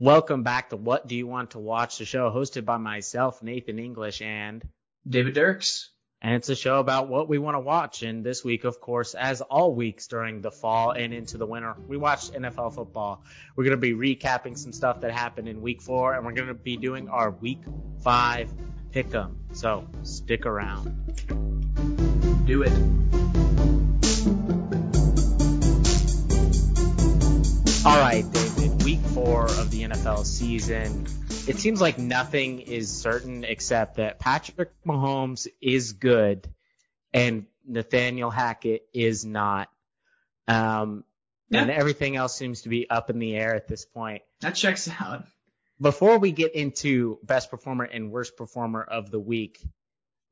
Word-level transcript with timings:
Welcome 0.00 0.44
back 0.44 0.70
to 0.70 0.76
What 0.76 1.08
Do 1.08 1.16
You 1.16 1.26
Want 1.26 1.50
to 1.50 1.58
Watch, 1.58 1.98
the 1.98 2.04
show 2.04 2.30
hosted 2.30 2.64
by 2.64 2.76
myself, 2.76 3.42
Nathan 3.42 3.80
English, 3.80 4.22
and 4.22 4.62
David 5.08 5.34
Dirks. 5.34 5.90
And 6.22 6.36
it's 6.36 6.48
a 6.48 6.54
show 6.54 6.78
about 6.78 7.08
what 7.08 7.28
we 7.28 7.38
want 7.38 7.56
to 7.56 7.60
watch. 7.60 8.04
And 8.04 8.24
this 8.24 8.44
week, 8.44 8.62
of 8.62 8.80
course, 8.80 9.14
as 9.14 9.40
all 9.40 9.74
weeks 9.74 10.06
during 10.06 10.40
the 10.40 10.52
fall 10.52 10.92
and 10.92 11.12
into 11.12 11.36
the 11.36 11.46
winter, 11.46 11.74
we 11.88 11.96
watched 11.96 12.32
NFL 12.32 12.76
football. 12.76 13.24
We're 13.56 13.64
going 13.64 13.76
to 13.76 13.76
be 13.76 13.92
recapping 13.92 14.56
some 14.56 14.72
stuff 14.72 15.00
that 15.00 15.10
happened 15.10 15.48
in 15.48 15.62
week 15.62 15.82
four, 15.82 16.14
and 16.14 16.24
we're 16.24 16.30
going 16.30 16.46
to 16.46 16.54
be 16.54 16.76
doing 16.76 17.08
our 17.08 17.32
week 17.32 17.62
five 18.04 18.48
pick 18.92 19.12
'em. 19.12 19.46
So 19.52 19.88
stick 20.04 20.46
around. 20.46 20.94
Do 22.46 22.62
it. 22.62 23.87
All 27.88 27.98
right, 27.98 28.22
David, 28.30 28.84
week 28.84 29.00
four 29.14 29.46
of 29.46 29.70
the 29.70 29.84
NFL 29.84 30.26
season. 30.26 31.06
It 31.48 31.56
seems 31.56 31.80
like 31.80 31.98
nothing 31.98 32.60
is 32.60 32.94
certain 32.94 33.44
except 33.44 33.96
that 33.96 34.18
Patrick 34.18 34.72
Mahomes 34.84 35.48
is 35.62 35.94
good 35.94 36.52
and 37.14 37.46
Nathaniel 37.66 38.28
Hackett 38.28 38.82
is 38.92 39.24
not. 39.24 39.70
Um, 40.46 41.04
Yeah. 41.48 41.62
And 41.62 41.70
everything 41.70 42.14
else 42.14 42.36
seems 42.36 42.60
to 42.62 42.68
be 42.68 42.90
up 42.90 43.08
in 43.08 43.20
the 43.20 43.34
air 43.34 43.54
at 43.54 43.68
this 43.68 43.86
point. 43.86 44.20
That 44.40 44.54
checks 44.54 44.86
out. 45.00 45.24
Before 45.80 46.18
we 46.18 46.30
get 46.30 46.54
into 46.54 47.18
best 47.22 47.50
performer 47.50 47.84
and 47.84 48.12
worst 48.12 48.36
performer 48.36 48.82
of 48.82 49.10
the 49.10 49.18
week, 49.18 49.66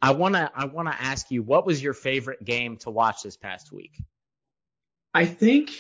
I 0.02 0.10
wanna 0.10 0.52
I 0.54 0.66
wanna 0.66 0.94
ask 1.00 1.30
you 1.30 1.42
what 1.42 1.64
was 1.64 1.82
your 1.82 1.94
favorite 1.94 2.44
game 2.44 2.76
to 2.80 2.90
watch 2.90 3.22
this 3.22 3.38
past 3.38 3.72
week? 3.72 3.98
I 5.14 5.24
think 5.24 5.70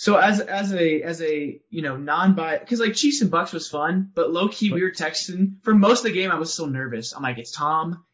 so 0.00 0.14
as 0.16 0.38
as 0.38 0.72
a 0.72 1.02
as 1.02 1.20
a 1.20 1.60
you 1.70 1.82
know 1.82 1.96
non 1.96 2.34
bias 2.34 2.60
because 2.60 2.78
like 2.78 2.94
Chiefs 2.94 3.20
and 3.20 3.32
Bucks 3.32 3.52
was 3.52 3.68
fun, 3.68 4.12
but 4.14 4.30
low 4.30 4.46
key 4.46 4.72
we 4.72 4.80
were 4.82 4.92
texting 4.92 5.56
for 5.64 5.74
most 5.74 5.98
of 5.98 6.04
the 6.04 6.12
game. 6.12 6.30
I 6.30 6.38
was 6.38 6.52
still 6.52 6.68
nervous. 6.68 7.12
I'm 7.12 7.22
like, 7.22 7.38
it's 7.38 7.50
Tom. 7.50 8.04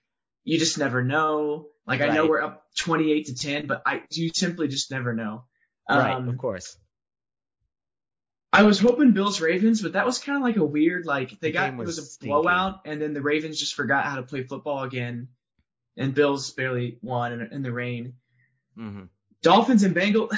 You 0.44 0.58
just 0.58 0.78
never 0.78 1.04
know. 1.04 1.66
Like 1.86 2.00
I 2.00 2.08
know 2.08 2.26
we're 2.26 2.40
up 2.40 2.64
28 2.78 3.26
to 3.26 3.34
10, 3.34 3.66
but 3.66 3.82
I 3.84 4.02
you 4.10 4.30
simply 4.34 4.68
just 4.68 4.90
never 4.90 5.12
know. 5.12 5.44
right, 5.90 6.14
Um, 6.14 6.26
of 6.30 6.38
course. 6.38 6.74
I 8.50 8.62
was 8.62 8.78
hoping 8.80 9.12
Bills 9.12 9.42
Ravens, 9.42 9.82
but 9.82 9.92
that 9.92 10.06
was 10.06 10.18
kind 10.18 10.36
of 10.38 10.42
like 10.42 10.56
a 10.56 10.64
weird 10.64 11.04
like 11.04 11.38
they 11.40 11.48
The 11.48 11.52
got 11.52 11.70
game 11.70 11.80
it 11.80 11.84
was 11.86 11.98
was 11.98 12.18
a 12.22 12.24
blowout, 12.24 12.80
and 12.86 13.02
then 13.02 13.12
the 13.12 13.20
Ravens 13.20 13.60
just 13.60 13.74
forgot 13.74 14.06
how 14.06 14.16
to 14.16 14.22
play 14.22 14.42
football 14.44 14.84
again, 14.84 15.28
and 15.98 16.14
Bills 16.14 16.50
barely 16.52 16.98
won 17.02 17.32
in, 17.32 17.52
in 17.52 17.62
the 17.62 17.72
rain. 17.72 18.14
hmm 18.74 19.02
Dolphins 19.42 19.82
and 19.82 19.94
Bengals. 19.94 20.32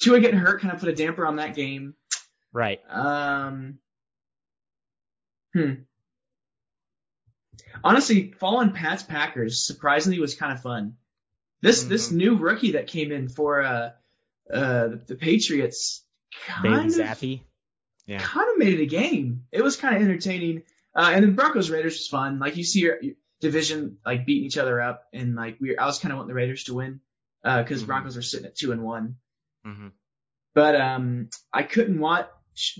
Tua 0.00 0.20
getting 0.20 0.38
hurt 0.38 0.60
kind 0.60 0.72
of 0.72 0.80
put 0.80 0.88
a 0.88 0.94
damper 0.94 1.26
on 1.26 1.36
that 1.36 1.54
game. 1.54 1.94
Right. 2.52 2.80
Um, 2.88 3.78
hmm. 5.54 5.72
Honestly, 7.84 8.32
following 8.38 8.72
Pat's 8.72 9.02
Packers 9.02 9.64
surprisingly 9.66 10.18
was 10.20 10.34
kind 10.34 10.52
of 10.52 10.62
fun. 10.62 10.94
This 11.60 11.84
this 11.84 12.08
Mhm. 12.10 12.16
new 12.16 12.36
rookie 12.36 12.72
that 12.72 12.86
came 12.86 13.10
in 13.12 13.28
for 13.28 13.62
uh 13.62 13.90
uh 14.52 14.88
the 15.06 15.16
Patriots 15.18 16.04
Bailey 16.62 16.76
kind 16.76 16.90
of 16.90 16.96
Zappe. 16.96 17.42
Yeah. 18.06 18.18
kind 18.20 18.50
of 18.50 18.58
made 18.58 18.74
it 18.78 18.82
a 18.82 18.86
game. 18.86 19.44
It 19.52 19.62
was 19.62 19.76
kind 19.76 19.96
of 19.96 20.02
entertaining. 20.02 20.62
Uh, 20.94 21.10
and 21.14 21.24
then 21.24 21.34
Broncos 21.34 21.68
Raiders 21.70 21.94
was 21.94 22.08
fun. 22.08 22.38
Like 22.38 22.56
you 22.56 22.64
see 22.64 22.80
your, 22.80 23.02
your 23.02 23.14
division 23.40 23.98
like 24.06 24.24
beating 24.26 24.44
each 24.44 24.56
other 24.58 24.80
up, 24.80 25.04
and 25.12 25.34
like 25.34 25.58
we 25.60 25.76
I 25.76 25.86
was 25.86 25.98
kind 25.98 26.12
of 26.12 26.18
wanting 26.18 26.28
the 26.28 26.34
Raiders 26.34 26.64
to 26.64 26.74
win 26.74 27.00
Uh 27.44 27.62
because 27.62 27.82
Mhm. 27.82 27.86
Broncos 27.86 28.16
are 28.16 28.22
sitting 28.22 28.46
at 28.46 28.56
two 28.56 28.72
and 28.72 28.82
one. 28.82 29.16
Hmm 29.64 29.88
But 30.54 30.80
um, 30.80 31.28
I 31.52 31.62
couldn't 31.62 31.98
watch 32.00 32.28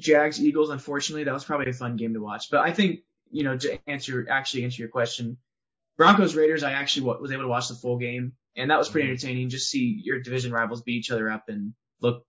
Jags 0.01 0.43
Eagles. 0.43 0.71
Unfortunately, 0.71 1.25
that 1.25 1.35
was 1.35 1.45
probably 1.45 1.71
a 1.71 1.75
fun 1.75 1.97
game 1.97 2.15
to 2.15 2.21
watch. 2.21 2.51
But 2.51 2.61
I 2.61 2.73
think 2.73 3.01
you 3.31 3.45
know 3.45 3.57
to 3.57 3.79
answer 3.89 4.27
actually 4.31 4.65
answer 4.65 4.83
your 4.83 4.89
question, 4.91 5.39
Broncos 5.97 6.35
Raiders. 6.35 6.63
I 6.63 6.73
actually 6.73 7.07
wa- 7.07 7.19
was 7.19 7.33
able 7.33 7.43
to 7.43 7.49
watch 7.49 7.69
the 7.69 7.75
full 7.75 7.99
game, 7.99 8.33
and 8.57 8.71
that 8.71 8.79
was 8.79 8.89
pretty 8.89 9.09
Mhm. 9.09 9.13
entertaining. 9.13 9.49
Just 9.51 9.69
see 9.71 10.01
your 10.03 10.21
division 10.21 10.53
rivals 10.53 10.83
beat 10.83 10.97
each 10.99 11.11
other 11.11 11.31
up 11.31 11.49
and 11.49 11.75
look 12.01 12.25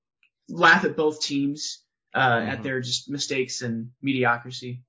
laugh 0.50 0.84
at 0.86 0.96
both 0.98 1.22
teams 1.22 1.84
uh, 2.16 2.44
at 2.48 2.60
Mhm. 2.60 2.64
their 2.64 2.82
just 2.82 3.10
mistakes 3.10 3.62
and 3.62 3.92
mediocrity. 4.02 4.84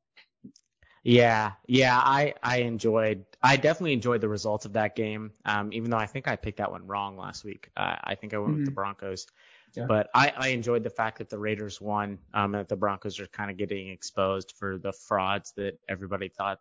Yeah, 1.03 1.53
yeah, 1.66 1.97
I 1.99 2.34
I 2.43 2.59
enjoyed. 2.59 3.25
I 3.43 3.56
definitely 3.56 3.94
enjoyed 3.94 4.20
the 4.20 4.28
results 4.28 4.66
of 4.66 4.75
that 4.75 4.94
game. 4.94 5.32
Um, 5.47 5.72
even 5.72 5.91
though 5.91 5.97
I 5.97 6.06
think 6.06 6.28
I 6.28 6.37
picked 6.37 6.59
that 6.59 6.70
one 6.70 6.87
wrong 6.87 7.16
last 7.16 7.43
week. 7.43 7.70
Uh, 7.76 7.97
I 8.04 8.15
think 8.16 8.34
I 8.34 8.38
went 8.38 8.54
with 8.56 8.65
the. 8.66 8.70
Broncos. 8.70 9.26
Yeah. 9.75 9.86
But 9.86 10.08
I, 10.14 10.32
I 10.36 10.48
enjoyed 10.48 10.82
the 10.82 10.91
fact 10.91 11.19
that 11.19 11.28
the 11.31 11.38
Raiders 11.38 11.81
won. 11.81 12.19
Um, 12.34 12.54
and 12.54 12.62
that 12.62 12.69
the 12.69 12.76
Broncos 12.76 13.20
are 13.20 13.26
kind 13.26 13.50
of 13.50 13.56
getting 13.56 13.88
exposed 13.91 14.53
for 14.58 14.78
the 14.78 14.92
frauds 14.92 15.53
that 15.56 15.78
everybody 15.88 16.28
thought. 16.28 16.58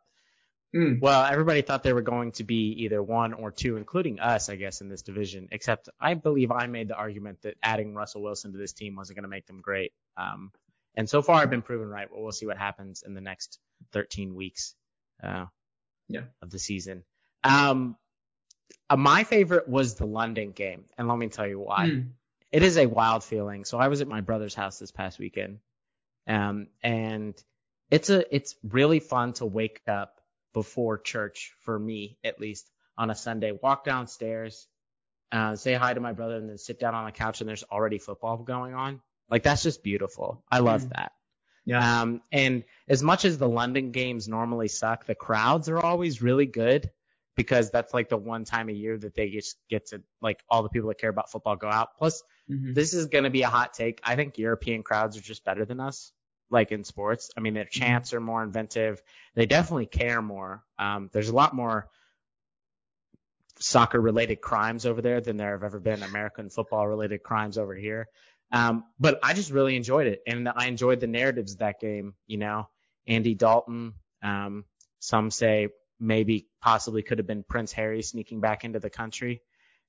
Mm. 0.76 1.02
Well, 1.02 1.26
everybody 1.26 1.64
thought 1.64 1.82
they 1.82 1.94
were 1.94 2.04
going 2.04 2.32
to 2.34 2.44
be 2.44 2.84
either 2.84 3.02
one 3.02 3.34
or 3.34 3.50
two, 3.52 3.76
including 3.78 4.20
us, 4.20 4.50
I 4.50 4.56
guess, 4.56 4.82
in 4.82 4.90
this 4.90 5.02
division. 5.02 5.48
Except 5.52 5.90
I 6.00 6.14
believe 6.14 6.52
I 6.52 6.68
made 6.68 6.90
the 6.90 6.96
argument 6.96 7.42
that 7.42 7.56
adding 7.64 7.96
Russell 7.96 8.22
Wilson 8.22 8.52
to 8.52 8.58
this 8.60 8.74
team 8.74 8.96
wasn't 8.96 9.18
going 9.18 9.24
to 9.24 9.30
make 9.30 9.48
them 9.48 9.62
great. 9.62 9.94
Um, 10.16 10.52
and 10.96 11.10
so 11.10 11.22
far 11.24 11.42
I've 11.42 11.50
been 11.50 11.64
proven 11.64 11.88
right. 11.88 12.08
But 12.10 12.22
we'll 12.22 12.32
see 12.32 12.46
what 12.46 12.58
happens 12.58 13.04
in 13.06 13.16
the 13.16 13.22
next 13.22 13.58
13 13.94 14.36
weeks 14.36 14.76
uh, 15.24 15.46
Yeah. 16.08 16.26
of 16.44 16.52
the 16.52 16.60
season. 16.60 17.04
Um, 17.44 17.96
uh, 18.90 18.98
my 18.98 19.24
favorite 19.24 19.68
was 19.68 19.96
the 19.96 20.06
London 20.06 20.52
game, 20.52 20.86
and 20.98 21.08
let 21.08 21.18
me 21.18 21.30
tell 21.30 21.48
you 21.48 21.60
why. 21.60 21.88
Mm. 21.88 22.10
It 22.52 22.64
is 22.64 22.78
a 22.78 22.86
wild 22.88 23.24
feeling. 23.24 23.66
So 23.66 23.78
I 23.78 23.88
was 23.90 24.02
at 24.02 24.08
my 24.08 24.22
brother's 24.22 24.56
house 24.56 24.80
this 24.80 24.92
past 24.92 25.20
weekend, 25.20 25.60
um, 26.28 26.68
and 26.84 27.36
it's 27.92 28.10
a 28.10 28.36
it's 28.36 28.56
really 28.64 29.00
fun 29.00 29.34
to 29.34 29.46
wake 29.46 29.82
up 29.88 30.20
before 30.54 30.98
church 30.98 31.54
for 31.62 31.78
me 31.78 32.18
at 32.24 32.40
least 32.40 32.70
on 32.98 33.10
a 33.10 33.16
Sunday. 33.16 33.52
Walk 33.52 33.84
downstairs, 33.86 34.68
uh, 35.32 35.56
say 35.56 35.74
hi 35.74 35.94
to 35.94 36.00
my 36.00 36.14
brother, 36.14 36.38
and 36.38 36.50
then 36.50 36.58
sit 36.58 36.80
down 36.80 36.96
on 36.96 37.06
the 37.06 37.12
couch, 37.12 37.42
and 37.42 37.50
there's 37.50 37.64
already 37.64 38.00
football 38.00 38.38
going 38.38 38.74
on. 38.74 39.02
Like 39.30 39.44
that's 39.44 39.64
just 39.64 39.84
beautiful. 39.84 40.44
I 40.52 40.60
love 40.60 40.84
Mm. 40.84 40.90
that. 40.90 41.12
Yeah. 41.66 42.02
Um, 42.02 42.22
and 42.32 42.64
as 42.88 43.04
much 43.04 43.26
as 43.26 43.38
the 43.38 43.48
London 43.48 43.92
games 43.92 44.28
normally 44.28 44.70
suck, 44.70 45.06
the 45.06 45.14
crowds 45.14 45.70
are 45.70 45.78
always 45.80 46.22
really 46.22 46.48
good 46.48 46.90
because 47.40 47.72
that's 47.72 47.94
like 47.94 48.10
the 48.10 48.18
one 48.18 48.44
time 48.44 48.68
a 48.68 48.74
year 48.74 48.98
that 48.98 49.16
they 49.16 49.30
just 49.30 49.56
get 49.70 49.88
to 49.88 50.02
like 50.22 50.44
all 50.50 50.62
the 50.62 50.68
people 50.68 50.90
that 50.90 50.98
care 51.00 51.10
about 51.10 51.32
football 51.32 51.56
go 51.56 51.70
out. 51.70 51.96
Plus, 51.98 52.22
Mhm. 52.50 52.76
this 52.76 52.94
is 52.94 53.06
going 53.06 53.24
to 53.24 53.30
be 53.30 53.44
a 53.44 53.48
hot 53.48 53.74
take. 53.74 54.02
I 54.04 54.18
think 54.18 54.38
European 54.38 54.84
crowds 54.84 55.16
are 55.16 55.22
just 55.22 55.46
better 55.46 55.64
than 55.64 55.80
us, 55.80 56.12
like 56.50 56.74
in 56.74 56.84
sports. 56.84 57.30
I 57.38 57.40
mean, 57.40 57.54
their 57.54 57.64
chants 57.64 58.14
are 58.14 58.20
more 58.20 58.44
inventive. 58.44 59.02
They 59.36 59.46
definitely 59.46 59.86
care 59.86 60.22
more. 60.22 60.66
Um, 60.78 61.10
there's 61.14 61.30
a 61.30 61.34
lot 61.34 61.56
more 61.56 61.88
soccer 63.60 64.02
related 64.02 64.42
crimes 64.42 64.86
over 64.86 65.02
there 65.02 65.22
than 65.22 65.38
there 65.38 65.54
have 65.54 65.64
ever 65.64 65.80
been 65.80 66.04
American 66.04 66.50
football 66.50 66.86
related 66.90 67.24
crimes 67.24 67.58
over 67.58 67.74
here. 67.74 68.10
Um, 68.52 68.84
but 69.00 69.18
I 69.24 69.34
just 69.34 69.50
really 69.52 69.78
enjoyed 69.78 70.08
it, 70.08 70.22
and 70.28 70.50
I 70.50 70.68
enjoyed 70.68 71.00
the 71.00 71.08
narratives 71.08 71.54
of 71.54 71.60
that 71.60 71.80
game. 71.80 72.16
You 72.28 72.38
know, 72.40 72.68
Andy 73.08 73.34
Dalton. 73.34 73.94
Um, 74.22 74.66
some 75.00 75.32
say 75.32 75.70
maybe 76.00 76.48
possibly 76.62 77.02
could 77.02 77.18
have 77.18 77.28
been 77.28 77.44
Prince 77.44 77.72
Harry 77.74 78.02
sneaking 78.02 78.40
back 78.42 78.64
into 78.64 78.80
the 78.80 78.90
country 78.90 79.42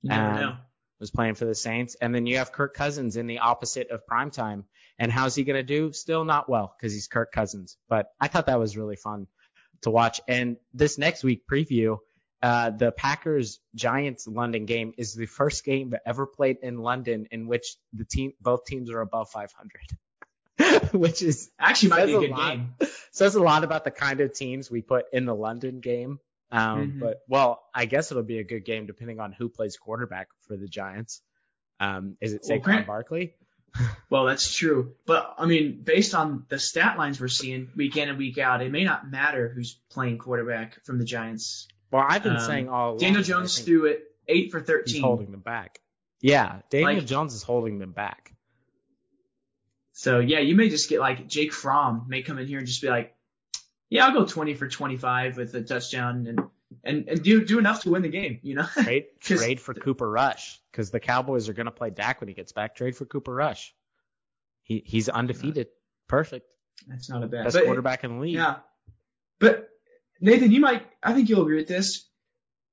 You 0.03 0.13
um, 0.13 0.35
know. 0.37 0.57
was 0.99 1.11
playing 1.11 1.35
for 1.35 1.45
the 1.45 1.55
Saints. 1.55 1.97
And 2.01 2.15
then 2.15 2.27
you 2.27 2.39
have 2.39 2.53
Kirk 2.53 2.75
Cousins 2.75 3.17
in 3.17 3.27
the 3.27 3.39
opposite 3.39 3.91
of 3.91 4.03
primetime. 4.11 4.65
And 4.99 5.11
how's 5.11 5.35
he 5.35 5.45
going 5.45 5.57
to 5.57 5.63
do? 5.63 5.93
Still 5.93 6.25
not 6.25 6.49
well 6.49 6.75
because 6.77 6.93
he's 6.93 7.09
Kirk 7.09 7.33
Cousins. 7.33 7.77
But 7.89 8.09
I 8.21 8.29
thought 8.29 8.47
that 8.47 8.59
was 8.59 8.77
really 8.77 8.97
fun 8.97 9.27
to 9.83 9.91
watch. 9.91 10.21
And 10.29 10.57
this 10.75 10.99
next 10.99 11.25
week 11.25 11.43
preview, 11.51 11.99
uh, 12.43 12.71
the 12.71 12.93
Packers 12.93 13.61
Giants 13.75 14.27
London 14.27 14.65
game 14.67 14.93
is 14.97 15.15
the 15.15 15.27
first 15.27 15.65
game 15.65 15.95
ever 16.07 16.27
played 16.27 16.59
in 16.63 16.79
London 16.79 17.29
in 17.31 17.47
which 17.47 17.77
the 17.93 18.05
team, 18.05 18.33
both 18.41 18.65
teams 18.65 18.91
are 18.91 19.01
above 19.01 19.31
500, 19.31 19.71
which 20.93 21.23
is 21.23 21.51
Actually, 21.59 21.89
might 21.91 22.07
be 22.07 22.15
a 22.15 22.21
says 22.21 22.29
a 22.29 22.33
lot. 22.33 22.51
game. 22.57 22.75
says 23.13 23.35
a 23.35 23.43
lot 23.43 23.65
about 23.65 23.85
the 23.85 23.91
kind 23.91 24.21
of 24.21 24.33
teams 24.33 24.71
we 24.71 24.83
put 24.83 25.07
in 25.13 25.25
the 25.27 25.35
London 25.35 25.81
game. 25.81 26.19
Um, 26.53 26.93
Mhm. 26.95 27.01
But 27.01 27.21
well, 27.29 27.63
I 27.75 27.85
guess 27.87 28.11
it'll 28.11 28.23
be 28.25 28.39
a 28.39 28.45
good 28.45 28.65
game 28.65 28.87
depending 28.87 29.21
on 29.21 29.33
who 29.33 29.49
plays 29.49 29.77
quarterback 29.77 30.29
for 30.49 30.57
the 30.57 30.67
Giants. 30.67 31.23
Um, 31.79 32.17
is 32.21 32.33
it 32.35 32.43
Well, 32.49 32.59
Saquon 32.59 32.63
Grant- 32.63 32.87
Barkley? 32.87 33.35
Well, 34.11 34.25
that's 34.27 34.53
true. 34.53 34.95
But 35.07 35.35
I 35.39 35.47
mean, 35.47 35.83
based 35.85 36.13
on 36.17 36.45
the 36.49 36.59
stat 36.59 36.99
lines 36.99 37.21
we're 37.21 37.29
seeing 37.29 37.69
week 37.77 37.97
in 37.97 38.09
and 38.09 38.19
week 38.19 38.37
out, 38.39 38.61
it 38.63 38.73
may 38.73 38.83
not 38.83 39.09
matter 39.09 39.49
who's 39.49 39.79
playing 39.91 40.19
quarterback 40.19 40.85
from 40.85 40.99
the 40.99 41.05
Giants. 41.05 41.69
Well, 41.93 42.05
I've 42.07 42.25
been 42.25 42.35
Um, 42.37 42.41
saying 42.41 42.69
all 42.69 42.89
along. 42.91 42.99
Daniel 42.99 43.23
Jones 43.23 43.57
threw 43.61 43.85
it 43.87 44.03
eight 44.27 44.51
for 44.51 44.59
He's 44.59 44.67
thirteen. 44.67 45.03
holding 45.03 45.31
them 45.31 45.41
back. 45.41 45.79
Yeah, 46.21 46.63
Daniel 46.71 46.95
Like- 46.95 47.07
Jones 47.07 47.33
is 47.35 47.45
holding 47.45 47.79
them 47.79 47.93
back. 47.93 48.33
So 50.01 50.19
yeah, 50.19 50.39
you 50.39 50.57
may 50.57 50.71
just 50.71 50.89
get 50.89 50.99
like 50.99 51.29
Jake 51.29 51.53
Fromm 51.53 52.07
may 52.09 52.23
come 52.23 52.39
in 52.39 52.47
here 52.47 52.57
and 52.57 52.67
just 52.67 52.81
be 52.81 52.89
like, 52.89 53.15
yeah, 53.91 54.07
I'll 54.07 54.15
go 54.15 54.25
twenty 54.25 54.55
for 54.55 54.67
twenty 54.67 54.97
five 54.97 55.37
with 55.37 55.55
a 55.55 55.61
touchdown 55.61 56.27
and 56.27 56.41
and 56.83 57.07
and 57.07 57.23
do 57.23 57.45
do 57.45 57.59
enough 57.59 57.83
to 57.83 57.91
win 57.91 58.01
the 58.01 58.09
game. 58.09 58.39
You 58.43 58.55
know. 58.55 58.67
Trade 58.83 59.09
trade 59.21 59.61
for 59.61 59.75
Cooper 59.75 60.11
Rush 60.11 60.59
because 60.73 60.91
the 60.91 61.01
Cowboys 61.01 61.51
are 61.51 61.53
going 61.53 61.67
to 61.67 61.71
play 61.71 61.91
Dak 61.91 62.23
when 62.23 62.29
he 62.29 62.35
gets 62.35 62.53
back. 62.53 62.77
Trade 62.77 62.97
for 62.97 63.05
Cooper 63.05 63.35
Rush. 63.35 63.75
He 64.63 64.83
he's 64.87 65.11
undefeated. 65.11 65.67
Perfect. 66.09 66.47
That's 66.89 67.11
not 67.11 67.23
a 67.23 67.27
bad 67.27 67.45
Best 67.45 67.57
but- 67.59 67.67
quarterback 67.67 68.03
in 68.03 68.15
the 68.15 68.23
league. 68.23 68.37
Yeah. 68.37 68.61
But 69.39 69.69
Nathan, 70.19 70.51
you 70.51 70.61
might 70.61 70.87
I 71.03 71.13
think 71.13 71.29
you'll 71.29 71.43
agree 71.43 71.57
with 71.57 71.69
this. 71.69 72.09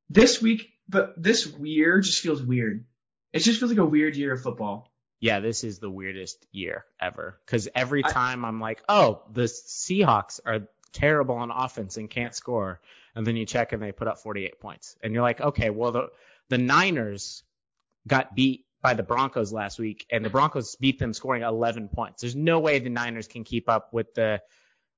This 0.09 0.41
week, 0.41 0.69
but 0.87 1.21
this 1.21 1.45
year 1.59 1.99
just 1.99 2.21
feels 2.21 2.41
weird. 2.41 2.85
It 3.33 3.39
just 3.39 3.59
feels 3.59 3.69
like 3.69 3.79
a 3.79 3.85
weird 3.85 4.15
year 4.15 4.31
of 4.31 4.41
football. 4.41 4.93
Yeah, 5.19 5.39
this 5.39 5.63
is 5.63 5.79
the 5.79 5.89
weirdest 5.89 6.45
year 6.51 6.85
ever. 7.01 7.39
Because 7.45 7.67
every 7.73 8.03
time 8.03 8.45
I'm 8.45 8.59
like, 8.59 8.83
oh, 8.87 9.23
the 9.31 9.43
Seahawks 9.43 10.39
are 10.45 10.67
terrible 10.93 11.35
on 11.35 11.51
offense 11.51 11.97
and 11.97 12.09
can't 12.09 12.35
score, 12.35 12.79
and 13.15 13.25
then 13.25 13.35
you 13.35 13.45
check 13.45 13.73
and 13.73 13.81
they 13.81 13.91
put 13.91 14.07
up 14.07 14.19
48 14.19 14.59
points, 14.59 14.95
and 15.01 15.13
you're 15.13 15.23
like, 15.23 15.41
okay, 15.41 15.69
well 15.69 15.91
the 15.91 16.07
the 16.49 16.57
Niners 16.57 17.43
got 18.07 18.35
beat 18.35 18.65
by 18.81 18.93
the 18.93 19.03
Broncos 19.03 19.51
last 19.51 19.79
week, 19.79 20.05
and 20.11 20.23
the 20.23 20.29
Broncos 20.29 20.75
beat 20.75 20.99
them 20.99 21.13
scoring 21.13 21.43
11 21.43 21.89
points. 21.89 22.21
There's 22.21 22.35
no 22.35 22.59
way 22.59 22.79
the 22.79 22.89
Niners 22.89 23.27
can 23.27 23.43
keep 23.43 23.69
up 23.69 23.93
with 23.93 24.13
the 24.13 24.41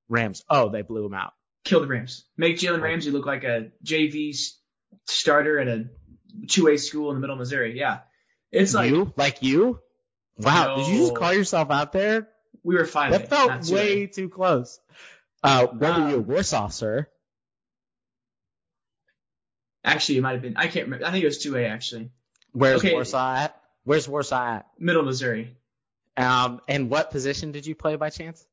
Rams. 0.08 0.44
Oh, 0.48 0.68
they 0.68 0.82
blew 0.82 1.02
them 1.02 1.14
out. 1.14 1.32
Kill 1.64 1.80
the 1.80 1.86
Rams. 1.86 2.24
Make 2.36 2.58
Jalen 2.58 2.82
Ramsey 2.82 3.10
look 3.10 3.26
like 3.26 3.44
a 3.44 3.70
JV 3.84 4.36
starter 5.06 5.58
at 5.58 5.68
a 5.68 5.86
two 6.48 6.68
A 6.68 6.76
school 6.76 7.10
in 7.10 7.16
the 7.16 7.20
middle 7.20 7.34
of 7.34 7.40
Missouri. 7.40 7.78
Yeah. 7.78 8.00
It's 8.52 8.74
like 8.74 8.90
you 8.90 9.12
like 9.16 9.42
you? 9.42 9.80
Wow, 10.38 10.76
did 10.76 10.88
you 10.88 10.98
just 11.00 11.14
call 11.16 11.32
yourself 11.32 11.70
out 11.70 11.92
there? 11.92 12.28
we 12.62 12.74
were 12.74 12.84
five. 12.86 13.12
That 13.12 13.28
felt 13.28 13.70
way 13.70 14.06
too 14.06 14.28
close. 14.28 14.80
Uh, 15.42 15.66
what 15.66 15.90
are 15.90 16.10
you, 16.10 16.16
Um, 16.16 16.26
Warsaw, 16.26 16.68
sir? 16.68 17.06
Actually, 19.84 20.18
it 20.18 20.20
might 20.22 20.32
have 20.32 20.42
been. 20.42 20.56
I 20.56 20.66
can't 20.66 20.86
remember. 20.86 21.06
I 21.06 21.10
think 21.10 21.22
it 21.24 21.26
was 21.26 21.38
two 21.38 21.56
A 21.56 21.64
actually. 21.66 22.10
Where's 22.52 22.80
okay. 22.80 22.92
Warsaw 22.92 23.36
at? 23.36 23.60
Where's 23.84 24.06
Warsaw 24.08 24.56
at? 24.56 24.66
Middle 24.78 25.02
Missouri. 25.04 25.56
Um, 26.16 26.60
and 26.68 26.90
what 26.90 27.10
position 27.10 27.52
did 27.52 27.66
you 27.66 27.74
play 27.74 27.96
by 27.96 28.10
chance? 28.10 28.44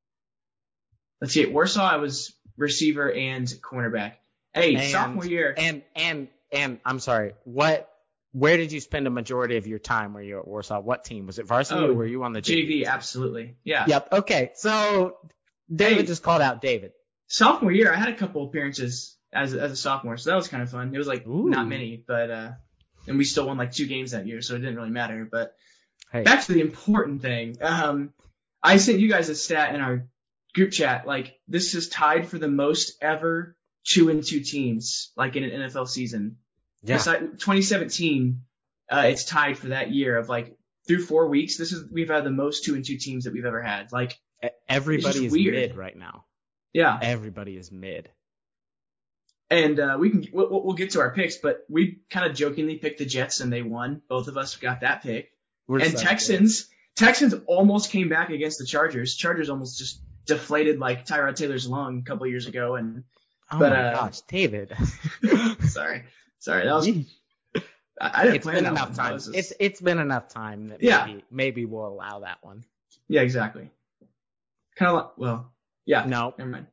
Let's 1.20 1.34
see. 1.34 1.44
At 1.44 1.52
Warsaw, 1.52 1.86
I 1.86 1.98
was 1.98 2.34
receiver 2.56 3.12
and 3.12 3.46
cornerback. 3.48 4.14
Hey, 4.54 4.76
And- 4.76 4.90
sophomore 4.92 5.26
year. 5.26 5.54
And 5.58 5.84
and 5.96 6.30
and 6.52 6.80
I'm 6.86 7.00
sorry. 7.00 7.34
What? 7.44 7.92
Where 8.34 8.58
did 8.58 8.72
you 8.72 8.80
spend 8.80 9.08
a 9.08 9.10
majority 9.10 9.58
of 9.58 9.66
your 9.68 9.80
time? 9.80 10.14
Were 10.14 10.22
you 10.22 10.38
at 10.40 10.48
Warsaw? 10.48 10.80
What 10.82 11.06
team 11.06 11.26
was 11.26 11.40
it? 11.40 11.46
Varsity 11.46 11.80
Oh, 11.80 11.88
or 11.90 11.94
were 11.94 12.06
you 12.06 12.24
on 12.24 12.34
the 12.34 12.42
JV, 12.42 12.86
absolutely. 12.86 13.56
Yeah. 13.64 13.86
Yep. 13.88 14.10
Okay. 14.12 14.52
So 14.56 15.18
David 15.74 16.02
Hey. 16.02 16.06
just 16.06 16.24
called 16.24 16.42
out 16.42 16.62
David. 16.62 16.92
Sophomore 17.28 17.72
year, 17.72 17.92
I 17.92 17.96
had 17.98 18.10
a 18.10 18.16
couple 18.16 18.46
appearances 18.48 19.18
as 19.34 19.54
as 19.54 19.72
a 19.72 19.76
sophomore, 19.76 20.18
so 20.18 20.30
that 20.30 20.36
was 20.36 20.48
kind 20.48 20.64
of 20.64 20.70
fun. 20.70 20.94
It 20.94 20.98
was 20.98 21.08
like 21.08 21.26
Ooh. 21.28 21.50
not 21.50 21.68
many, 21.68 22.04
but 22.08 22.30
uh, 22.32 22.52
and 23.08 23.18
we 23.18 23.24
still 23.24 23.48
won 23.48 23.58
like 23.58 23.72
two 23.74 23.88
games 23.88 24.12
that 24.12 24.28
year, 24.28 24.42
so 24.42 24.56
it 24.56 24.60
didn't 24.60 24.76
really 24.76 24.90
matter. 24.90 25.28
But 25.30 25.56
Hey. 26.12 26.24
back 26.24 26.46
to 26.46 26.54
the 26.54 26.62
important 26.62 27.22
thing. 27.22 27.58
Um, 27.62 28.14
I 28.64 28.78
sent 28.78 29.00
you 29.00 29.10
guys 29.10 29.28
a 29.30 29.36
stat 29.36 29.76
in 29.76 29.82
our 29.82 30.08
group 30.54 30.72
chat. 30.72 31.06
Like 31.06 31.38
this 31.48 31.76
is 31.76 31.90
tied 31.90 32.28
for 32.30 32.38
the 32.40 32.48
most 32.48 32.94
ever 33.02 33.56
two 33.86 34.10
and 34.10 34.24
two 34.24 34.40
teams, 34.42 35.12
like 35.18 35.36
in 35.36 35.44
an 35.44 35.52
NFL 35.70 35.88
season. 35.90 36.38
Yeah. 36.88 36.98
Besi- 36.98 37.32
2017, 37.40 38.42
uh, 38.90 39.04
it's 39.08 39.26
tied 39.26 39.58
for 39.58 39.70
that 39.70 39.92
year 39.92 40.18
of 40.18 40.30
like 40.30 40.56
through 40.88 41.06
four 41.06 41.28
weeks. 41.28 41.58
This 41.58 41.72
is 41.72 41.90
we've 41.92 42.10
had 42.10 42.24
the 42.24 42.32
most 42.32 42.64
two 42.64 42.76
and 42.76 42.86
two 42.86 42.98
teams 42.98 43.26
that 43.26 43.34
we've 43.34 43.46
ever 43.46 43.62
had. 43.62 43.92
Like, 43.92 44.18
Everybody 44.70 45.26
is 45.26 45.32
weird. 45.32 45.56
mid 45.56 45.76
right 45.76 45.98
now. 45.98 46.26
yeah. 46.74 46.98
Everybody 47.02 47.58
is 47.58 47.72
mid. 47.72 48.10
And 49.50 49.80
uh, 49.80 49.98
we 50.00 50.10
can 50.10 50.28
we'll, 50.32 50.64
we'll 50.64 50.76
get 50.76 50.92
to 50.92 51.00
our 51.00 51.14
picks, 51.14 51.38
but 51.38 51.66
we 51.70 52.00
kind 52.10 52.30
of 52.30 52.36
jokingly 52.36 52.76
picked 52.76 53.00
the 53.00 53.06
Jets 53.06 53.40
and 53.40 53.52
they 53.52 53.62
won. 53.62 54.02
Both 54.10 54.28
of 54.28 54.38
us 54.38 54.56
got 54.58 54.82
that 54.82 55.04
pick. 55.04 55.32
We're 55.68 55.80
and 55.80 55.98
Texans 55.98 56.68
Texans 56.98 57.34
almost 57.46 57.92
came 57.92 58.10
back 58.10 58.30
against 58.30 58.60
the 58.60 58.66
Chargers. 58.66 59.16
Chargers 59.16 59.50
almost 59.50 59.78
just 59.78 60.02
deflated 60.26 60.80
like 60.80 61.06
Tyrod 61.06 61.36
Taylor's 61.36 61.68
lung 61.68 62.00
a 62.00 62.10
couple 62.10 62.28
years 62.28 62.48
ago. 62.48 62.76
And. 62.76 63.04
Oh 63.50 63.60
but, 63.60 63.72
my 63.72 63.82
uh, 63.82 63.96
gosh, 63.96 64.22
David. 64.22 64.76
sorry, 65.70 66.04
sorry, 66.40 66.66
that 66.66 66.74
was 66.74 66.88
I, 68.00 68.24
didn't 68.24 68.36
it's 68.36 68.44
plan 68.44 68.56
been 68.56 68.64
that 68.66 68.72
enough 68.72 68.88
one. 68.90 68.96
Time. 68.98 69.14
just- 69.18 69.34
It's 69.36 69.54
it's 69.60 69.82
been 69.82 70.00
enough 70.00 70.28
time 70.30 70.68
that 70.70 70.82
Yeah. 70.84 71.06
maybe 71.06 71.24
maybe 71.32 71.66
we'll 71.66 71.88
allow 71.88 72.20
that 72.22 72.38
one. 72.44 72.64
yeah, 73.08 73.22
exactly. 73.22 73.70
Kind 74.76 74.90
of 74.90 74.96
like 74.96 75.18
well, 75.18 75.52
yeah. 75.86 76.06
No. 76.06 76.34
Never 76.38 76.50
mind. 76.52 76.68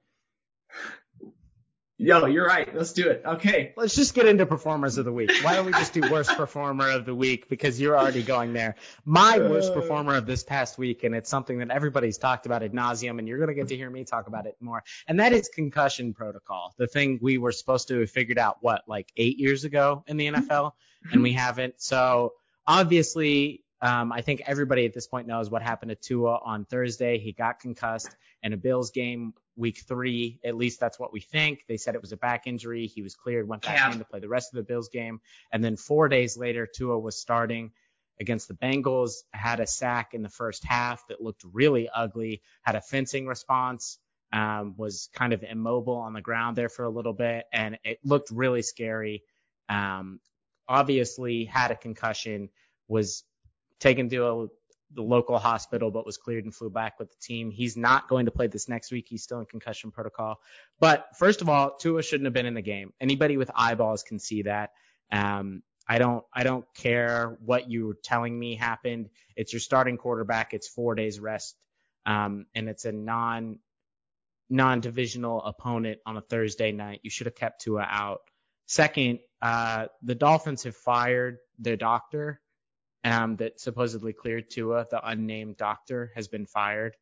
Yo, 1.96 2.26
you're 2.26 2.46
right. 2.46 2.74
Let's 2.74 2.92
do 2.92 3.08
it. 3.08 3.22
Okay. 3.24 3.72
Let's 3.76 3.94
just 3.94 4.14
get 4.14 4.26
into 4.26 4.46
performers 4.46 4.98
of 4.98 5.04
the 5.04 5.12
week. 5.12 5.30
Why 5.42 5.54
don't 5.54 5.66
we 5.66 5.70
just 5.72 5.92
do 5.92 6.00
worst 6.10 6.30
performer 6.36 6.90
of 6.90 7.06
the 7.06 7.14
week 7.14 7.48
because 7.48 7.80
you're 7.80 7.96
already 7.96 8.24
going 8.24 8.52
there. 8.52 8.74
My 9.04 9.38
worst 9.38 9.70
Uh. 9.70 9.74
performer 9.76 10.16
of 10.16 10.26
this 10.26 10.42
past 10.42 10.76
week, 10.76 11.04
and 11.04 11.14
it's 11.14 11.30
something 11.30 11.58
that 11.58 11.70
everybody's 11.70 12.18
talked 12.18 12.46
about 12.46 12.64
ad 12.64 12.72
nauseum, 12.72 13.20
and 13.20 13.28
you're 13.28 13.38
going 13.38 13.48
to 13.48 13.54
get 13.54 13.68
to 13.68 13.76
hear 13.76 13.88
me 13.88 14.02
talk 14.02 14.26
about 14.26 14.46
it 14.46 14.56
more. 14.60 14.82
And 15.06 15.20
that 15.20 15.32
is 15.32 15.48
concussion 15.48 16.14
protocol, 16.14 16.74
the 16.78 16.88
thing 16.88 17.20
we 17.22 17.38
were 17.38 17.52
supposed 17.52 17.86
to 17.88 18.00
have 18.00 18.10
figured 18.10 18.38
out 18.38 18.58
what 18.60 18.82
like 18.88 19.12
eight 19.16 19.38
years 19.38 19.62
ago 19.62 20.02
in 20.08 20.16
the 20.16 20.26
NFL, 20.26 20.72
and 21.12 21.22
we 21.22 21.32
haven't. 21.32 21.80
So 21.80 22.32
obviously, 22.66 23.62
um, 23.80 24.10
I 24.12 24.20
think 24.20 24.42
everybody 24.46 24.84
at 24.84 24.94
this 24.94 25.06
point 25.06 25.28
knows 25.28 25.48
what 25.48 25.62
happened 25.62 25.90
to 25.90 25.94
Tua 25.94 26.40
on 26.44 26.64
Thursday. 26.64 27.18
He 27.18 27.30
got 27.32 27.60
concussed 27.60 28.16
in 28.42 28.52
a 28.52 28.56
Bills 28.56 28.90
game 28.90 29.32
week 29.56 29.78
three. 29.86 30.40
At 30.44 30.56
least 30.56 30.80
that's 30.80 30.98
what 30.98 31.12
we 31.12 31.20
think. 31.20 31.64
They 31.68 31.76
said 31.76 31.94
it 31.94 32.00
was 32.00 32.12
a 32.12 32.16
back 32.16 32.46
injury. 32.46 32.86
He 32.86 33.02
was 33.02 33.14
cleared, 33.14 33.46
went 33.48 33.62
back 33.62 33.78
Yeah. 33.78 33.92
in 33.92 33.98
to 33.98 34.04
play 34.04 34.20
the 34.20 34.28
rest 34.28 34.52
of 34.52 34.56
the 34.56 34.62
Bills 34.64 34.88
game. 34.88 35.20
And 35.52 35.62
then 35.62 35.76
four 35.76 36.08
days 36.08 36.36
later, 36.36 36.66
Tua 36.66 36.98
was 36.98 37.18
starting 37.20 37.72
against 38.20 38.48
the 38.48 38.54
Bengals, 38.54 39.12
had 39.32 39.60
a 39.60 39.66
sack 39.66 40.14
in 40.14 40.22
the 40.22 40.28
first 40.28 40.64
half 40.64 41.06
that 41.08 41.20
looked 41.20 41.44
really 41.52 41.88
ugly, 41.88 42.42
had 42.62 42.76
a 42.76 42.80
fencing 42.80 43.26
response, 43.26 43.98
um, 44.32 44.74
was 44.76 45.08
kind 45.14 45.32
of 45.32 45.42
immobile 45.42 45.96
on 45.96 46.12
the 46.12 46.20
ground 46.20 46.56
there 46.56 46.68
for 46.68 46.84
a 46.84 46.90
little 46.90 47.12
bit, 47.12 47.46
and 47.52 47.78
it 47.84 47.98
looked 48.04 48.30
really 48.30 48.62
scary. 48.62 49.22
Um, 49.68 50.20
obviously 50.68 51.44
had 51.44 51.70
a 51.70 51.76
concussion, 51.76 52.50
was 52.88 53.24
taken 53.80 54.08
to 54.10 54.26
a, 54.26 54.46
the 54.94 55.02
local 55.02 55.38
hospital, 55.38 55.90
but 55.90 56.06
was 56.06 56.16
cleared 56.16 56.44
and 56.44 56.54
flew 56.54 56.70
back 56.70 56.98
with 56.98 57.10
the 57.10 57.16
team. 57.20 57.50
He's 57.50 57.76
not 57.76 58.08
going 58.08 58.26
to 58.26 58.30
play 58.30 58.46
this 58.46 58.68
next 58.68 58.92
week. 58.92 59.06
He's 59.08 59.22
still 59.22 59.40
in 59.40 59.46
concussion 59.46 59.90
protocol. 59.90 60.40
But 60.80 61.08
first 61.18 61.42
of 61.42 61.48
all, 61.48 61.76
Tua 61.76 62.02
shouldn't 62.02 62.26
have 62.26 62.32
been 62.32 62.46
in 62.46 62.54
the 62.54 62.62
game. 62.62 62.92
Anybody 63.00 63.36
with 63.36 63.50
eyeballs 63.54 64.02
can 64.02 64.18
see 64.18 64.42
that. 64.42 64.70
Um, 65.10 65.62
I 65.86 65.98
don't, 65.98 66.24
I 66.32 66.44
don't 66.44 66.64
care 66.74 67.36
what 67.44 67.70
you 67.70 67.88
were 67.88 67.98
telling 68.02 68.38
me 68.38 68.54
happened. 68.56 69.10
It's 69.36 69.52
your 69.52 69.60
starting 69.60 69.98
quarterback. 69.98 70.54
It's 70.54 70.68
four 70.68 70.94
days 70.94 71.20
rest. 71.20 71.56
Um, 72.06 72.46
and 72.54 72.68
it's 72.68 72.84
a 72.84 72.92
non, 72.92 73.58
non-divisional 74.48 75.42
opponent 75.42 76.00
on 76.06 76.16
a 76.16 76.22
Thursday 76.22 76.72
night. 76.72 77.00
You 77.02 77.10
should 77.10 77.26
have 77.26 77.34
kept 77.34 77.62
Tua 77.62 77.86
out. 77.88 78.20
Second, 78.66 79.18
uh, 79.42 79.86
the 80.02 80.14
Dolphins 80.14 80.62
have 80.62 80.76
fired 80.76 81.38
their 81.58 81.76
doctor 81.76 82.40
um, 83.04 83.36
that 83.36 83.60
supposedly 83.60 84.12
cleared 84.12 84.50
Tua. 84.50 84.86
The 84.90 85.06
unnamed 85.06 85.56
doctor 85.56 86.12
has 86.14 86.28
been 86.28 86.46
fired. 86.46 86.96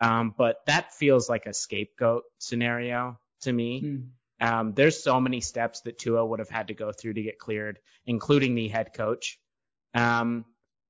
Um, 0.00 0.34
but 0.36 0.56
that 0.66 0.94
feels 0.94 1.28
like 1.28 1.46
a 1.46 1.52
scapegoat 1.52 2.22
scenario 2.38 3.18
to 3.42 3.52
me. 3.52 3.80
Hmm. 3.80 3.96
Um, 4.42 4.72
there's 4.72 5.02
so 5.02 5.20
many 5.20 5.42
steps 5.42 5.82
that 5.82 5.98
Tua 5.98 6.24
would 6.24 6.38
have 6.38 6.48
had 6.48 6.68
to 6.68 6.74
go 6.74 6.92
through 6.92 7.14
to 7.14 7.22
get 7.22 7.38
cleared, 7.38 7.78
including 8.06 8.54
the 8.54 8.68
head 8.68 8.94
coach. 8.94 9.38
Um, 9.92 10.46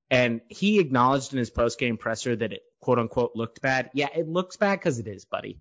and 0.09 0.41
he 0.47 0.79
acknowledged 0.79 1.33
in 1.33 1.39
his 1.39 1.49
post-game 1.49 1.97
presser 1.97 2.35
that 2.35 2.53
it 2.53 2.61
quote 2.79 2.99
unquote 2.99 3.31
looked 3.35 3.61
bad. 3.61 3.89
Yeah, 3.93 4.07
it 4.15 4.27
looks 4.27 4.55
bad 4.55 4.79
because 4.79 4.99
it 4.99 5.07
is, 5.07 5.25
buddy. 5.25 5.59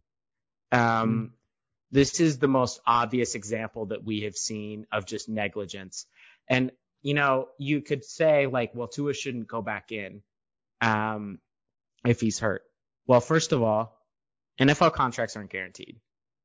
Um, 0.71 1.33
this 1.91 2.21
is 2.21 2.39
the 2.39 2.49
most 2.49 2.81
obvious 2.87 3.35
example 3.35 3.87
that 3.87 4.05
we 4.05 4.23
have 4.23 4.37
seen 4.37 4.87
of 4.93 5.07
just 5.07 5.29
negligence. 5.29 6.07
And, 6.47 6.71
you 7.03 7.15
know, 7.15 7.49
you 7.59 7.81
could 7.81 8.05
say 8.05 8.47
like, 8.47 8.75
well, 8.75 8.89
Tua 8.89 9.15
shouldn't 9.15 9.49
go 9.49 9.63
back 9.63 9.93
in, 9.93 10.23
um, 10.81 11.39
if 12.05 12.21
he's 12.21 12.39
hurt. 12.39 12.63
Well, 13.07 13.21
first 13.21 13.53
of 13.53 13.63
all, 13.63 13.99
NFL 14.61 14.93
contracts 14.93 15.37
aren't 15.37 15.51
guaranteed, 15.51 16.01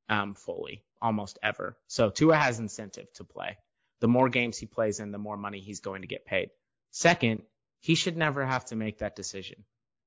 um, 0.09 0.33
fully, 0.35 0.83
almost 1.01 1.38
ever. 1.43 1.77
So 1.88 2.09
Tua 2.09 2.38
has 2.38 2.59
incentive 2.59 3.12
to 3.13 3.24
play. 3.24 3.57
The 4.00 4.07
more 4.07 4.29
games 4.29 4.57
he 4.57 4.65
plays 4.65 5.00
in, 5.00 5.12
the 5.12 5.17
more 5.17 5.38
money 5.38 5.59
he's 5.59 5.79
going 5.79 6.01
to 6.01 6.07
get 6.07 6.25
paid. 6.25 6.50
Second, 6.91 7.43
he 7.81 7.95
should 7.95 8.17
never 8.17 8.45
have 8.45 8.65
to 8.65 8.75
make 8.75 9.00
that 9.00 9.15
decision. 9.15 9.63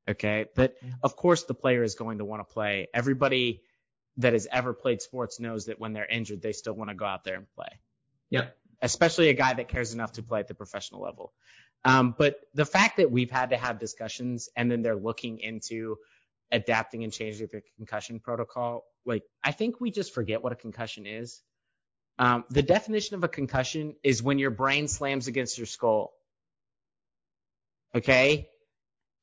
Okay. 0.08 0.46
But 0.54 0.76
of 1.02 1.16
course 1.16 1.44
the 1.44 1.54
player 1.54 1.82
is 1.82 1.94
going 1.94 2.18
to 2.18 2.24
want 2.24 2.40
to 2.40 2.52
play. 2.52 2.88
Everybody 2.94 3.62
that 4.16 4.32
has 4.32 4.48
ever 4.50 4.72
played 4.72 5.02
sports 5.02 5.38
knows 5.38 5.66
that 5.66 5.78
when 5.78 5.92
they're 5.92 6.06
injured, 6.06 6.42
they 6.42 6.52
still 6.52 6.72
want 6.72 6.90
to 6.90 6.96
go 6.96 7.04
out 7.04 7.24
there 7.24 7.36
and 7.36 7.46
play. 7.54 7.80
Yep. 8.30 8.56
Especially 8.80 9.28
a 9.28 9.34
guy 9.34 9.54
that 9.54 9.68
cares 9.68 9.92
enough 9.92 10.12
to 10.12 10.22
play 10.22 10.40
at 10.40 10.48
the 10.48 10.54
professional 10.54 11.00
level. 11.00 11.32
Um, 11.84 12.14
but 12.16 12.36
the 12.54 12.64
fact 12.64 12.96
that 12.98 13.10
we've 13.10 13.30
had 13.30 13.50
to 13.50 13.56
have 13.56 13.78
discussions 13.78 14.48
and 14.56 14.70
then 14.70 14.82
they're 14.82 14.96
looking 14.96 15.40
into 15.40 15.96
adapting 16.50 17.04
and 17.04 17.12
changing 17.12 17.48
the 17.52 17.62
concussion 17.76 18.20
protocol, 18.20 18.84
like 19.04 19.22
I 19.42 19.52
think 19.52 19.80
we 19.80 19.90
just 19.90 20.14
forget 20.14 20.42
what 20.42 20.52
a 20.52 20.56
concussion 20.56 21.06
is. 21.06 21.42
Um, 22.18 22.44
the 22.50 22.62
definition 22.62 23.16
of 23.16 23.24
a 23.24 23.28
concussion 23.28 23.94
is 24.02 24.22
when 24.22 24.38
your 24.38 24.50
brain 24.50 24.88
slams 24.88 25.28
against 25.28 25.56
your 25.56 25.66
skull. 25.66 26.12
Okay? 27.94 28.48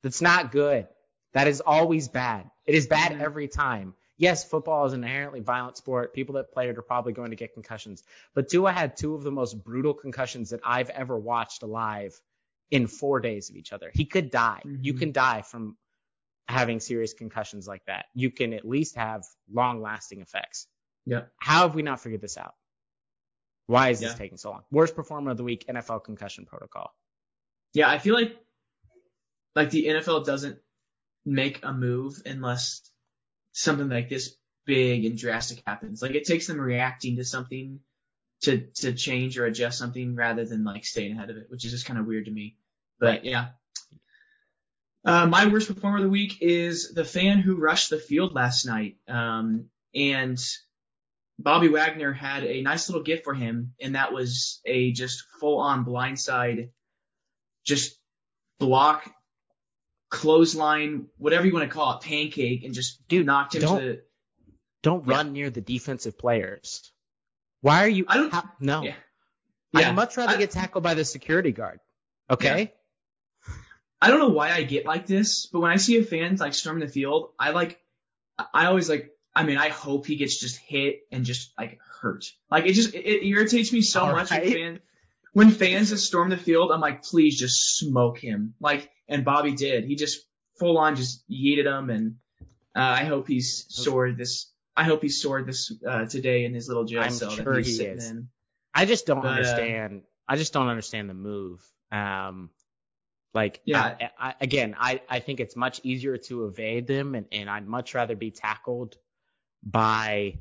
That's 0.02 0.22
not 0.22 0.50
good. 0.50 0.86
That 1.34 1.48
is 1.48 1.60
always 1.60 2.08
bad. 2.08 2.50
It 2.64 2.74
is 2.74 2.86
bad 2.86 3.12
Mhm. 3.12 3.20
every 3.20 3.48
time. 3.48 3.94
Yes, 4.18 4.48
football 4.48 4.86
is 4.86 4.92
an 4.94 5.04
inherently 5.04 5.40
violent 5.40 5.76
sport. 5.76 6.14
People 6.14 6.36
that 6.36 6.50
play 6.52 6.68
it 6.68 6.78
are 6.78 6.82
probably 6.82 7.12
going 7.12 7.30
to 7.30 7.36
get 7.36 7.52
concussions. 7.52 8.02
But 8.34 8.48
Tua 8.48 8.72
had 8.72 8.96
two 8.96 9.14
of 9.14 9.22
the 9.22 9.30
most 9.30 9.62
brutal 9.62 9.92
concussions 9.92 10.50
that 10.50 10.60
I've 10.64 10.88
ever 10.90 11.18
watched 11.18 11.62
alive 11.62 12.18
in 12.70 12.86
four 12.86 13.20
days 13.20 13.50
of 13.50 13.56
each 13.56 13.72
other. 13.72 13.90
He 13.92 14.06
could 14.06 14.30
die. 14.30 14.62
You 14.64 14.94
Mhm. 14.94 14.98
can 14.98 15.12
die 15.12 15.42
from 15.42 15.76
having 16.48 16.80
serious 16.80 17.12
concussions 17.12 17.66
like 17.68 17.84
that. 17.86 18.06
You 18.14 18.30
can 18.30 18.52
at 18.54 18.64
least 18.64 18.96
have 18.96 19.24
long 19.52 19.82
lasting 19.82 20.20
effects. 20.22 20.66
Yeah. 21.04 21.26
How 21.38 21.62
have 21.62 21.74
we 21.74 21.82
not 21.82 22.00
figured 22.00 22.20
this 22.22 22.36
out? 22.38 22.54
Why 23.66 23.90
is 23.90 24.00
this 24.00 24.14
taking 24.14 24.38
so 24.38 24.50
long? 24.50 24.64
Worst 24.70 24.94
performer 24.94 25.32
of 25.32 25.36
the 25.36 25.44
week, 25.44 25.66
NFL 25.68 26.00
concussion 26.04 26.46
protocol. 26.46 26.94
Yeah, 27.74 27.90
I 27.90 27.98
feel 27.98 28.14
like 28.14 28.36
like 29.54 29.70
the 29.70 29.86
NFL 29.88 30.24
doesn't 30.24 30.60
make 31.24 31.64
a 31.64 31.72
move 31.72 32.22
unless 32.26 32.82
something 33.56 33.88
like 33.88 34.10
this 34.10 34.36
big 34.66 35.06
and 35.06 35.16
drastic 35.16 35.62
happens. 35.66 36.02
Like 36.02 36.14
it 36.14 36.26
takes 36.26 36.46
them 36.46 36.60
reacting 36.60 37.16
to 37.16 37.24
something 37.24 37.80
to 38.42 38.66
to 38.76 38.92
change 38.92 39.38
or 39.38 39.46
adjust 39.46 39.78
something 39.78 40.14
rather 40.14 40.44
than 40.44 40.62
like 40.62 40.84
staying 40.84 41.12
ahead 41.12 41.30
of 41.30 41.38
it, 41.38 41.46
which 41.48 41.64
is 41.64 41.72
just 41.72 41.86
kind 41.86 41.98
of 41.98 42.06
weird 42.06 42.26
to 42.26 42.30
me. 42.30 42.56
But 43.00 43.24
yeah. 43.24 43.48
Uh, 45.04 45.26
my 45.26 45.46
worst 45.46 45.72
performer 45.72 45.98
of 45.98 46.02
the 46.02 46.10
week 46.10 46.38
is 46.42 46.92
the 46.92 47.04
fan 47.04 47.38
who 47.38 47.56
rushed 47.56 47.90
the 47.90 47.98
field 47.98 48.34
last 48.34 48.66
night. 48.66 48.96
Um, 49.08 49.70
and 49.94 50.38
Bobby 51.38 51.68
Wagner 51.68 52.12
had 52.12 52.44
a 52.44 52.60
nice 52.60 52.88
little 52.88 53.04
gift 53.04 53.24
for 53.24 53.32
him, 53.32 53.72
and 53.80 53.94
that 53.94 54.12
was 54.12 54.60
a 54.66 54.90
just 54.92 55.22
full 55.38 55.60
on 55.60 55.84
blindside, 55.84 56.70
just 57.64 57.96
block, 58.58 59.08
clothesline, 60.16 61.06
whatever 61.18 61.46
you 61.46 61.52
want 61.52 61.68
to 61.68 61.74
call 61.74 61.96
it, 61.98 62.02
pancake, 62.02 62.64
and 62.64 62.74
just 62.74 63.06
Dude, 63.08 63.26
knocked 63.26 63.54
him 63.54 63.62
don't- 63.62 63.80
to 63.80 63.86
the. 63.86 64.02
Don't 64.82 65.06
Yeah. 65.06 65.14
run 65.16 65.32
near 65.32 65.50
the 65.50 65.60
defensive 65.60 66.16
players. 66.18 66.92
Why 67.60 67.82
are 67.84 67.88
you? 67.88 68.04
I 68.08 68.16
don't- 68.18 68.32
how- 68.32 68.50
no. 68.60 68.82
Yeah. 68.82 68.94
I'd 69.74 69.94
much 69.94 70.16
rather 70.16 70.34
I- 70.34 70.38
get 70.38 70.50
tackled 70.52 70.84
by 70.84 70.94
the 70.94 71.04
security 71.04 71.50
guard. 71.52 71.80
Okay. 72.30 72.72
I 74.00 74.08
don't 74.10 74.18
know 74.20 74.28
why 74.28 74.52
I 74.52 74.62
get 74.62 74.84
like 74.86 75.06
this, 75.06 75.46
but 75.46 75.60
when 75.60 75.70
I 75.70 75.76
see 75.76 75.96
a 75.96 76.04
fan 76.04 76.36
like 76.36 76.54
storming 76.54 76.86
the 76.86 76.92
field, 76.92 77.32
I 77.38 77.50
like, 77.50 77.80
I 78.54 78.66
always 78.66 78.88
like, 78.88 79.10
I 79.34 79.42
mean, 79.44 79.58
I 79.58 79.68
hope 79.70 80.06
he 80.06 80.16
gets 80.16 80.38
just 80.38 80.56
hit 80.58 81.00
and 81.10 81.24
just 81.24 81.52
like 81.58 81.78
hurt. 82.00 82.24
Like 82.50 82.66
it 82.66 82.74
just, 82.74 82.94
it, 82.94 83.04
it 83.06 83.26
irritates 83.26 83.72
me 83.72 83.80
so 83.80 84.02
All 84.02 84.12
much 84.12 84.30
when 84.30 84.40
right. 84.40 84.52
fans, 84.52 84.78
when 85.32 85.50
fans 85.50 85.90
just 85.90 86.06
storm 86.06 86.30
the 86.30 86.36
field, 86.36 86.70
I'm 86.72 86.80
like, 86.80 87.02
please 87.02 87.38
just 87.38 87.76
smoke 87.78 88.18
him. 88.18 88.54
Like, 88.60 88.90
and 89.08 89.24
Bobby 89.24 89.52
did. 89.52 89.84
He 89.84 89.94
just 89.96 90.20
full 90.58 90.78
on 90.78 90.96
just 90.96 91.22
yeeted 91.30 91.66
him 91.66 91.90
and, 91.90 92.16
uh, 92.74 92.80
I 92.80 93.04
hope 93.04 93.26
he's 93.28 93.66
sore 93.68 94.12
this, 94.12 94.52
I 94.76 94.84
hope 94.84 95.02
he's 95.02 95.20
sored 95.20 95.46
this, 95.46 95.72
uh, 95.86 96.06
today 96.06 96.44
in 96.44 96.54
his 96.54 96.68
little 96.68 96.84
jail 96.84 97.02
I'm 97.02 97.10
cell 97.10 97.30
sure 97.30 97.54
that 97.54 97.58
he's 97.58 97.66
he 97.68 97.72
sitting 97.76 97.96
is. 97.98 98.10
in. 98.10 98.28
I 98.74 98.84
just 98.84 99.06
don't 99.06 99.22
But, 99.22 99.26
uh, 99.28 99.30
understand. 99.32 100.02
I 100.28 100.36
just 100.36 100.52
don't 100.52 100.68
understand 100.68 101.08
the 101.08 101.14
move. 101.14 101.62
Um, 101.92 102.50
like, 103.32 103.60
Yeah. 103.64 103.82
I, 103.82 104.10
I, 104.30 104.34
again, 104.40 104.74
I, 104.78 105.00
I 105.08 105.20
think 105.20 105.40
it's 105.40 105.56
much 105.56 105.80
easier 105.84 106.16
to 106.18 106.46
evade 106.46 106.86
them, 106.86 107.14
and, 107.14 107.26
and 107.32 107.48
I'd 107.50 107.66
much 107.66 107.94
rather 107.94 108.16
be 108.16 108.30
tackled 108.30 108.96
by 109.62 110.38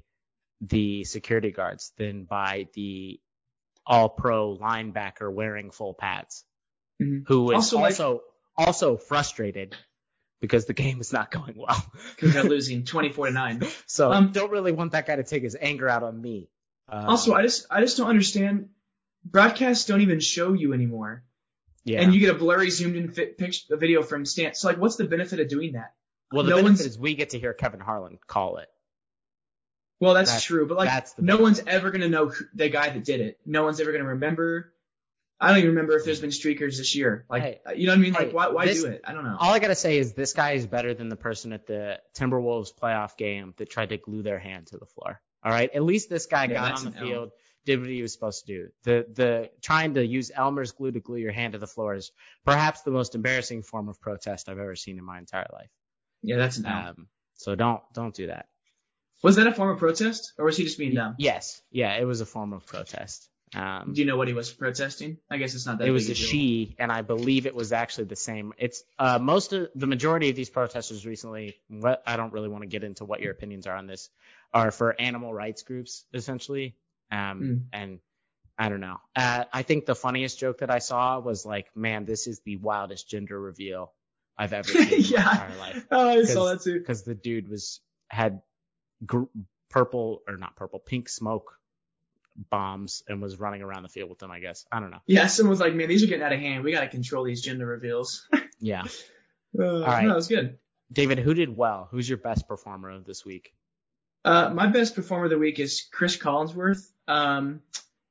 the 0.62 1.04
security 1.04 1.52
guards 1.52 1.92
than 1.98 2.24
by 2.24 2.68
the 2.74 3.20
all 3.86 4.10
pro 4.10 4.58
linebacker 4.58 5.32
wearing 5.32 5.72
full 5.72 5.94
pads, 5.94 6.44
Mhm. 7.02 7.24
who 7.28 7.52
is 7.52 7.56
Also, 7.56 7.78
also, 7.80 8.12
like- 8.14 8.22
also, 8.58 8.98
frustrated 8.98 9.76
because 10.42 10.66
the 10.66 10.74
game 10.74 11.00
is 11.02 11.12
not 11.14 11.32
going 11.32 11.56
well. 11.58 11.84
Cause 12.18 12.34
they're 12.34 12.44
losing 12.44 12.84
24 12.86 13.28
to 13.28 13.32
9. 13.34 13.68
so 13.88 14.12
Um, 14.12 14.32
don't 14.32 14.52
really 14.52 14.72
want 14.72 14.92
that 14.92 15.06
guy 15.08 15.16
to 15.16 15.24
take 15.24 15.44
his 15.44 15.56
anger 15.60 15.90
out 15.90 16.04
on 16.04 16.20
me. 16.22 16.50
Um, 16.90 17.06
Also, 17.10 17.34
I 17.34 17.42
just 17.42 17.66
I 17.72 17.82
just 17.82 17.98
don't 17.98 18.10
understand. 18.10 18.70
Broadcasts 19.26 19.86
don't 19.86 20.02
even 20.02 20.20
show 20.20 20.54
you 20.54 20.74
anymore, 20.74 21.24
yeah. 21.84 22.02
and 22.02 22.14
you 22.14 22.20
get 22.20 22.30
a 22.30 22.38
blurry, 22.38 22.70
zoomed 22.70 22.96
in 22.96 23.10
fit 23.12 23.38
picture, 23.40 23.74
a 23.74 23.78
video 23.78 24.04
from 24.04 24.24
Stan. 24.26 24.54
So 24.54 24.68
like, 24.68 24.78
what's 24.78 24.98
the 24.98 25.06
benefit 25.06 25.40
of 25.40 25.48
doing 25.48 25.74
that? 25.74 25.94
well, 26.32 26.44
the 26.44 26.52
no 26.52 26.56
benefit 26.58 26.80
one's- 26.82 26.86
is 26.86 27.00
we 27.00 27.16
get 27.16 27.32
to 27.32 27.40
hear 27.40 27.54
Kevin 27.54 27.80
Harlan 27.80 28.20
call 28.28 28.58
it. 28.58 28.68
Well, 30.00 30.14
that's, 30.14 30.30
That's- 30.30 30.44
true, 30.44 30.68
but 30.68 30.78
like, 30.78 31.08
no 31.18 31.38
one's 31.38 31.62
ever 31.66 31.90
gonna 31.90 32.10
know 32.10 32.28
who, 32.28 32.46
the 32.54 32.70
guy 32.70 32.90
that 32.90 33.04
did 33.04 33.22
it. 33.22 33.40
No 33.46 33.64
one's 33.64 33.80
ever 33.80 33.92
gonna 33.92 34.04
remember. 34.10 34.74
I 35.40 35.50
don't 35.50 35.58
even 35.58 35.70
remember 35.72 35.98
if 35.98 36.06
there's 36.06 36.22
been 36.22 36.30
streakers 36.30 36.78
this 36.78 36.96
year. 36.96 37.26
Like, 37.30 37.44
Hey, 37.44 37.60
you 37.76 37.88
know 37.88 37.92
what 37.94 38.00
I 38.00 38.02
mean? 38.02 38.14
Like, 38.14 38.28
hey, 38.28 38.34
why 38.34 38.48
why 38.50 38.66
this- 38.66 38.82
do 38.84 38.88
it? 38.90 39.02
I 39.04 39.14
don't 39.14 39.24
know. 39.26 39.36
All 39.40 39.54
I 39.54 39.60
gotta 39.60 39.76
say 39.76 39.98
is 39.98 40.14
this 40.14 40.34
guy 40.34 40.52
is 40.54 40.66
better 40.66 40.94
than 40.94 41.10
the 41.10 41.16
person 41.18 41.52
at 41.54 41.68
the 41.68 42.00
Timberwolves 42.16 42.74
playoff 42.74 43.18
game 43.18 43.54
that 43.58 43.70
tried 43.70 43.90
to 43.90 43.98
glue 43.98 44.22
their 44.24 44.40
hand 44.40 44.68
to 44.68 44.78
the 44.78 44.86
floor. 44.86 45.22
All 45.44 45.52
right, 45.52 45.70
at 45.74 45.84
least 45.84 46.10
this 46.10 46.26
guy 46.26 46.46
Yeah, 46.46 46.54
got 46.54 46.80
on 46.80 46.86
the 46.86 46.92
field, 46.92 47.32
did 47.66 47.80
what 47.80 47.90
he 47.90 48.02
was 48.02 48.14
supposed 48.14 48.46
to 48.46 48.54
do. 48.54 48.70
The 48.84 49.06
the 49.14 49.50
trying 49.62 49.96
to 49.96 50.06
use 50.06 50.32
Elmer's 50.34 50.72
glue 50.72 50.92
to 50.92 51.00
glue 51.00 51.18
your 51.18 51.32
hand 51.34 51.54
to 51.54 51.60
the 51.60 51.68
floor 51.68 51.96
is 51.96 52.12
perhaps 52.46 52.82
the 52.82 52.92
most 52.92 53.14
embarrassing 53.14 53.62
form 53.64 53.90
of 53.90 54.00
protest 54.00 54.48
I've 54.50 54.58
ever 54.60 54.76
seen 54.76 54.98
in 54.98 55.04
my 55.04 55.20
entire 55.20 55.48
life. 55.54 55.70
yeah, 56.24 56.38
that's 56.38 56.58
an 56.58 56.66
L. 56.66 56.90
Um, 56.90 57.08
so 57.36 57.56
don't 57.56 57.82
don't 57.94 58.16
do 58.16 58.28
that. 58.28 58.48
Was 59.22 59.36
that 59.36 59.48
a 59.48 59.54
form 59.54 59.70
of 59.70 59.80
protest, 59.80 60.34
or 60.38 60.46
was 60.46 60.56
he 60.58 60.64
just 60.64 60.78
being 60.78 60.94
dumb? 60.96 61.16
Yes, 61.18 61.62
yeah, 61.72 61.94
it 61.96 62.06
was 62.06 62.22
a 62.22 62.26
form 62.26 62.54
of 62.54 62.66
protest. 62.66 63.30
Um, 63.56 63.94
Do 63.94 64.02
you 64.02 64.08
know 64.08 64.18
what 64.18 64.28
he 64.28 64.34
was 64.34 64.52
protesting? 64.52 65.18
I 65.30 65.38
guess 65.38 65.56
it's 65.56 65.66
not 65.66 65.78
that. 65.80 65.88
it 65.88 65.92
was 65.92 66.10
a 66.10 66.14
she, 66.16 66.76
and 66.78 66.92
I 66.92 67.02
believe 67.02 67.46
it 67.46 67.56
was 67.56 67.72
actually 67.72 68.06
the 68.06 68.16
same. 68.16 68.54
It's 68.58 68.84
uh, 69.00 69.20
most 69.20 69.54
of 69.54 69.70
the 69.76 69.88
majority 69.88 70.30
of 70.30 70.36
these 70.36 70.50
protesters 70.50 71.06
recently. 71.06 71.56
What 71.70 72.04
I 72.06 72.18
don't 72.18 72.34
really 72.34 72.50
want 72.50 72.64
to 72.64 72.68
get 72.68 72.84
into 72.84 73.06
what 73.06 73.22
your 73.22 73.32
opinions 73.32 73.66
are 73.68 73.76
on 73.76 73.88
this, 73.88 74.10
are 74.54 74.72
for 74.72 75.00
animal 75.00 75.34
rights 75.34 75.64
groups 75.64 76.06
essentially. 76.14 76.76
Um, 77.12 77.40
Hmm. 77.40 77.56
and 77.72 78.00
I 78.58 78.70
don't 78.70 78.80
know. 78.80 78.98
Uh, 79.16 79.44
I 79.54 79.62
think 79.64 79.86
the 79.86 79.96
funniest 79.96 80.40
joke 80.40 80.60
that 80.60 80.70
I 80.72 80.80
saw 80.80 81.20
was 81.20 81.46
like, 81.46 81.68
"Man, 81.76 82.06
this 82.06 82.26
is 82.28 82.40
the 82.46 82.56
wildest 82.58 83.10
gender 83.10 83.40
reveal 83.40 83.94
I've 84.38 84.54
ever 84.54 84.68
seen 84.70 84.82
in 84.82 84.90
my 84.90 85.32
entire 85.32 85.58
life." 85.58 85.86
Oh, 85.92 86.10
I 86.10 86.24
saw 86.24 86.46
that 86.46 86.62
too. 86.62 86.80
Because 86.80 87.04
the 87.04 87.16
dude 87.16 87.48
was 87.48 87.80
had 88.10 88.42
gr- 89.06 89.24
purple 89.70 90.22
or 90.28 90.38
not 90.38 90.56
purple, 90.56 90.80
pink 90.80 91.10
smoke 91.10 91.58
bombs 92.50 93.04
and 93.08 93.22
was 93.22 93.40
running 93.40 93.62
around 93.62 93.84
the 93.84 93.90
field 93.90 94.10
with 94.10 94.20
them. 94.20 94.32
I 94.32 94.40
guess 94.40 94.66
I 94.72 94.80
don't 94.80 94.92
know. 94.92 95.02
Yeah, 95.06 95.28
someone 95.28 95.52
was 95.52 95.60
like, 95.60 95.74
"Man, 95.74 95.88
these 95.88 96.04
are 96.04 96.08
getting 96.08 96.24
out 96.24 96.34
of 96.34 96.40
hand. 96.40 96.64
We 96.64 96.72
got 96.72 96.82
to 96.82 96.90
control 96.90 97.24
these 97.24 97.42
gender 97.42 97.66
reveals." 97.66 98.28
Yeah. 98.58 98.84
Uh, 99.58 99.82
right. 99.82 100.06
No, 100.06 100.14
it 100.14 100.16
was 100.16 100.30
good. 100.30 100.58
David, 100.92 101.20
who 101.20 101.34
did 101.34 101.56
well? 101.56 101.90
Who's 101.92 102.08
your 102.08 102.18
best 102.18 102.48
performer 102.48 102.90
of 102.90 103.06
this 103.06 103.26
week? 103.26 103.54
Uh, 104.24 104.50
my 104.50 104.68
best 104.68 104.96
performer 104.96 105.26
of 105.26 105.30
the 105.30 105.38
week 105.38 105.60
is 105.60 105.88
Chris 105.92 106.18
Collinsworth, 106.18 106.90
um, 107.08 107.62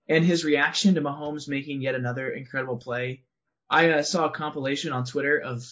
and 0.09 0.25
his 0.25 0.45
reaction 0.45 0.95
to 0.95 1.01
Mahomes 1.01 1.49
making 1.49 1.81
yet 1.81 1.95
another 1.95 2.29
incredible 2.29 2.77
play. 2.77 3.23
I 3.69 3.91
uh, 3.91 4.03
saw 4.03 4.27
a 4.27 4.31
compilation 4.31 4.93
on 4.93 5.05
Twitter 5.05 5.39
of 5.39 5.65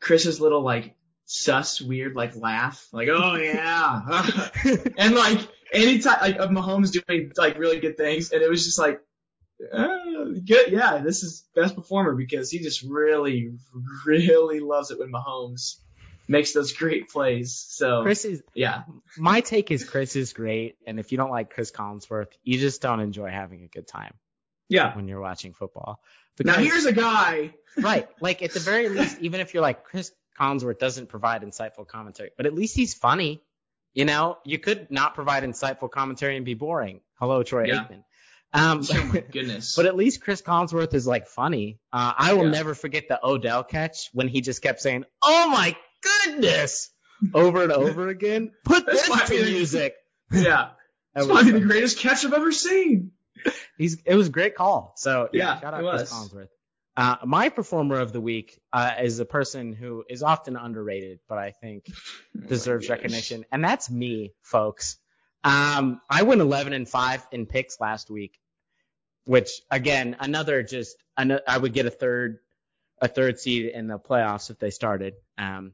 Chris's 0.00 0.40
little 0.40 0.62
like 0.62 0.96
sus 1.26 1.80
weird 1.80 2.16
like 2.16 2.34
laugh, 2.34 2.88
like 2.92 3.08
oh 3.08 3.36
yeah, 3.36 4.48
and 4.96 5.14
like 5.14 5.46
anytime 5.72 6.18
like 6.20 6.36
of 6.36 6.50
Mahomes 6.50 6.92
doing 6.92 7.32
like 7.36 7.58
really 7.58 7.80
good 7.80 7.96
things, 7.96 8.32
and 8.32 8.42
it 8.42 8.50
was 8.50 8.64
just 8.64 8.78
like. 8.78 9.00
Uh, 9.70 10.24
good, 10.46 10.72
yeah. 10.72 11.02
This 11.04 11.22
is 11.22 11.44
best 11.54 11.76
performer 11.76 12.14
because 12.14 12.50
he 12.50 12.60
just 12.60 12.82
really, 12.82 13.52
really 14.06 14.58
loves 14.58 14.90
it 14.90 14.98
when 14.98 15.12
Mahomes 15.12 15.76
makes 16.30 16.52
those 16.52 16.72
great 16.72 17.10
plays. 17.10 17.66
So 17.68 18.02
Chris 18.02 18.24
is 18.24 18.42
yeah, 18.54 18.84
my 19.18 19.40
take 19.40 19.70
is 19.70 19.84
Chris 19.84 20.16
is 20.16 20.32
great, 20.32 20.76
and 20.86 20.98
if 20.98 21.12
you 21.12 21.18
don't 21.18 21.30
like 21.30 21.50
Chris 21.50 21.70
Collinsworth, 21.70 22.28
you 22.42 22.58
just 22.58 22.80
don't 22.80 23.00
enjoy 23.00 23.28
having 23.28 23.64
a 23.64 23.68
good 23.68 23.86
time 23.86 24.14
yeah. 24.70 24.96
when 24.96 25.08
you're 25.08 25.20
watching 25.20 25.52
football. 25.52 26.00
Because, 26.36 26.56
Now 26.56 26.62
here's 26.62 26.86
a 26.86 26.92
guy. 26.92 27.52
right, 27.76 28.08
like 28.20 28.42
at 28.42 28.52
the 28.52 28.60
very 28.60 28.88
least, 28.88 29.18
even 29.20 29.40
if 29.40 29.52
you're 29.52 29.62
like 29.62 29.84
Chris 29.84 30.12
Collinsworth 30.38 30.78
doesn't 30.78 31.08
provide 31.08 31.42
insightful 31.42 31.86
commentary, 31.86 32.30
but 32.36 32.46
at 32.46 32.54
least 32.54 32.74
he's 32.74 32.94
funny. 32.94 33.42
You 33.92 34.04
know, 34.04 34.38
you 34.44 34.58
could 34.58 34.90
not 34.90 35.14
provide 35.14 35.42
insightful 35.42 35.90
commentary 35.90 36.36
and 36.36 36.44
be 36.44 36.54
boring. 36.54 37.00
Hello, 37.18 37.42
Troy 37.42 37.66
Yeah. 37.66 37.84
Aikman. 37.84 38.04
Um, 38.52 38.82
Oh 38.90 39.04
my 39.12 39.20
goodness. 39.32 39.76
But 39.76 39.86
at 39.86 39.96
least 39.96 40.22
Chris 40.22 40.42
Collinsworth 40.42 40.94
is 40.94 41.06
like 41.06 41.26
funny. 41.28 41.78
Uh, 41.92 42.12
I 42.16 42.32
will 42.34 42.44
Yeah. 42.44 42.50
never 42.50 42.74
forget 42.74 43.04
the 43.08 43.18
Odell 43.24 43.62
catch 43.64 44.08
when 44.12 44.28
he 44.28 44.40
just 44.40 44.62
kept 44.62 44.80
saying, 44.80 45.04
"Oh 45.22 45.48
my 45.50 45.76
goodness," 46.24 46.90
over 47.34 47.62
and 47.64 47.72
over 47.72 48.08
again. 48.16 48.52
Put 48.64 48.86
this 48.86 49.04
to 49.08 49.28
the- 49.28 49.44
music. 49.50 49.94
yeah, 50.32 50.70
it's 51.14 51.26
probably 51.26 51.52
the 51.52 51.60
greatest 51.60 51.98
catch 51.98 52.24
I've 52.24 52.32
ever 52.32 52.52
seen. 52.52 53.12
He's 53.78 53.96
it 54.04 54.14
was 54.14 54.28
a 54.28 54.30
great 54.30 54.54
call. 54.54 54.94
So 54.96 55.28
yeah, 55.32 55.54
Yeah, 55.54 55.60
shout 55.60 55.74
out 55.74 55.96
Chris. 55.96 56.12
Collinsworth. 56.12 56.48
Uh, 57.00 57.16
my 57.24 57.48
performer 57.48 57.98
of 57.98 58.12
the 58.12 58.20
week 58.20 58.60
uh, 58.74 58.92
is 59.00 59.18
a 59.20 59.24
person 59.24 59.72
who 59.72 60.04
is 60.08 60.22
often 60.22 60.54
underrated, 60.56 61.18
but 61.28 61.38
I 61.38 61.50
think 61.50 61.86
deserves 62.46 62.86
Oh 62.90 62.92
my 62.92 62.96
recognition, 62.96 63.46
and 63.50 63.64
that's 63.64 63.90
me, 63.90 64.34
folks. 64.42 64.98
Um, 65.42 66.02
I 66.10 66.24
went 66.24 66.42
11 66.42 66.74
and 66.74 66.86
five 66.86 67.26
in 67.32 67.46
picks 67.46 67.80
last 67.80 68.10
week, 68.10 68.38
which 69.24 69.62
again, 69.70 70.16
another 70.20 70.62
just 70.62 70.96
ano- 71.16 71.40
I 71.48 71.56
would 71.56 71.72
get 71.72 71.86
a 71.86 71.90
third, 71.90 72.40
a 73.00 73.08
third 73.08 73.40
seed 73.40 73.72
in 73.72 73.86
the 73.86 73.98
playoffs 73.98 74.50
if 74.50 74.58
they 74.58 74.70
started. 74.70 75.14
Um, 75.38 75.72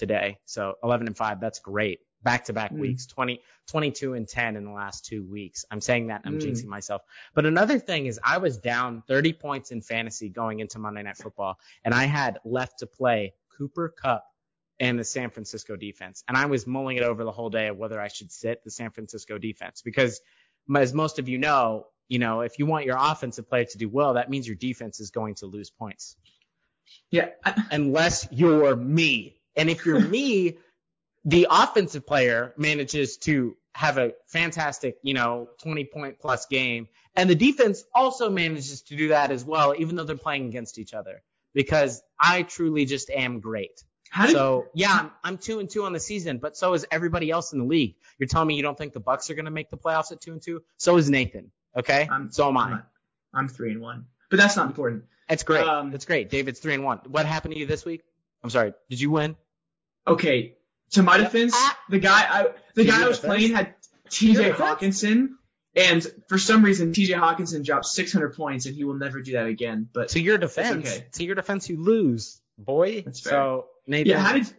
today. 0.00 0.38
So 0.46 0.74
11 0.82 1.06
and 1.06 1.16
5, 1.16 1.40
that's 1.40 1.60
great. 1.60 2.00
Back 2.22 2.44
to 2.46 2.52
back 2.52 2.72
weeks, 2.72 3.06
20, 3.06 3.40
22 3.68 4.14
and 4.14 4.28
10 4.28 4.56
in 4.56 4.64
the 4.64 4.70
last 4.70 5.06
two 5.06 5.24
weeks. 5.24 5.64
I'm 5.70 5.80
saying 5.80 6.08
that 6.08 6.22
I'm 6.24 6.38
Mm. 6.38 6.42
jinxing 6.42 6.66
myself. 6.66 7.02
But 7.34 7.46
another 7.46 7.78
thing 7.78 8.06
is 8.06 8.20
I 8.22 8.38
was 8.38 8.58
down 8.58 9.02
30 9.08 9.32
points 9.32 9.70
in 9.70 9.80
fantasy 9.80 10.28
going 10.28 10.60
into 10.60 10.78
Monday 10.78 11.02
Night 11.02 11.16
Football, 11.16 11.58
and 11.84 11.94
I 11.94 12.04
had 12.04 12.38
left 12.44 12.80
to 12.80 12.86
play 12.86 13.32
Cooper 13.56 13.88
Kupp 13.88 14.24
and 14.78 14.98
the 14.98 15.04
San 15.04 15.30
Francisco 15.30 15.76
defense. 15.76 16.24
And 16.28 16.36
I 16.36 16.46
was 16.46 16.66
mulling 16.66 16.96
it 16.98 17.02
over 17.02 17.24
the 17.24 17.32
whole 17.32 17.50
day 17.50 17.68
of 17.68 17.76
whether 17.78 18.00
I 18.00 18.08
should 18.08 18.32
sit 18.32 18.64
the 18.64 18.70
San 18.70 18.90
Francisco 18.90 19.38
defense 19.38 19.82
because 19.82 20.20
as 20.76 20.94
most 20.94 21.18
of 21.18 21.28
you 21.28 21.38
know, 21.38 21.86
you 22.08 22.18
know, 22.18 22.40
if 22.42 22.58
you 22.58 22.66
want 22.66 22.86
your 22.86 22.96
offensive 22.98 23.48
player 23.48 23.64
to 23.66 23.78
do 23.78 23.88
well, 23.88 24.14
that 24.14 24.28
means 24.30 24.46
your 24.46 24.56
defense 24.56 25.00
is 25.00 25.10
going 25.10 25.36
to 25.36 25.46
lose 25.46 25.70
points 25.70 26.16
Yeah. 27.10 27.30
Unless 27.70 28.28
you're 28.30 28.74
me. 28.76 29.40
And 29.56 29.70
if 29.70 29.84
you're 29.86 30.00
me, 30.00 30.58
the 31.24 31.46
offensive 31.50 32.06
player 32.06 32.54
manages 32.56 33.16
to 33.18 33.56
have 33.74 33.98
a 33.98 34.12
fantastic, 34.26 34.96
you 35.02 35.14
know, 35.14 35.48
20 35.62 35.84
point 35.84 36.18
plus 36.18 36.46
game. 36.46 36.88
And 37.14 37.28
the 37.28 37.34
defense 37.34 37.84
also 37.94 38.30
manages 38.30 38.82
to 38.82 38.96
do 38.96 39.08
that 39.08 39.30
as 39.30 39.44
well, 39.44 39.74
even 39.78 39.96
though 39.96 40.04
they're 40.04 40.16
playing 40.16 40.46
against 40.46 40.78
each 40.78 40.94
other 40.94 41.22
because 41.54 42.02
I 42.18 42.42
truly 42.42 42.84
just 42.84 43.10
am 43.10 43.40
great. 43.40 43.82
How 44.10 44.26
So 44.26 44.66
yeah, 44.74 44.92
I'm, 44.92 45.10
I'm 45.22 45.38
two 45.38 45.60
and 45.60 45.70
two 45.70 45.84
on 45.84 45.92
the 45.92 46.00
season, 46.00 46.38
but 46.38 46.56
so 46.56 46.72
is 46.74 46.84
everybody 46.90 47.30
else 47.30 47.52
in 47.52 47.60
the 47.60 47.64
league. 47.64 47.94
You're 48.18 48.26
telling 48.26 48.48
me 48.48 48.54
you 48.56 48.62
don't 48.62 48.76
think 48.76 48.92
the 48.92 49.00
Bucks 49.00 49.30
are 49.30 49.34
going 49.34 49.44
to 49.44 49.50
make 49.52 49.70
the 49.70 49.76
playoffs 49.76 50.10
at 50.10 50.20
two 50.20 50.32
and 50.32 50.42
two? 50.42 50.62
So 50.78 50.96
is 50.96 51.08
Nathan. 51.08 51.52
Okay, 51.76 52.08
I'm- 52.10 52.30
so 52.32 52.48
am 52.48 52.56
I'm, 52.56 52.66
I. 52.66 52.70
not- 52.70 52.86
I'm 53.32 53.48
three 53.48 53.70
and 53.70 53.80
one, 53.80 54.06
but 54.28 54.38
that's 54.38 54.56
not 54.56 54.66
important. 54.66 55.04
That's 55.28 55.44
great. 55.44 55.64
Um, 55.64 55.94
it's 55.94 56.04
great. 56.04 56.28
David's 56.30 56.58
three 56.58 56.74
and 56.74 56.82
one. 56.82 56.98
What 57.06 57.26
happened 57.26 57.54
to 57.54 57.60
you 57.60 57.66
this 57.66 57.84
week? 57.84 58.02
I'm 58.42 58.50
sorry. 58.50 58.74
Did 58.88 59.00
you 59.00 59.12
win? 59.12 59.36
Okay, 60.08 60.56
to 60.92 61.02
my 61.02 61.16
defense, 61.18 61.54
the 61.88 61.98
guy 61.98 62.26
I 62.28 62.48
the 62.74 62.84
To 62.84 62.90
guy 62.90 63.04
I 63.04 63.08
was 63.08 63.18
defense? 63.18 63.34
playing 63.36 63.52
had 63.54 63.74
T.J. 64.10 64.34
defense? 64.34 64.58
Hawkinson, 64.58 65.38
and 65.76 66.06
for 66.28 66.38
some 66.38 66.64
reason 66.64 66.92
T.J. 66.92 67.12
Hockenson 67.14 67.64
dropped 67.64 67.86
600 67.86 68.34
points, 68.34 68.66
and 68.66 68.74
he 68.74 68.84
will 68.84 68.94
never 68.94 69.20
do 69.22 69.32
that 69.32 69.46
again. 69.46 69.88
But 69.92 70.08
To 70.10 70.20
your 70.20 70.38
defense. 70.38 70.86
okay. 70.88 71.06
To 71.12 71.24
your 71.24 71.34
defense, 71.36 71.68
you 71.68 71.82
lose, 71.82 72.40
boy. 72.58 73.02
That's 73.02 73.20
fair. 73.20 73.32
So 73.32 73.66
Nathan. 73.86 74.10
yeah, 74.10 74.18
how 74.18 74.32
did 74.34 74.52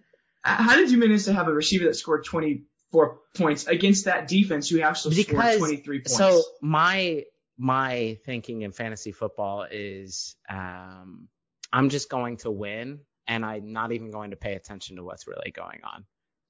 how 0.43 0.75
did 0.75 0.89
you 0.89 0.97
manage 0.97 1.25
to 1.25 1.33
have 1.33 1.47
a 1.47 1.53
receiver 1.53 1.85
that 1.85 1.95
scored 1.95 2.25
24 2.25 3.19
points 3.35 3.67
against 3.67 4.05
that 4.05 4.27
defense 4.27 4.69
who 4.69 4.81
actually 4.81 5.15
Because- 5.15 5.55
scored 5.55 5.69
23 5.69 5.99
points? 5.99 6.15
So 6.15 6.41
my 6.61 7.25
my 7.57 8.17
thinking 8.25 8.61
in 8.63 8.71
fantasy 8.71 9.11
football 9.11 9.67
is 9.69 10.35
um, 10.49 11.27
I'm 11.71 11.89
just 11.89 12.09
going 12.09 12.37
to 12.37 12.49
win, 12.51 13.01
and 13.27 13.45
I'm 13.45 13.71
not 13.73 13.91
even 13.91 14.09
going 14.11 14.31
to 14.31 14.37
pay 14.37 14.55
attention 14.55 14.95
to 14.95 15.03
what's 15.03 15.27
really 15.27 15.51
going 15.51 15.81
on. 15.83 16.05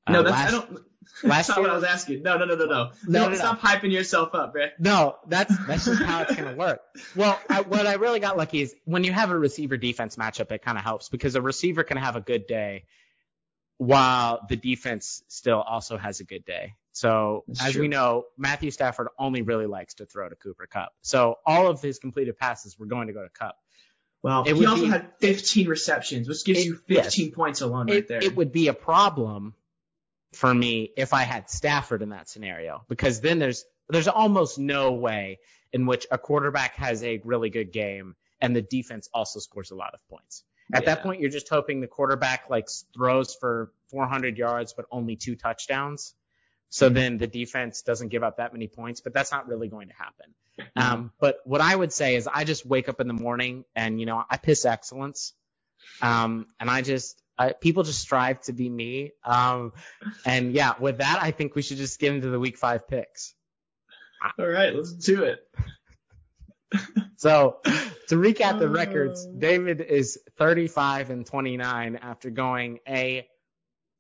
Uh, 0.07 0.11
no, 0.13 0.23
that's 0.23 0.31
last, 0.35 0.47
I 0.47 0.51
don't. 0.51 0.71
last 0.73 0.83
That's 1.23 1.49
not 1.49 1.57
year- 1.57 1.61
what 1.63 1.71
I 1.71 1.75
was 1.75 1.83
asking. 1.83 2.23
No, 2.23 2.37
no, 2.37 2.45
no, 2.45 2.55
no, 2.55 2.65
no. 2.65 2.67
No, 2.67 2.91
No, 3.07 3.23
no, 3.25 3.29
no. 3.29 3.35
stop 3.35 3.59
hyping 3.59 3.91
yourself 3.91 4.33
up, 4.33 4.55
man. 4.55 4.69
No, 4.79 5.17
that's 5.27 5.55
that's 5.67 5.85
just 5.85 6.01
how 6.01 6.21
it's 6.23 6.35
gonna 6.35 6.55
work. 6.55 6.81
Well, 7.15 7.39
I, 7.49 7.61
what 7.61 7.85
I 7.87 7.93
really 7.95 8.19
got 8.19 8.37
lucky 8.37 8.61
is 8.61 8.73
when 8.85 9.03
you 9.03 9.11
have 9.13 9.29
a 9.31 9.37
receiver 9.37 9.77
defense 9.77 10.15
matchup, 10.15 10.51
it 10.51 10.61
kind 10.63 10.77
of 10.77 10.83
helps 10.83 11.09
because 11.09 11.35
a 11.35 11.41
receiver 11.41 11.83
can 11.83 11.97
have 11.97 12.15
a 12.15 12.21
good 12.21 12.47
day 12.47 12.85
while 13.77 14.41
the 14.47 14.55
defense 14.55 15.23
still 15.27 15.59
also 15.61 15.97
has 15.97 16.19
a 16.19 16.23
good 16.23 16.45
day. 16.45 16.73
So 16.91 17.43
That's 17.47 17.65
as 17.67 17.71
true. 17.73 17.81
we 17.83 17.87
know, 17.87 18.25
Matthew 18.37 18.69
Stafford 18.69 19.07
only 19.17 19.41
really 19.41 19.65
likes 19.65 19.95
to 19.95 20.05
throw 20.05 20.27
to 20.29 20.35
Cooper 20.35 20.67
Kupp. 20.67 20.91
So 21.01 21.39
all 21.45 21.67
of 21.67 21.81
his 21.81 21.97
completed 21.99 22.37
passes 22.37 22.77
were 22.77 22.85
going 22.85 23.07
to 23.07 23.13
go 23.13 23.23
to 23.23 23.29
Kupp. 23.29 23.55
Well, 24.21 24.43
It 24.45 24.55
he 24.55 24.65
also 24.67 24.83
be- 24.83 24.89
had 24.89 25.07
15 25.19 25.67
receptions, 25.67 26.27
which 26.27 26.45
gives 26.45 26.59
It- 26.59 26.65
you 26.65 26.75
15 26.87 27.31
points 27.31 27.61
alone 27.61 27.87
right 27.87 28.07
there. 28.07 28.23
it 28.23 28.35
would 28.35 28.51
be 28.51 28.67
a 28.67 28.73
problem 28.73 29.55
for 30.33 30.53
me 30.53 30.91
if 30.97 31.13
I 31.13 31.23
had 31.23 31.49
Stafford 31.49 32.01
in 32.01 32.09
that 32.09 32.29
scenario 32.29 32.85
because 32.87 33.21
then 33.21 33.39
there's 33.39 33.65
there's 33.89 34.07
almost 34.07 34.57
no 34.57 34.93
way 34.93 35.39
in 35.73 35.85
which 35.85 36.07
a 36.11 36.17
quarterback 36.17 36.75
has 36.75 37.03
a 37.03 37.21
really 37.25 37.49
good 37.49 37.71
game 37.71 38.15
and 38.39 38.55
the 38.55 38.61
defense 38.61 39.09
also 39.13 39.39
scores 39.39 39.71
a 39.71 39.75
lot 39.75 39.93
of 39.93 39.99
points. 40.09 40.43
At 40.73 40.85
that 40.85 41.03
point, 41.03 41.19
you're 41.19 41.29
just 41.29 41.49
hoping 41.49 41.81
the 41.81 41.87
quarterback 41.87 42.49
like 42.49 42.69
throws 42.93 43.35
for 43.35 43.73
400 43.89 44.37
yards 44.37 44.73
but 44.73 44.85
only 44.91 45.15
two 45.17 45.35
touchdowns. 45.35 46.13
So 46.69 46.85
Mm-hmm. 46.85 46.95
then 46.95 47.17
the 47.17 47.27
defense 47.27 47.81
doesn't 47.81 48.07
give 48.07 48.23
up 48.23 48.37
that 48.37 48.53
many 48.53 48.67
points, 48.67 49.01
but 49.01 49.13
that's 49.13 49.31
not 49.31 49.47
really 49.49 49.67
going 49.67 49.89
to 49.89 49.93
happen. 49.93 50.33
Mm-hmm. 50.59 50.93
Um, 50.93 51.11
but 51.19 51.39
what 51.43 51.59
I 51.59 51.75
would 51.75 51.91
say 51.91 52.15
is 52.15 52.27
I 52.33 52.45
just 52.45 52.65
wake 52.65 52.87
up 52.87 53.01
in 53.01 53.07
the 53.07 53.13
morning 53.13 53.65
and, 53.75 53.99
you 53.99 54.05
know, 54.05 54.23
I 54.29 54.37
piss 54.37 54.63
excellence. 54.63 55.33
Um, 56.01 56.47
and 56.59 56.69
I 56.69 56.81
just, 56.81 57.21
I, 57.41 57.53
people 57.53 57.83
just 57.83 57.99
strive 57.99 58.41
to 58.43 58.53
be 58.53 58.69
me. 58.69 59.11
Um, 59.25 59.73
and 60.25 60.53
yeah, 60.53 60.73
with 60.79 60.99
that, 60.99 61.19
I 61.21 61.31
think 61.31 61.55
we 61.55 61.61
should 61.61 61.77
just 61.77 61.99
get 61.99 62.13
into 62.13 62.29
the 62.29 62.39
week 62.39 62.57
five 62.57 62.87
picks. 62.87 63.33
All 64.37 64.45
right, 64.47 64.73
let's 64.75 64.93
do 64.93 65.23
it. 65.23 65.39
So 67.17 67.59
to 68.07 68.15
recap 68.15 68.57
the 68.57 68.67
records, 68.69 69.25
Uh. 69.27 69.31
David 69.37 69.79
is 69.81 70.17
35 70.37 71.11
and 71.11 71.23
29 71.25 71.97
after 72.01 72.31
going 72.31 72.79
a 72.87 73.27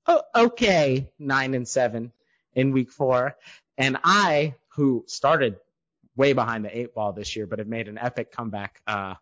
o- 0.07 0.23
okay 0.33 1.11
nine 1.19 1.53
and 1.53 1.67
seven 1.67 2.11
in 2.55 2.71
week 2.71 2.89
four. 2.91 3.35
And 3.77 3.97
I, 4.03 4.55
who 4.69 5.03
started 5.07 5.57
way 6.15 6.33
behind 6.33 6.65
the 6.65 6.75
eight 6.75 6.95
ball 6.95 7.13
this 7.13 7.35
year, 7.35 7.45
but 7.45 7.59
have 7.59 7.67
made 7.67 7.87
an 7.87 7.99
epic 7.99 8.31
comeback, 8.31 8.81
uh, 8.87 9.15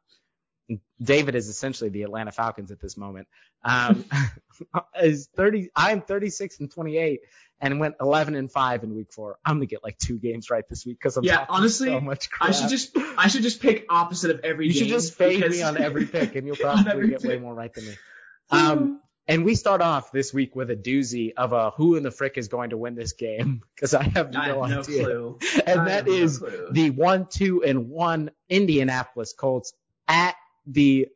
David 1.01 1.36
is 1.36 1.47
essentially 1.47 1.89
the 1.89 2.03
Atlanta 2.03 2.32
Falcons 2.32 2.71
at 2.71 2.79
this 2.79 2.97
moment. 2.97 3.27
Um, 3.63 4.05
is 5.01 5.27
30, 5.36 5.69
I'm 5.75 6.01
36 6.01 6.60
and 6.60 6.71
28 6.71 7.21
and 7.62 7.79
went 7.79 7.95
11 7.99 8.36
and 8.36 8.51
five 8.51 8.84
in 8.84 8.95
week 8.95 9.12
four. 9.12 9.38
I'm 9.45 9.55
going 9.58 9.67
to 9.67 9.73
get 9.73 9.84
like 9.84 9.97
two 9.97 10.17
games 10.17 10.49
right 10.49 10.63
this 10.69 10.86
week 10.86 10.97
because 10.99 11.17
I'm 11.17 11.23
Yeah, 11.23 11.45
honestly, 11.49 11.89
so 11.89 11.99
much 11.99 12.29
crap. 12.29 12.49
I 12.49 12.53
should 12.53 12.69
just 12.69 12.95
I 13.17 13.27
should 13.27 13.41
just 13.43 13.62
pick 13.62 13.86
opposite 13.89 14.32
of 14.32 14.41
every 14.45 14.67
You 14.67 14.73
game. 14.73 14.84
should 14.84 14.89
just 14.89 15.15
fade 15.15 15.41
because- 15.41 15.58
me 15.58 15.63
on 15.63 15.77
every 15.77 16.05
pick, 16.05 16.36
and 16.36 16.45
you'll 16.47 16.55
probably 16.58 17.10
get 17.10 17.23
way 17.23 17.38
more 17.38 17.53
right 17.53 17.73
than 17.73 17.86
me. 17.86 17.95
Um, 18.51 19.01
and 19.27 19.45
we 19.45 19.53
start 19.55 19.82
off 19.82 20.12
this 20.12 20.34
week 20.34 20.55
with 20.55 20.71
a 20.71 20.75
doozy 20.75 21.34
of 21.38 21.53
a 21.53 21.69
who 21.71 21.95
in 21.97 22.03
the 22.03 22.10
frick 22.12 22.38
is 22.38 22.47
going 22.47 22.71
to 22.71 22.77
win 22.77 22.95
this 22.95 23.13
game 23.13 23.62
because 23.75 23.93
I 23.93 24.03
have 24.03 24.32
no, 24.32 24.39
I 24.39 24.45
have 24.47 24.58
no 24.69 24.79
idea. 24.79 25.03
clue. 25.03 25.39
And 25.67 25.82
I 25.82 25.86
that 25.86 26.08
have 26.08 26.41
no 26.41 26.71
the 26.71 26.89
one, 26.91 27.27
two, 27.29 27.63
and 27.63 27.89
one 27.89 28.32
Indianapolis 28.49 29.34
Colts 29.34 29.73
at 30.08 30.36
the 30.69 31.08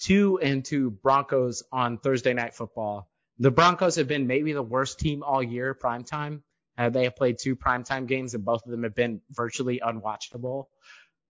two 0.00 0.38
and 0.40 0.64
two 0.64 0.90
Broncos 0.90 1.62
on 1.70 1.98
Thursday 1.98 2.32
Night 2.34 2.54
Football. 2.54 3.08
The 3.38 3.50
Broncos 3.50 3.96
have 3.96 4.08
been 4.08 4.26
maybe 4.26 4.52
the 4.52 4.62
worst 4.62 4.98
team 4.98 5.22
all 5.22 5.42
year, 5.42 5.74
primetime. 5.74 6.42
Uh, 6.76 6.88
they 6.88 7.04
have 7.04 7.16
played 7.16 7.38
two 7.38 7.54
primetime 7.54 8.06
games, 8.06 8.34
and 8.34 8.44
both 8.44 8.64
of 8.64 8.70
them 8.70 8.82
have 8.82 8.94
been 8.94 9.20
virtually 9.30 9.80
unwatchable. 9.84 10.66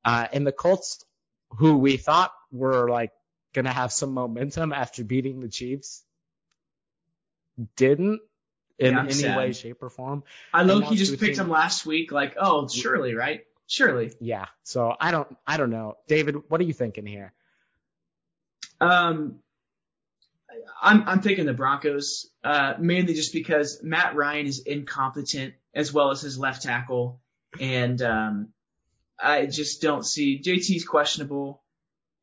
Uh, 0.05 0.27
and 0.33 0.47
the 0.47 0.53
Colts, 0.53 1.05
who 1.51 1.79
we 1.79 1.97
thought 1.97 2.33
were 2.51 2.88
like 2.88 3.11
going 3.53 3.64
to 3.64 3.73
have 3.73 3.92
some 3.92 4.14
momentum 4.14 4.73
after 4.73 5.05
beating 5.05 5.40
the 5.40 5.49
Chiefs, 5.49 6.05
didn't 7.77 8.21
in 8.79 8.95
Yeah, 8.95 9.03
any 9.03 9.12
sad. 9.12 9.37
way, 9.37 9.53
shape, 9.53 9.83
or 9.83 9.90
form. 9.90 10.23
I 10.53 10.62
low 10.62 10.79
lost 10.79 10.90
key 10.90 10.97
just 10.97 11.18
picked 11.21 11.38
him 11.38 11.51
last 11.51 11.85
week. 11.87 12.12
Like, 12.12 12.35
oh, 12.38 12.68
surely, 12.68 13.14
right? 13.14 13.42
Surely. 13.66 14.12
Yeah. 14.21 14.47
So 14.64 14.95
I 14.99 15.11
don't, 15.11 15.29
I 15.47 15.57
don't 15.57 15.71
know. 15.71 15.97
David, 16.09 16.37
what 16.49 16.61
are 16.61 16.64
you 16.64 16.73
thinking 16.73 17.07
here? 17.07 17.33
Um, 18.83 19.38
I'm 20.83 21.09
I'm 21.09 21.21
picking 21.21 21.47
the 21.47 21.55
Broncos, 21.55 22.29
uh, 22.42 22.75
mainly 22.79 23.14
just 23.14 23.33
because 23.33 23.81
Matt 23.83 24.16
Ryan 24.16 24.47
is 24.47 24.59
incompetent 24.59 25.55
as 25.73 25.92
well 25.92 26.11
as 26.11 26.21
his 26.21 26.37
left 26.37 26.62
tackle, 26.62 27.21
and 27.61 28.03
um, 28.03 28.49
I 29.18 29.47
just 29.47 29.81
don't 29.81 30.05
see 30.05 30.42
JT's 30.42 30.85
questionable, 30.85 31.62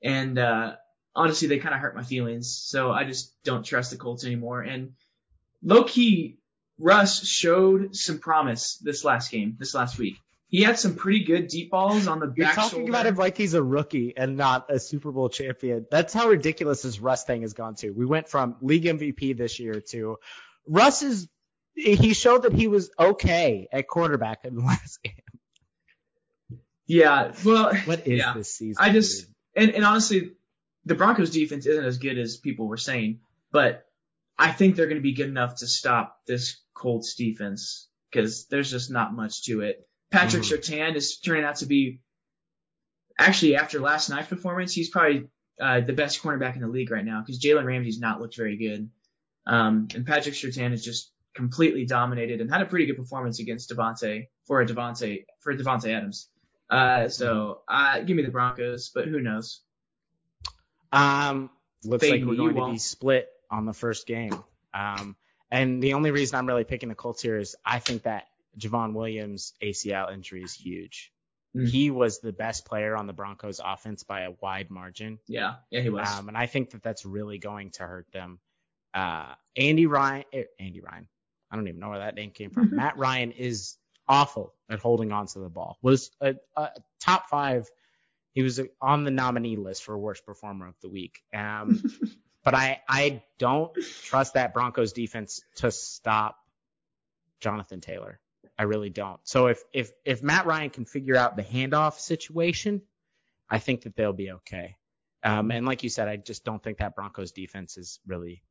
and 0.04 0.38
uh, 0.38 0.76
honestly, 1.16 1.48
they 1.48 1.60
kind 1.60 1.74
of 1.74 1.80
hurt 1.80 1.96
my 1.96 2.04
feelings, 2.04 2.62
so 2.62 2.92
I 2.92 3.06
just 3.06 3.34
don't 3.46 3.66
trust 3.66 3.92
the 3.92 3.98
Colts 3.98 4.26
anymore. 4.26 4.62
And 4.62 4.92
low 5.64 5.86
key, 5.86 6.40
Russ 6.78 7.26
showed 7.26 7.96
some 7.96 8.20
promise 8.20 8.78
this 8.82 9.06
last 9.06 9.32
game, 9.32 9.56
this 9.58 9.74
last 9.74 9.98
week. 9.98 10.18
He 10.50 10.64
had 10.64 10.80
some 10.80 10.96
pretty 10.96 11.24
good 11.24 11.48
deep 11.48 11.70
balls 11.70 12.08
on 12.08 12.20
the 12.20 12.34
You're 12.36 12.48
talking 12.48 12.80
shoulder. 12.80 12.92
about 12.92 13.06
him 13.06 13.16
like 13.16 13.38
he's 13.38 13.54
a 13.54 13.62
rookie 13.62 14.16
and 14.18 14.36
not 14.36 14.66
a 14.70 14.80
Super 14.80 15.12
Bowl 15.12 15.30
champion. 15.30 15.86
That's 15.92 16.12
how 16.12 16.28
ridiculous 16.28 16.82
this 16.82 17.00
Russ 17.00 17.24
thing 17.24 17.44
has 17.44 17.54
gone 17.54 17.76
to. 17.76 17.92
We 17.92 18.06
went 18.06 18.28
from 18.28 18.56
league 18.62 18.86
MVP 18.86 19.38
this 19.38 19.60
year 19.60 19.80
to 19.92 20.18
Russ 20.68 21.04
is, 21.04 21.28
he 21.76 22.14
showed 22.16 22.44
that 22.44 22.54
he 22.54 22.68
was 22.68 22.90
okay 23.00 23.68
at 23.72 23.88
quarterback 23.88 24.40
in 24.44 24.56
the 24.56 24.62
last 24.66 25.02
game. 25.04 25.14
yeah, 26.88 27.32
well, 27.46 27.76
What 27.86 28.08
is 28.08 28.20
yeah. 28.20 28.34
this 28.34 28.56
season? 28.56 28.84
I 28.84 28.92
just 28.92 29.28
and, 29.56 29.72
and 29.72 29.86
honestly, 29.86 30.32
the 30.86 30.96
Broncos 30.96 31.30
defense 31.30 31.66
isn't 31.68 31.86
as 31.86 31.98
good 32.00 32.18
as 32.18 32.38
people 32.38 32.68
were 32.68 32.78
saying, 32.78 33.20
but 33.52 33.86
I 34.38 34.52
think 34.52 34.76
they're 34.76 34.88
going 34.88 34.98
to 34.98 35.02
be 35.04 35.14
good 35.14 35.28
enough 35.28 35.58
to 35.58 35.68
stop 35.68 36.22
this 36.26 36.58
Colts 36.74 37.16
defense 37.16 37.88
because 38.12 38.48
there's 38.48 38.72
just 38.72 38.90
not 38.90 39.14
much 39.14 39.44
to 39.44 39.62
it. 39.62 39.86
Patrick 40.12 40.44
Mhm. 40.44 40.58
Surtain 40.58 40.96
is 40.96 41.20
turning 41.20 41.44
out 41.44 41.58
to 41.58 41.66
be 41.66 42.02
actually 43.18 43.56
after 43.56 43.80
last 43.80 44.10
night's 44.10 44.28
performance, 44.28 44.74
he's 44.74 44.90
probably 44.90 45.28
uh, 45.60 45.82
the 45.82 45.94
best 45.94 46.22
cornerback 46.22 46.56
in 46.56 46.62
the 46.62 46.68
league 46.68 46.90
right 46.90 47.04
now 47.04 47.22
because 47.22 47.42
Jalen 47.42 47.66
Ramsey's 47.66 48.00
not 48.00 48.22
looked 48.22 48.38
very 48.38 48.56
good. 48.58 48.90
Um, 49.46 49.88
and 49.94 50.06
Patrick 50.06 50.36
Surtain 50.36 50.72
is 50.72 50.84
just 50.84 51.12
completely 51.36 51.86
dominated 51.86 52.40
and 52.40 52.50
had 52.50 52.62
a 52.62 52.66
pretty 52.66 52.86
good 52.86 52.96
performance 52.96 53.40
against 53.40 53.70
Davante 53.70 54.28
for 54.46 54.62
a 54.62 54.66
Davante 54.66 55.26
for 55.40 55.54
Davante 55.56 55.94
Adams. 55.94 56.30
Uh, 56.70 57.10
so 57.10 57.62
uh, 57.68 58.00
give 58.02 58.16
me 58.16 58.24
the 58.24 58.32
Broncos, 58.32 58.90
but 58.94 59.08
who 59.08 59.20
knows? 59.20 59.62
Um, 60.92 61.50
looks 61.84 62.04
Fade 62.04 62.22
like 62.22 62.30
we're 62.30 62.36
going 62.36 62.56
to 62.56 62.72
be 62.72 62.78
split 62.78 63.28
on 63.52 63.66
the 63.66 63.74
first 63.74 64.08
game. 64.08 64.34
Um, 64.74 65.16
and 65.52 65.82
the 65.82 65.94
only 65.96 66.12
reason 66.12 66.38
I'm 66.38 66.46
really 66.46 66.64
picking 66.64 66.90
the 66.90 66.96
Colts 66.96 67.22
here 67.22 67.38
is 67.38 67.56
I 67.66 67.80
think 67.80 68.04
that 68.04 68.28
Javonte 68.60 68.94
Williams 68.94 69.54
ACL 69.62 70.14
injury 70.14 70.44
is 70.44 70.54
huge. 70.54 71.12
Mm. 71.56 71.68
He 71.68 71.90
was 71.90 72.20
the 72.20 72.32
best 72.32 72.66
player 72.66 72.96
on 72.96 73.08
the 73.08 73.14
Broncos 73.14 73.60
offense 73.64 74.04
by 74.04 74.22
a 74.22 74.32
wide 74.42 74.70
margin. 74.70 75.20
Yeah, 75.28 75.56
yeah, 75.72 75.82
he 75.82 75.90
was. 75.90 76.08
Um, 76.08 76.28
and 76.28 76.38
I 76.38 76.46
think 76.46 76.72
that 76.72 76.84
that's 76.84 77.06
really 77.06 77.40
going 77.40 77.72
to 77.72 77.84
hurt 77.84 78.12
them. 78.12 78.40
Uh, 78.94 79.34
Andy 79.56 79.86
Ryan, 79.86 80.26
eh, 80.32 80.44
Andy 80.60 80.82
Ryan, 80.82 81.08
I 81.52 81.56
don't 81.56 81.68
even 81.68 81.80
know 81.80 81.90
where 81.90 82.00
that 82.00 82.16
name 82.16 82.32
came 82.32 82.52
from. 82.52 82.76
Matt 82.76 82.98
Ryan 82.98 83.32
is 83.32 83.78
awful 84.08 84.54
at 84.70 84.80
holding 84.80 85.12
on 85.12 85.28
to 85.28 85.40
the 85.40 85.50
ball. 85.50 85.78
Was 85.82 86.12
a, 86.22 86.36
a 86.56 86.70
top 87.00 87.30
five. 87.30 87.68
He 88.34 88.44
was 88.44 88.62
on 88.82 89.04
the 89.04 89.12
nominee 89.12 89.56
list 89.56 89.84
for 89.84 89.98
worst 89.98 90.26
performer 90.26 90.68
of 90.68 90.76
the 90.82 90.90
week. 90.90 91.22
Um, 91.34 91.82
but 92.44 92.54
I, 92.54 92.82
I 92.88 93.24
don't 93.40 93.72
trust 94.04 94.36
that 94.36 94.54
Broncos 94.54 94.94
defense 94.94 95.42
to 95.58 95.72
stop 95.72 96.38
Jonathan 97.40 97.82
Taylor. 97.82 98.20
I 98.60 98.64
really 98.64 98.90
don't. 98.90 99.22
So 99.24 99.48
if, 99.48 99.64
if, 99.74 99.90
if 100.04 100.22
Matt 100.22 100.46
Ryan 100.46 100.70
can 100.70 100.84
figure 100.84 101.16
out 101.16 101.38
the 101.38 101.44
handoff 101.44 101.98
situation, 101.98 102.82
I 103.50 103.58
think 103.58 103.84
that 103.84 103.96
they'll 103.96 104.12
be 104.12 104.32
okay. 104.32 104.76
Um, 105.24 105.50
and 105.50 105.66
like 105.66 105.82
you 105.82 105.90
said, 105.90 106.10
I 106.10 106.18
just 106.18 106.44
don't 106.44 106.62
think 106.62 106.80
that 106.80 106.94
Broncos 106.94 107.32
defense 107.32 107.78
is 107.78 108.02
really 108.06 108.44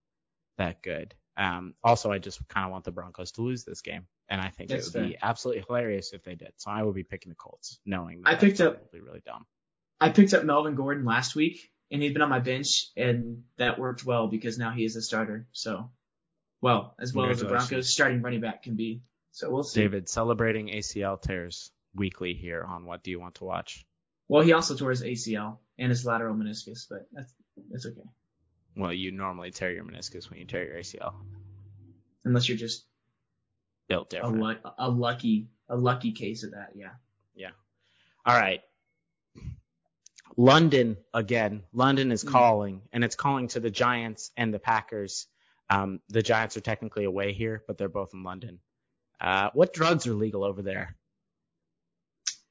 that 0.57 0.83
good. 0.83 1.15
Um, 1.37 1.75
also, 1.85 2.11
I 2.11 2.19
just 2.19 2.41
kind 2.49 2.65
of 2.65 2.73
want 2.73 2.85
the 2.85 2.91
Broncos 2.91 3.33
to 3.33 3.43
lose 3.43 3.65
this 3.65 3.83
game, 3.83 4.07
and 4.29 4.41
I 4.41 4.49
think 4.49 4.71
That's 4.71 4.89
it 4.89 4.99
would 4.99 5.09
be 5.11 5.19
absolutely 5.23 5.63
hilarious 5.69 6.13
if 6.13 6.25
they 6.25 6.35
did. 6.35 6.53
So 6.57 6.71
I 6.71 6.83
will 6.83 6.93
be 6.93 7.05
picking 7.05 7.31
the 7.31 7.37
Colts, 7.37 7.79
knowing 7.87 8.23
that 8.23 8.31
I 8.31 8.35
picked 8.35 8.61
up- 8.61 8.77
probably 8.91 9.01
really 9.01 9.23
dumb. 9.25 9.47
I 10.01 10.09
picked 10.11 10.35
up 10.35 10.45
Melvin 10.45 10.75
Gordon 10.75 11.05
last 11.05 11.37
week, 11.37 11.71
and 11.91 12.03
he'd 12.03 12.13
been 12.13 12.23
on 12.23 12.29
my 12.29 12.41
bench, 12.41 12.91
and 12.97 13.45
that 13.57 13.79
worked 13.79 14.05
well 14.05 14.27
because 14.27 14.59
now 14.59 14.73
he 14.73 14.85
is 14.85 14.97
a 14.97 15.03
starter. 15.03 15.47
So, 15.53 15.91
well, 16.61 16.95
as 16.99 17.13
well 17.13 17.31
as 17.31 17.41
the 17.41 17.47
Broncos 17.47 17.91
starting 17.91 18.23
running 18.23 18.41
back 18.41 18.63
can 18.65 18.75
be. 18.75 19.03
So 19.39 19.49
we'll 19.49 19.63
see. 19.63 19.83
David 19.83 20.09
celebrating 20.09 20.67
ACL 20.67 21.23
tears 21.23 21.71
weekly 21.95 22.35
here 22.35 22.65
on 22.65 22.85
What 22.87 23.05
Do 23.05 23.13
You 23.13 23.21
Want 23.21 23.37
to 23.37 23.45
Watch? 23.45 23.87
Well, 24.27 24.43
he 24.43 24.53
also 24.53 24.75
tore 24.75 24.91
his 24.91 25.03
ACL 25.03 25.59
and 25.79 25.91
his 25.91 26.05
lateral 26.05 26.35
meniscus, 26.35 26.87
but 26.91 27.07
that's 27.13 27.33
that's 27.71 27.87
okay. 27.87 28.09
Well, 28.77 28.93
you 28.93 29.13
normally 29.13 29.53
tear 29.53 29.71
your 29.71 29.85
meniscus 29.85 30.29
when 30.29 30.41
you 30.41 30.45
tear 30.45 30.65
your 30.67 30.79
ACL. 30.79 31.15
Unless 32.25 32.49
you're 32.49 32.59
just 32.59 32.85
Built 33.89 34.13
a, 34.13 34.17
different. 34.17 34.41
lu- 34.41 34.71
a 34.77 34.91
lucky 34.91 35.47
a 35.69 35.77
lucky 35.77 36.11
case 36.11 36.43
of 36.43 36.51
that. 36.51 36.71
Yeah. 36.75 36.91
Yeah. 37.37 37.51
All 38.27 38.37
right. 38.37 38.61
London 40.37 40.97
again. 41.15 41.63
London 41.73 42.11
is 42.11 42.25
Mm. 42.25 42.31
calling, 42.33 42.83
and 42.93 43.05
it's 43.05 43.15
calling 43.15 43.47
to 43.49 43.61
the 43.61 43.71
Giants 43.71 44.33
and 44.37 44.53
the 44.53 44.59
Packers. 44.59 45.29
Um, 45.71 46.01
the 46.09 46.23
Giants 46.23 46.57
are 46.57 46.61
technically 46.61 47.05
away 47.05 47.33
here, 47.35 47.63
but 47.69 47.79
they're 47.79 47.89
both 47.89 48.11
in 48.15 48.25
London. 48.25 48.59
Uh, 49.21 49.51
what 49.55 49.73
drugs 49.73 50.07
are 50.07 50.15
legal 50.15 50.45
over 50.45 50.63
there? 50.63 50.97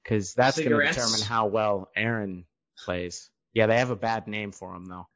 Because 0.04 0.34
that's 0.34 0.58
going 0.58 0.70
to 0.70 0.86
determine 0.88 1.22
how 1.22 1.48
well 1.48 1.90
Aaron 1.96 2.46
plays. 2.86 3.30
Yeah, 3.54 3.68
they 3.68 3.78
have 3.78 3.90
a 3.90 3.96
bad 3.96 4.28
name 4.28 4.52
for 4.52 4.74
him 4.76 4.86
though. 4.86 5.08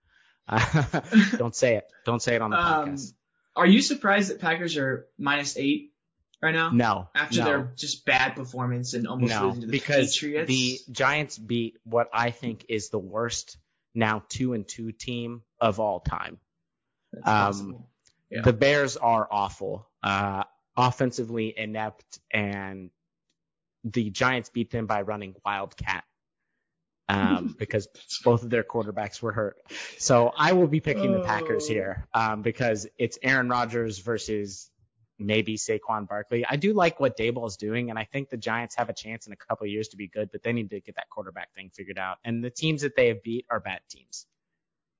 don't 1.37 1.55
say 1.55 1.75
it. 1.75 1.85
Don't 2.05 2.21
say 2.21 2.35
it 2.35 2.41
on 2.41 2.51
the 2.51 2.57
Um, 2.57 2.89
podcast. 2.89 3.13
Are 3.55 3.67
you 3.67 3.81
surprised 3.81 4.29
that 4.29 4.39
Packers 4.39 4.77
are 4.77 5.07
minus 5.17 5.57
eight 5.57 5.93
right 6.41 6.53
now? 6.53 6.71
No. 6.71 7.09
After 7.15 7.39
no. 7.39 7.45
their 7.45 7.73
just 7.75 8.05
bad 8.05 8.35
performance 8.35 8.93
and 8.93 9.07
almost 9.07 9.33
no, 9.33 9.47
losing 9.47 9.61
to 9.61 9.67
the 9.67 9.71
because 9.71 10.13
Patriots. 10.15 10.47
the 10.47 10.79
Giants 10.91 11.37
beat 11.37 11.75
what 11.83 12.09
I 12.13 12.31
think 12.31 12.65
is 12.69 12.89
the 12.89 12.99
worst 12.99 13.57
now 13.93 14.23
two 14.29 14.53
and 14.53 14.67
two 14.67 14.91
team 14.91 15.41
of 15.59 15.79
all 15.79 15.99
time. 15.99 16.39
That's 17.13 17.59
um. 17.59 17.83
Yeah. 18.29 18.43
The 18.43 18.53
Bears 18.53 18.95
are 18.95 19.27
awful, 19.29 19.89
uh, 20.01 20.45
offensively 20.77 21.53
inept, 21.57 22.19
and 22.31 22.89
the 23.83 24.09
Giants 24.09 24.49
beat 24.49 24.71
them 24.71 24.85
by 24.85 25.01
running 25.01 25.35
wildcat. 25.45 26.03
Um, 27.09 27.55
because 27.59 27.87
both 28.23 28.43
of 28.43 28.49
their 28.49 28.63
quarterbacks 28.63 29.21
were 29.21 29.33
hurt. 29.33 29.57
So 29.97 30.31
I 30.37 30.53
will 30.53 30.67
be 30.67 30.79
picking 30.79 31.11
the 31.11 31.19
Packers 31.19 31.65
Oh. 31.69 31.73
here, 31.73 32.07
um, 32.13 32.41
because 32.41 32.87
it's 32.97 33.17
Aaron 33.21 33.49
Rodgers 33.49 33.99
versus 33.99 34.69
maybe 35.19 35.57
Saquon 35.57 36.07
Barkley. 36.07 36.45
I 36.47 36.55
do 36.55 36.73
like 36.73 36.99
what 36.99 37.17
Daboll 37.17 37.47
is 37.47 37.57
doing, 37.57 37.89
and 37.89 37.99
I 37.99 38.05
think 38.05 38.29
the 38.29 38.37
Giants 38.37 38.75
have 38.75 38.89
a 38.89 38.93
chance 38.93 39.27
in 39.27 39.33
a 39.33 39.35
couple 39.35 39.65
of 39.65 39.71
years 39.71 39.89
to 39.89 39.97
be 39.97 40.07
good, 40.07 40.31
but 40.31 40.41
they 40.41 40.53
need 40.53 40.69
to 40.69 40.79
get 40.79 40.95
that 40.95 41.09
quarterback 41.09 41.53
thing 41.53 41.69
figured 41.75 41.99
out. 41.99 42.17
And 42.23 42.43
the 42.43 42.49
teams 42.49 42.81
that 42.83 42.95
they 42.95 43.09
have 43.09 43.21
beat 43.23 43.45
are 43.49 43.59
bad 43.59 43.81
teams. 43.89 44.25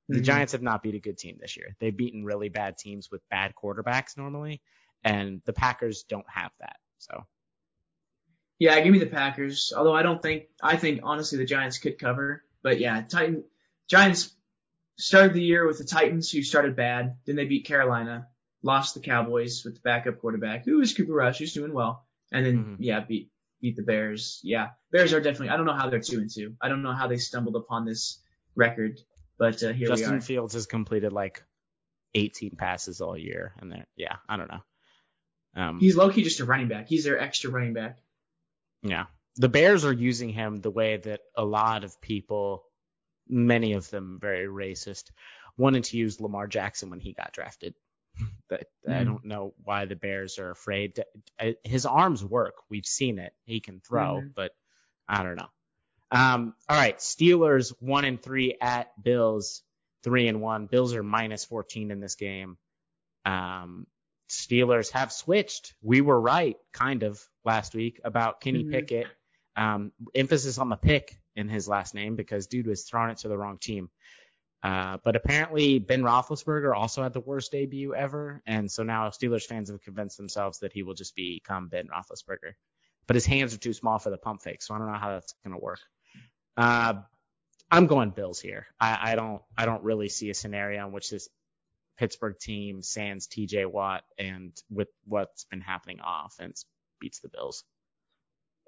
The 0.10 0.20
Mhm. 0.20 0.24
Giants 0.26 0.52
have 0.52 0.62
not 0.62 0.84
beat 0.84 0.96
a 0.96 1.00
good 1.00 1.18
team 1.18 1.38
this 1.40 1.56
year. 1.56 1.76
They've 1.80 1.96
beaten 1.96 2.26
really 2.26 2.50
bad 2.50 2.78
teams 2.78 3.10
with 3.10 3.22
bad 3.30 3.54
quarterbacks 3.56 4.18
normally, 4.18 4.62
and 5.04 5.42
the 5.46 5.54
Packers 5.54 6.04
don't 6.04 6.30
have 6.30 6.52
that. 6.60 6.78
So 7.00 7.26
Yeah, 8.60 8.80
give 8.82 8.92
me 8.92 9.00
the 9.00 9.08
Packers. 9.08 9.74
Although 9.76 9.96
I 9.96 10.04
don't 10.04 10.22
think 10.22 10.44
I 10.62 10.78
think 10.78 11.02
honestly 11.04 11.38
the 11.38 11.46
Giants 11.46 11.78
could 11.80 11.98
cover. 12.00 12.44
But 12.64 12.80
yeah, 12.80 13.02
Titan 13.02 13.44
Giants 13.90 14.34
started 14.98 15.34
the 15.34 15.42
year 15.42 15.66
with 15.66 15.80
the 15.80 15.84
Titans 15.86 16.30
who 16.32 16.44
started 16.44 16.76
bad. 16.76 17.16
Then 17.26 17.36
they 17.36 17.46
beat 17.46 17.66
Carolina, 17.66 18.28
lost 18.62 18.94
the 18.94 19.00
Cowboys 19.00 19.64
with 19.66 19.76
the 19.76 19.82
backup 19.82 20.20
quarterback, 20.20 20.66
who 20.66 20.80
is 20.82 20.94
Cooper 20.94 21.14
Rush, 21.14 21.40
who's 21.40 21.54
doing 21.54 21.74
well. 21.74 22.06
And 22.32 22.46
then 22.46 22.58
Mhm. 22.66 22.76
yeah, 22.80 23.00
beat 23.00 23.32
beat 23.62 23.76
the 23.76 23.84
Bears. 23.84 24.40
Yeah. 24.44 24.70
Bears 24.92 25.14
are 25.14 25.22
definitely 25.22 25.50
I 25.50 25.58
don't 25.58 25.66
know 25.66 25.76
how 25.76 25.90
they're 25.90 26.00
two 26.00 26.20
and 26.20 26.30
two. 26.30 26.56
I 26.62 26.70
don't 26.70 26.84
know 26.84 26.94
how 26.94 27.08
they 27.08 27.18
stumbled 27.18 27.56
upon 27.56 27.86
this 27.86 28.20
record. 28.56 29.00
But 29.38 29.64
uh, 29.64 29.74
here 29.74 29.88
Justin 29.88 30.12
we 30.12 30.18
are. 30.18 30.22
Fields 30.22 30.54
has 30.54 30.68
completed 30.68 31.14
like 31.14 31.44
18 32.14 32.52
passes 32.58 33.02
all 33.02 33.18
year, 33.18 33.54
and 33.58 33.72
they're 33.72 33.88
yeah, 33.96 34.18
I 34.30 34.38
don't 34.38 34.52
know. 34.52 34.62
Um, 35.56 35.80
He's 35.80 35.96
low 35.96 36.10
key 36.10 36.24
just 36.24 36.40
a 36.40 36.46
running 36.46 36.68
back. 36.68 36.88
He's 36.88 37.04
their 37.04 37.20
extra 37.20 37.50
running 37.52 37.74
back. 37.74 37.98
Yeah. 38.84 39.06
The 39.38 39.50
Bears 39.50 39.86
are 39.86 39.94
using 39.94 40.30
him 40.30 40.58
the 40.62 40.72
way 40.72 40.98
that 40.98 41.22
a 41.36 41.44
lot 41.46 41.84
of 41.84 42.00
people, 42.02 42.64
many 43.28 43.74
of 43.74 43.90
them 43.90 44.18
very 44.20 44.46
racist, 44.48 45.12
wanted 45.58 45.84
to 45.86 45.98
use 45.98 46.20
Lamar 46.22 46.48
Jackson 46.48 46.90
when 46.90 47.00
he 47.00 47.14
got 47.14 47.34
drafted. 47.34 47.74
That 48.50 48.68
I 48.86 48.92
Mhm. 48.92 49.06
don't 49.06 49.26
know 49.26 49.54
why 49.64 49.86
the 49.86 49.96
Bears 49.96 50.38
are 50.38 50.52
afraid. 50.52 50.96
To, 50.96 51.56
his 51.64 51.86
arms 51.86 52.24
work. 52.24 52.56
We've 52.70 52.86
seen 52.86 53.18
it. 53.20 53.34
He 53.46 53.62
can 53.62 53.80
throw, 53.80 54.22
Mhm. 54.22 54.34
but 54.36 54.52
I 55.08 55.24
don't 55.24 55.38
know. 55.38 55.50
Um, 56.12 56.54
all 56.68 56.78
right. 56.78 56.98
Steelers 56.98 57.74
one 57.80 58.04
and 58.04 58.22
three 58.22 58.58
at 58.60 58.92
Bills 59.02 59.64
three 60.04 60.28
and 60.28 60.42
one. 60.42 60.66
Bills 60.66 60.94
are 60.94 61.04
minus 61.04 61.46
14 61.46 61.92
in 61.92 62.02
this 62.02 62.16
game. 62.16 62.58
Um, 63.24 63.88
Steelers 64.32 64.92
have 64.92 65.12
switched. 65.12 65.74
We 65.82 66.00
were 66.00 66.20
right, 66.20 66.56
kind 66.72 67.04
of, 67.04 67.22
last 67.44 67.76
week 67.76 68.00
about 68.06 68.40
Kenny 68.40 68.64
Mhm. 68.64 68.72
Pickett. 68.72 69.08
Um, 69.58 69.92
emphasis 70.16 70.58
on 70.58 70.70
the 70.70 70.78
pick 70.78 71.20
in 71.36 71.50
his 71.50 71.68
last 71.68 71.94
name 71.94 72.16
because 72.16 72.48
dude 72.48 72.68
was 72.68 72.84
throwing 72.84 73.10
it 73.12 73.18
to 73.20 73.28
the 73.28 73.38
wrong 73.38 73.58
team. 73.58 73.90
Uh, 74.64 74.98
but 75.04 75.16
apparently 75.16 75.80
Ben 75.80 76.04
Roethlisberger 76.04 76.74
also 76.74 77.04
had 77.04 77.14
the 77.14 77.20
worst 77.20 77.52
debut 77.52 77.94
ever, 77.94 78.42
and 78.46 78.72
so 78.72 78.84
now 78.84 79.10
Steelers 79.10 79.46
fans 79.46 79.70
have 79.70 79.82
convinced 79.82 80.18
themselves 80.18 80.60
that 80.60 80.72
he 80.72 80.84
will 80.84 80.94
just 80.94 81.16
become 81.16 81.68
Ben 81.68 81.88
Roethlisberger. 81.88 82.54
But 83.08 83.16
his 83.16 83.26
hands 83.26 83.54
are 83.54 83.58
too 83.58 83.74
small 83.74 83.98
for 84.00 84.12
the 84.12 84.18
pump 84.18 84.44
fake, 84.44 84.62
so 84.62 84.74
I 84.74 84.78
don't 84.78 84.92
know 84.92 84.98
how 85.00 85.10
that's 85.10 85.34
gonna 85.44 85.58
work. 85.60 85.80
Uh, 86.56 87.02
I'm 87.72 87.88
going 87.88 88.12
Bills 88.12 88.40
here. 88.40 88.68
I, 88.80 89.12
I 89.12 89.16
don't 89.16 89.42
I 89.58 89.66
don't 89.66 89.84
really 89.84 90.10
see 90.10 90.30
a 90.30 90.34
scenario 90.36 90.86
in 90.86 90.94
which 90.94 91.10
this 91.10 91.28
Pittsburgh 92.02 92.36
team 92.40 92.82
sans 92.82 93.28
TJ 93.28 93.68
Watt 93.68 94.04
and 94.18 94.60
with 94.72 94.88
what's 95.06 95.44
been 95.46 95.62
happening 95.62 96.00
offense 96.04 96.66
beats 97.00 97.20
the 97.20 97.30
Bills. 97.30 97.64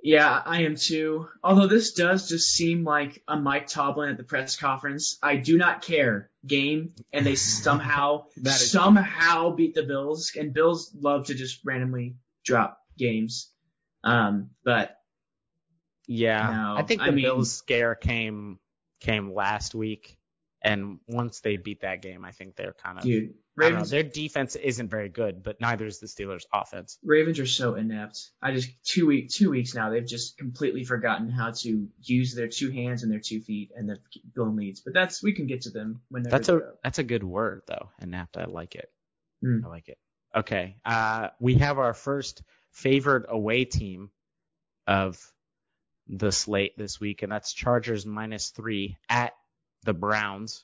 Yeah, 0.04 0.40
I 0.46 0.66
am 0.66 0.76
too. 0.76 1.28
Although 1.44 1.66
this 1.66 1.94
does 1.94 2.30
just 2.30 2.52
seem 2.54 2.84
like 2.84 3.24
a 3.28 3.36
Mike 3.36 3.66
Tomlin 3.66 4.10
at 4.12 4.18
the 4.18 4.24
press 4.24 4.56
conference. 4.56 5.18
I 5.24 5.38
do 5.38 5.58
not 5.58 5.82
care 5.82 6.30
game, 6.46 6.94
and 7.12 7.26
they 7.26 7.34
somehow 7.66 8.26
somehow 8.46 9.50
beat 9.56 9.74
the 9.74 9.82
Bills. 9.82 10.34
And 10.38 10.54
Bills 10.54 10.92
love 10.94 11.26
to 11.28 11.34
just 11.34 11.62
randomly 11.66 12.18
drop 12.46 12.78
games. 13.00 13.50
Um, 14.04 14.52
but 14.64 14.96
Yeah, 16.06 16.52
No, 16.52 16.76
I 16.78 16.84
think 16.84 17.02
the 17.02 17.08
I 17.08 17.12
mean- 17.12 17.24
Bills 17.26 17.52
scare 17.52 17.96
came 17.96 18.60
came 19.00 19.34
last 19.34 19.74
week, 19.74 20.20
and 20.64 21.00
once 21.08 21.42
they 21.42 21.58
beat 21.58 21.82
that 21.82 22.02
game, 22.02 22.24
I 22.24 22.32
think 22.32 22.56
they're 22.56 22.74
kind 22.74 22.98
of. 22.98 23.04
dude, 23.04 23.24
don't 23.24 23.30
know, 23.30 23.34
Ravens 23.56 23.90
their 23.90 24.04
defense 24.04 24.56
isn't 24.56 24.90
very 24.90 25.10
good, 25.10 25.44
but 25.44 25.60
neither 25.60 25.86
is 25.86 26.00
the 26.00 26.08
Steelers' 26.08 26.46
offense. 26.54 26.98
Ravens 27.04 27.40
are 27.40 27.46
so 27.46 27.76
inept. 27.76 28.30
I 28.42 28.54
just 28.54 28.70
two 28.84 29.06
week 29.06 29.30
two 29.30 29.50
weeks 29.50 29.76
now 29.76 29.90
they've 29.90 30.06
just 30.06 30.38
completely 30.38 30.86
forgotten 30.86 31.30
how 31.30 31.52
to 31.52 31.88
use 32.02 32.34
their 32.34 32.48
two 32.48 32.72
hands 32.72 33.04
and 33.04 33.12
their 33.12 33.20
two 33.20 33.42
feet 33.42 33.72
and 33.76 33.90
they're 33.90 34.00
blown 34.36 34.56
leads. 34.56 34.80
But 34.80 34.94
that's 34.94 35.22
we 35.22 35.34
can 35.34 35.48
get 35.48 35.62
to 35.64 35.70
them 35.70 36.02
when 36.10 36.24
they're 36.24 36.32
That's 36.32 36.50
a 36.50 36.54
to 36.54 36.72
that's 36.84 37.00
a 37.00 37.04
good 37.04 37.24
word 37.24 37.64
though, 37.68 37.90
inept. 38.02 38.38
I 38.38 38.46
like 38.46 38.76
it. 38.76 38.90
Hmm. 39.42 39.66
I 39.66 39.68
like 39.68 39.90
it. 39.90 39.98
Okay. 40.36 40.78
Uh, 40.86 41.30
we 41.40 41.56
have 41.56 41.78
our 41.78 41.94
first 41.94 42.42
favored 42.72 43.26
away 43.30 43.66
team 43.66 44.10
of 44.88 45.20
the 46.08 46.32
slate 46.32 46.78
this 46.78 47.00
week, 47.00 47.22
and 47.22 47.32
that's 47.32 47.54
Chargers 47.54 48.06
minus 48.06 48.50
three 48.50 48.98
at 49.10 49.34
the 49.84 49.94
Browns. 49.94 50.64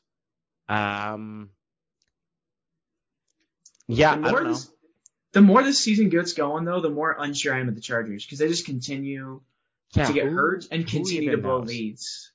Um, 0.68 1.50
yeah, 3.88 4.16
the 4.16 4.28
I 4.28 4.32
more 4.32 4.40
don't 4.40 4.44
know. 4.44 4.54
this, 4.54 4.72
the 5.34 5.42
more 5.42 5.64
this 5.64 5.80
season 5.80 6.10
gets 6.10 6.34
going, 6.34 6.66
though, 6.66 6.82
the 6.82 6.90
more 6.90 7.16
unsure 7.18 7.54
I 7.54 7.60
am 7.60 7.70
of 7.70 7.76
the 7.76 7.82
Chargers 7.82 8.26
because 8.26 8.40
they 8.40 8.48
just 8.48 8.66
continue 8.66 9.42
Yeah, 9.96 10.06
to 10.06 10.14
get 10.14 10.26
who- 10.28 10.36
hurt 10.36 10.66
and 10.72 10.86
continue 10.88 11.32
to 11.32 11.38
blow 11.38 11.60
knows? 11.60 11.68
leads. 11.70 12.32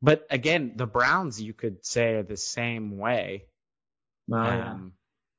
But 0.00 0.26
again, 0.30 0.72
the 0.76 0.86
Browns, 0.86 1.40
you 1.40 1.52
could 1.54 1.84
say, 1.84 2.14
are 2.14 2.22
the 2.22 2.36
same 2.36 2.98
way. 2.98 3.46
Well. 4.28 4.62
Um, 4.62 4.92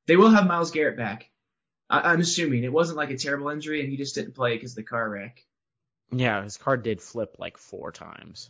They 0.07 0.17
will 0.17 0.31
have 0.31 0.47
Myles 0.47 0.71
Garrett 0.71 0.97
back. 0.97 1.29
I, 1.89 2.11
I'm 2.13 2.19
assuming 2.19 2.63
it 2.63 2.73
wasn't 2.73 2.97
like 2.97 3.11
a 3.11 3.17
terrible 3.17 3.49
injury 3.49 3.81
and 3.81 3.89
he 3.89 3.95
just 3.97 4.15
didn't 4.15 4.35
play 4.35 4.55
because 4.55 4.71
of 4.73 4.77
the 4.77 4.83
car 4.83 5.09
wreck. 5.09 5.45
yeah, 6.11 6.43
his 6.43 6.57
car 6.57 6.75
did 6.77 7.01
flip 7.01 7.35
like 7.39 7.57
four 7.57 7.91
times, 7.91 8.49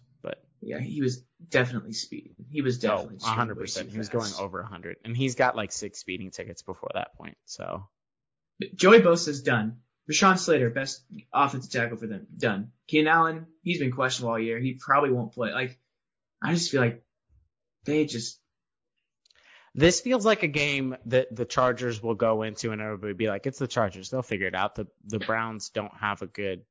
Yeah, 0.61 0.79
he 0.79 1.01
was 1.01 1.23
definitely 1.49 1.93
speeding. 1.93 2.35
He 2.49 2.61
was 2.61 2.79
definitely 2.79 3.17
oh, 3.23 3.27
100%. 3.27 3.91
He 3.91 3.97
was 3.97 4.09
going 4.09 4.31
over 4.39 4.61
100, 4.61 4.97
and 5.05 5.15
he's 5.15 5.35
got 5.35 5.55
like 5.55 5.71
six 5.71 5.99
speeding 5.99 6.31
tickets 6.31 6.61
before 6.61 6.89
that 6.93 7.15
point. 7.15 7.37
So 7.45 7.87
Joey 8.75 8.99
Bosa's 8.99 9.41
done. 9.41 9.77
Rashawn 10.09 10.39
Slater, 10.39 10.69
best 10.71 11.03
offensive 11.31 11.71
tackle 11.71 11.97
for 11.97 12.07
them, 12.07 12.25
done. 12.35 12.71
Keenan 12.87 13.07
Allen, 13.07 13.45
he's 13.61 13.79
been 13.79 13.91
questionable 13.91 14.31
all 14.31 14.39
year. 14.39 14.59
He 14.59 14.73
probably 14.73 15.11
won't 15.11 15.33
play. 15.33 15.51
Like, 15.51 15.79
I 16.41 16.53
just 16.55 16.71
feel 16.71 16.81
like 16.81 17.03
they 17.85 18.05
just 18.05 18.39
this 19.75 20.01
feels 20.01 20.25
like 20.25 20.43
a 20.43 20.47
game 20.47 20.97
that 21.05 21.33
the 21.33 21.45
Chargers 21.45 22.01
will 22.01 22.15
go 22.15 22.41
into, 22.41 22.71
and 22.71 22.81
everybody 22.81 23.13
will 23.13 23.17
be 23.17 23.29
like, 23.29 23.45
"It's 23.45 23.59
the 23.59 23.67
Chargers. 23.67 24.09
They'll 24.09 24.23
figure 24.23 24.47
it 24.47 24.55
out." 24.55 24.75
The 24.75 24.87
the 25.05 25.19
Browns 25.19 25.69
don't 25.69 25.93
have 25.99 26.21
a 26.21 26.27
good 26.27 26.63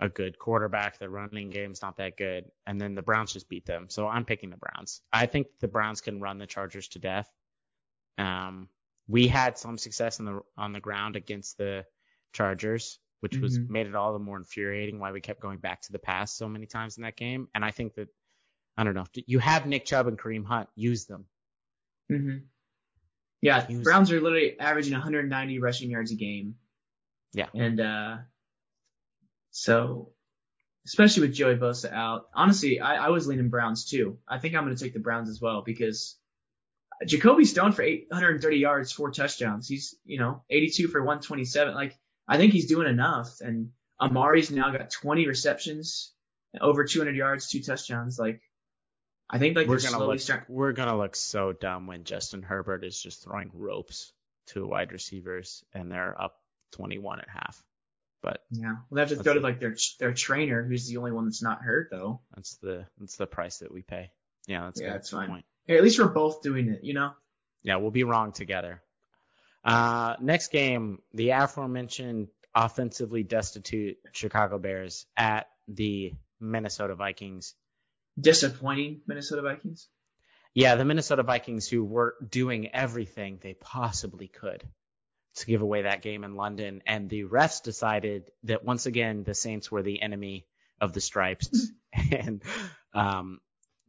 a 0.00 0.08
good 0.08 0.38
quarterback. 0.38 0.98
Their 0.98 1.10
running 1.10 1.50
game's 1.50 1.82
not 1.82 1.96
that 1.98 2.16
good, 2.16 2.44
and 2.66 2.80
then 2.80 2.94
the 2.94 3.02
Browns 3.02 3.32
just 3.32 3.48
beat 3.48 3.66
them. 3.66 3.86
So 3.88 4.06
I'm 4.08 4.24
picking 4.24 4.50
the 4.50 4.56
Browns. 4.56 5.00
I 5.12 5.26
think 5.26 5.46
the 5.60 5.68
Browns 5.68 6.00
can 6.00 6.20
run 6.20 6.38
the 6.38 6.46
Chargers 6.46 6.88
to 6.88 6.98
death. 6.98 7.30
Um, 8.18 8.68
we 9.08 9.28
had 9.28 9.58
some 9.58 9.78
success 9.78 10.18
on 10.20 10.26
the 10.26 10.40
on 10.56 10.72
the 10.72 10.80
ground 10.80 11.16
against 11.16 11.58
the 11.58 11.84
Chargers, 12.32 12.98
which 13.20 13.36
was 13.36 13.58
Mhm. 13.58 13.68
made 13.68 13.86
it 13.86 13.94
all 13.94 14.12
the 14.12 14.18
more 14.18 14.36
infuriating 14.36 14.98
why 14.98 15.12
we 15.12 15.20
kept 15.20 15.40
going 15.40 15.58
back 15.58 15.82
to 15.82 15.92
the 15.92 15.98
pass 15.98 16.34
so 16.36 16.48
many 16.48 16.66
times 16.66 16.96
in 16.96 17.02
that 17.02 17.16
game. 17.16 17.48
And 17.54 17.64
I 17.64 17.70
think 17.70 17.94
that 17.94 18.08
I 18.76 18.84
don't 18.84 18.94
know. 18.94 19.06
You 19.14 19.38
have 19.38 19.66
Nick 19.66 19.86
Chubb 19.86 20.06
and 20.06 20.18
Kareem 20.18 20.44
Hunt. 20.44 20.68
Use 20.74 21.06
them. 21.06 21.26
hmm 22.08 22.38
Yeah, 23.40 23.66
was- 23.66 23.82
Browns 23.82 24.10
are 24.12 24.20
literally 24.20 24.58
averaging 24.58 24.92
190 24.94 25.58
rushing 25.60 25.90
yards 25.90 26.10
a 26.12 26.16
game. 26.16 26.56
Yeah. 27.32 27.48
And 27.54 27.80
uh 27.80 28.18
so 29.56 30.10
especially 30.84 31.22
with 31.22 31.34
Joey 31.34 31.56
Bosa 31.56 31.90
out, 31.90 32.26
honestly, 32.34 32.78
I, 32.78 33.06
I 33.06 33.08
was 33.08 33.26
leaning 33.26 33.48
Browns 33.48 33.86
too. 33.86 34.18
I 34.28 34.38
think 34.38 34.54
I'm 34.54 34.64
gonna 34.64 34.76
take 34.76 34.92
the 34.92 35.00
Browns 35.00 35.30
as 35.30 35.40
well 35.40 35.62
because 35.62 36.16
Jacoby 37.06 37.46
Stone 37.46 37.72
for 37.72 37.82
830 37.82 38.58
yards, 38.58 38.92
four 38.92 39.10
touchdowns. 39.10 39.66
He's, 39.66 39.96
you 40.04 40.18
know, 40.18 40.42
82 40.50 40.88
for 40.88 41.00
127. 41.00 41.74
Like, 41.74 41.98
I 42.28 42.36
think 42.36 42.52
he's 42.52 42.66
doing 42.66 42.86
enough. 42.86 43.40
And 43.40 43.70
Amari's 43.98 44.50
now 44.50 44.70
got 44.70 44.90
20 44.90 45.26
receptions, 45.26 46.12
over 46.60 46.84
200 46.84 47.16
yards, 47.16 47.48
two 47.48 47.62
touchdowns. 47.62 48.18
Like, 48.18 48.42
I 49.28 49.38
think 49.38 49.56
like 49.56 49.68
we're 49.68 49.80
gonna 49.80 50.04
look 50.04 50.20
starting. 50.20 50.54
we're 50.54 50.72
gonna 50.72 50.98
look 50.98 51.16
so 51.16 51.52
dumb 51.52 51.86
when 51.86 52.04
Justin 52.04 52.42
Herbert 52.42 52.84
is 52.84 53.00
just 53.00 53.24
throwing 53.24 53.50
ropes 53.54 54.12
to 54.48 54.66
wide 54.66 54.92
receivers 54.92 55.64
and 55.72 55.90
they're 55.90 56.14
up 56.20 56.40
21 56.72 57.20
at 57.20 57.28
half. 57.28 57.62
But 58.26 58.40
Yeah, 58.50 58.72
well, 58.90 58.96
they 58.96 59.00
have 59.02 59.16
to 59.16 59.22
go 59.24 59.34
to 59.34 59.40
like 59.40 59.60
their 59.60 59.76
their 60.00 60.12
trainer, 60.12 60.64
who's 60.64 60.88
the 60.88 60.96
only 60.96 61.12
one 61.12 61.26
that's 61.26 61.44
not 61.44 61.62
hurt 61.62 61.88
though. 61.92 62.20
that's 62.34 62.56
the 62.56 62.84
that's 62.98 63.16
the 63.16 63.26
price 63.28 63.58
that 63.58 63.72
we 63.72 63.82
pay. 63.82 64.10
Yeah, 64.48 64.64
that's 64.64 64.80
Yeah, 64.80 64.88
good. 64.88 64.94
that's 64.96 65.10
fine. 65.10 65.28
Point. 65.28 65.44
Hey, 65.66 65.76
at 65.76 65.84
least 65.84 66.00
we're 66.00 66.08
both 66.08 66.42
doing 66.42 66.68
it, 66.68 66.80
you 66.82 66.92
know. 66.94 67.12
Yeah, 67.62 67.76
we'll 67.76 67.92
be 67.92 68.02
wrong 68.02 68.32
together. 68.32 68.82
Uh, 69.64 70.16
next 70.20 70.48
game, 70.48 70.98
the 71.14 71.30
aforementioned 71.30 72.26
offensively 72.52 73.22
destitute 73.22 73.96
Chicago 74.12 74.58
Bears 74.58 75.06
at 75.16 75.46
the 75.68 76.12
Minnesota 76.40 76.96
Vikings. 76.96 77.54
Disappointing 78.20 79.02
Minnesota 79.06 79.42
Vikings. 79.42 79.88
Yeah, 80.54 80.74
the 80.76 80.84
Minnesota 80.84 81.22
Vikings 81.22 81.68
who 81.68 81.84
were 81.84 82.14
doing 82.28 82.74
everything 82.74 83.38
they 83.40 83.54
possibly 83.54 84.26
could 84.28 84.64
to 85.36 85.46
give 85.46 85.62
away 85.62 85.82
that 85.82 86.02
game 86.02 86.24
in 86.24 86.34
London. 86.34 86.82
And 86.86 87.08
the 87.08 87.24
refs 87.24 87.62
decided 87.62 88.30
that 88.44 88.64
once 88.64 88.86
again, 88.86 89.22
the 89.24 89.34
Saints 89.34 89.70
were 89.70 89.82
the 89.82 90.00
enemy 90.02 90.46
of 90.80 90.92
the 90.92 91.00
stripes 91.00 91.70
and 92.12 92.42
um, 92.94 93.40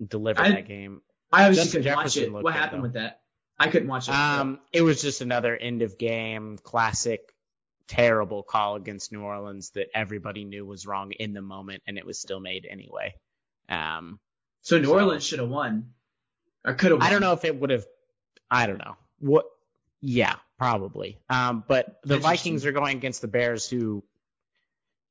delivered 0.06 0.42
I- 0.46 0.52
that 0.52 0.68
game. 0.68 1.02
I 1.32 1.48
obviously 1.48 1.82
Justin 1.82 1.84
couldn't 1.84 2.32
watch 2.34 2.42
it. 2.42 2.44
What 2.44 2.54
happened 2.54 2.80
though. 2.80 2.84
with 2.84 2.94
that? 2.94 3.20
I 3.60 3.68
couldn't 3.70 3.90
watch 3.90 4.08
it. 4.08 4.14
Um, 4.14 4.60
it 4.72 4.82
was 4.82 5.02
just 5.02 5.20
another 5.22 5.56
end 5.58 5.82
of 5.82 5.98
game 5.98 6.58
classic 6.58 7.34
terrible 7.88 8.44
call 8.44 8.76
against 8.76 9.12
New 9.12 9.22
Orleans 9.24 9.72
that 9.72 9.88
everybody 9.94 10.46
knew 10.46 10.66
was 10.66 10.86
wrong 10.86 11.12
in 11.12 11.34
the 11.34 11.42
moment 11.42 11.84
and 11.88 11.98
it 11.98 12.06
was 12.06 12.20
still 12.20 12.40
made 12.40 12.66
anyway. 12.70 13.16
Um, 13.68 14.20
so 14.62 14.78
New 14.78 14.86
so- 14.86 14.94
Orleans 14.94 15.26
should 15.26 15.40
have 15.40 15.50
won, 15.50 15.92
or 16.64 16.76
could 16.76 16.92
have. 16.92 17.02
I 17.02 17.10
don't 17.10 17.22
know 17.22 17.34
if 17.34 17.44
it 17.46 17.60
would 17.60 17.72
have. 17.72 17.86
I 18.50 18.68
don't 18.68 18.78
know 18.78 18.96
what. 19.20 19.46
Yeah, 20.00 20.36
probably. 20.58 21.20
Um, 21.30 21.64
but 21.68 22.00
the 22.04 22.18
Vikings 22.18 22.66
are 22.66 22.72
going 22.72 22.98
against 22.98 23.22
the 23.22 23.28
Bears, 23.28 23.70
who, 23.70 24.04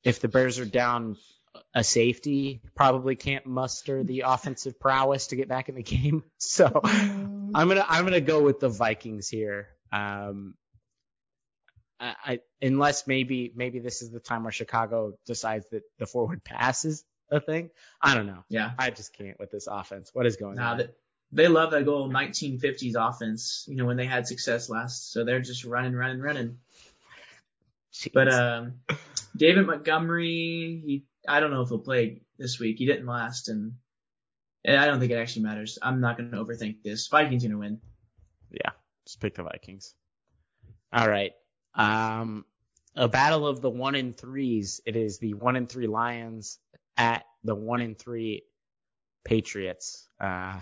if 0.04 0.20
the 0.20 0.28
Bears 0.28 0.58
are 0.58 0.64
down 0.64 1.16
a 1.74 1.82
safety, 1.82 2.60
probably 2.74 3.16
can't 3.16 3.46
muster 3.46 4.04
the 4.04 4.24
offensive 4.26 4.78
prowess 4.78 5.28
to 5.28 5.36
get 5.36 5.48
back 5.48 5.68
in 5.68 5.74
the 5.74 5.82
game. 5.82 6.22
So 6.38 6.80
I'm 6.84 7.50
gonna 7.68 7.84
I'm 7.88 8.04
gonna 8.04 8.20
go 8.20 8.42
with 8.42 8.60
the 8.60 8.68
Vikings 8.68 9.28
here. 9.28 9.68
Um, 9.92 10.54
I, 11.98 12.14
I 12.24 12.38
unless 12.60 13.06
maybe 13.06 13.52
maybe 13.54 13.78
this 13.78 14.02
is 14.02 14.10
the 14.10 14.20
time 14.20 14.42
where 14.42 14.52
Chicago 14.52 15.14
decides 15.26 15.66
that 15.70 15.82
the 15.98 16.06
forward 16.06 16.44
pass 16.44 16.84
is 16.84 17.04
a 17.30 17.40
thing. 17.40 17.70
I 18.02 18.14
don't 18.14 18.26
know. 18.26 18.44
Yeah. 18.48 18.70
I 18.78 18.90
just 18.90 19.14
can't 19.14 19.38
with 19.40 19.50
this 19.50 19.66
offense. 19.66 20.10
What 20.12 20.26
is 20.26 20.36
going 20.36 20.56
Nah, 20.56 20.72
on? 20.72 20.78
that 20.78 20.94
they 21.32 21.48
love 21.48 21.72
that 21.72 21.88
old 21.88 22.12
1950s 22.12 22.94
offense. 22.96 23.64
You 23.68 23.76
know 23.76 23.86
when 23.86 23.96
they 23.96 24.06
had 24.06 24.26
success 24.26 24.68
last, 24.68 25.12
so 25.12 25.24
they're 25.24 25.40
just 25.40 25.64
running, 25.64 25.94
running, 25.94 26.20
running. 26.20 26.58
But 28.12 28.32
um, 28.32 28.74
David 29.36 29.66
Montgomery, 29.66 30.82
he 30.84 31.04
I 31.28 31.40
don't 31.40 31.50
know 31.50 31.62
if 31.62 31.68
he'll 31.68 31.78
play 31.78 32.22
this 32.38 32.58
week. 32.58 32.76
He 32.78 32.86
didn't 32.86 33.06
last, 33.06 33.48
and, 33.48 33.72
and 34.64 34.76
I 34.76 34.86
don't 34.86 35.00
think 35.00 35.12
it 35.12 35.16
actually 35.16 35.42
matters. 35.42 35.78
I'm 35.82 36.00
not 36.00 36.16
going 36.16 36.30
to 36.30 36.36
overthink 36.36 36.82
this. 36.82 37.08
Vikings 37.08 37.42
gonna 37.42 37.58
win. 37.58 37.80
Yeah, 38.50 38.70
just 39.06 39.20
pick 39.20 39.34
the 39.34 39.42
Vikings. 39.42 39.94
All 40.92 41.08
right. 41.08 41.32
Um, 41.74 42.44
a 42.94 43.08
battle 43.08 43.46
of 43.46 43.60
the 43.60 43.70
one 43.70 43.94
in 43.94 44.12
threes. 44.12 44.80
It 44.86 44.96
is 44.96 45.18
the 45.18 45.34
one 45.34 45.56
in 45.56 45.66
three 45.66 45.86
Lions 45.86 46.58
at 46.96 47.24
the 47.44 47.54
one 47.54 47.82
in 47.82 47.94
three 47.94 48.44
Patriots. 49.26 50.08
Uh, 50.20 50.60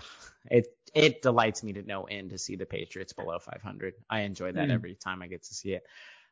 it 0.49 0.67
it 0.93 1.21
delights 1.21 1.63
me 1.63 1.73
to 1.73 1.83
no 1.83 2.03
end 2.05 2.31
to 2.31 2.37
see 2.37 2.55
the 2.55 2.65
Patriots 2.65 3.13
below 3.13 3.37
500. 3.39 3.93
I 4.09 4.21
enjoy 4.21 4.51
that 4.53 4.65
Hmm. 4.65 4.71
every 4.71 4.95
time 4.95 5.21
I 5.21 5.27
get 5.27 5.43
to 5.43 5.53
see 5.53 5.73
it. 5.73 5.83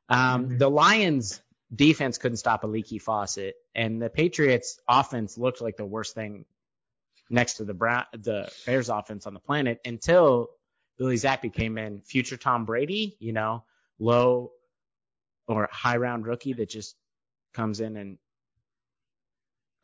Um, 0.09 0.49
Mhm. 0.49 0.59
the 0.59 0.69
Lions 0.69 1.41
defense 1.73 2.17
couldn't 2.17 2.37
stop 2.37 2.63
a 2.63 2.67
leaky 2.67 2.99
faucet, 2.99 3.55
and 3.75 4.01
the 4.01 4.09
Patriots 4.09 4.79
offense 4.87 5.37
looked 5.37 5.61
like 5.61 5.77
the 5.77 5.85
worst 5.85 6.13
thing 6.15 6.45
next 7.29 7.55
to 7.55 7.65
the 7.65 7.73
Brown, 7.73 8.05
the 8.13 8.51
Bears 8.65 8.89
offense 8.89 9.25
on 9.25 9.33
the 9.33 9.39
planet 9.39 9.79
until 9.85 10.49
Billy 10.97 11.15
Zappe 11.15 11.51
came 11.51 11.77
in, 11.77 12.01
future 12.01 12.37
Tom 12.37 12.65
Brady, 12.65 13.15
you 13.19 13.33
know, 13.33 13.63
low 13.99 14.51
or 15.47 15.67
high 15.71 15.97
round 15.97 16.25
rookie 16.27 16.53
that 16.53 16.69
just 16.69 16.95
comes 17.53 17.79
in 17.79 17.97
and 17.97 18.17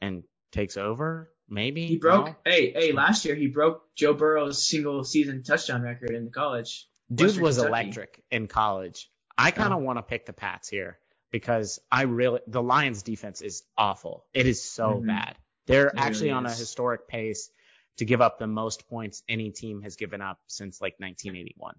and 0.02 0.24
takes 0.52 0.78
over. 0.78 1.32
Maybe 1.50 1.88
He 1.88 1.98
broke. 1.98 2.28
No? 2.28 2.36
Hey, 2.46 2.72
hey, 2.72 2.92
last 2.92 3.26
year 3.26 3.36
he 3.36 3.48
broke 3.48 3.84
Joe 3.96 4.14
Burrow's 4.14 4.68
single 4.68 5.04
season 5.04 5.44
touchdown 5.44 5.82
record 5.82 6.12
in 6.12 6.26
the 6.26 6.32
college. 6.32 6.88
Dude 7.14 7.20
Western 7.28 7.44
was 7.44 7.58
Kentucky. 7.58 7.70
electric 7.70 8.24
in 8.32 8.48
college. 8.48 9.10
I 9.38 9.52
kind 9.52 9.74
of 9.74 9.82
want 9.82 9.98
to 9.98 10.04
pick 10.04 10.26
the 10.26 10.34
Pats 10.34 10.70
here 10.70 11.00
because 11.32 11.80
I 11.92 12.04
really 12.04 12.42
the 12.48 12.62
Lions 12.62 13.04
defense 13.04 13.42
is 13.42 13.64
awful. 13.78 14.26
It 14.34 14.46
is 14.48 14.64
so 14.64 15.00
Mhm. 15.00 15.08
bad. 15.08 15.38
They're 15.66 15.88
It 15.88 15.94
actually 15.98 16.28
really 16.28 16.32
on 16.32 16.46
a 16.46 16.56
historic 16.56 17.08
pace 17.08 17.50
to 17.98 18.06
give 18.06 18.22
up 18.22 18.40
the 18.40 18.48
most 18.48 18.88
points 18.88 19.24
any 19.28 19.52
team 19.52 19.82
has 19.82 19.96
given 19.96 20.22
up 20.22 20.40
since 20.48 20.82
like 20.82 21.00
1981, 21.00 21.76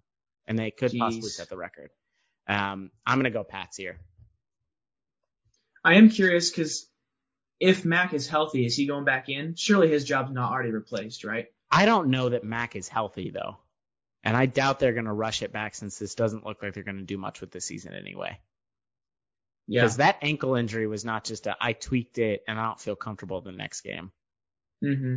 and 0.46 0.58
they 0.58 0.70
could 0.70 0.92
possibly 0.98 1.30
set 1.30 1.48
the 1.48 1.56
record. 1.56 1.90
Um, 2.48 2.90
I'm 3.06 3.18
gonna 3.18 3.30
go 3.30 3.44
Pats 3.44 3.76
here. 3.76 4.00
I 5.84 5.94
am 5.94 6.10
curious 6.10 6.50
because 6.50 6.89
if 7.60 7.84
Mac 7.84 8.14
is 8.14 8.26
healthy, 8.26 8.64
is 8.64 8.74
he 8.74 8.86
going 8.86 9.04
back 9.04 9.28
in? 9.28 9.54
Surely 9.54 9.88
his 9.88 10.04
job's 10.04 10.32
not 10.32 10.50
already 10.50 10.70
replaced, 10.72 11.24
right? 11.24 11.48
I 11.70 11.84
don't 11.84 12.08
know 12.08 12.30
that 12.30 12.42
Mac 12.42 12.74
is 12.74 12.88
healthy 12.88 13.30
though. 13.30 13.58
And 14.24 14.36
I 14.36 14.46
doubt 14.46 14.80
they're 14.80 14.92
going 14.92 15.06
to 15.06 15.12
rush 15.12 15.42
it 15.42 15.52
back 15.52 15.74
since 15.74 15.98
this 15.98 16.14
doesn't 16.14 16.44
look 16.44 16.62
like 16.62 16.74
they're 16.74 16.82
going 16.82 16.98
to 16.98 17.04
do 17.04 17.16
much 17.16 17.40
with 17.40 17.50
the 17.50 17.60
season 17.60 17.94
anyway. 17.94 18.38
Yeah. 19.66 19.82
Because 19.82 19.96
that 19.98 20.18
ankle 20.20 20.56
injury 20.56 20.86
was 20.86 21.04
not 21.04 21.24
just 21.24 21.46
a 21.46 21.56
I 21.60 21.74
tweaked 21.74 22.18
it 22.18 22.42
and 22.48 22.58
I 22.58 22.64
don't 22.66 22.80
feel 22.80 22.96
comfortable 22.96 23.40
the 23.40 23.52
next 23.52 23.82
game. 23.82 24.10
hmm 24.82 25.16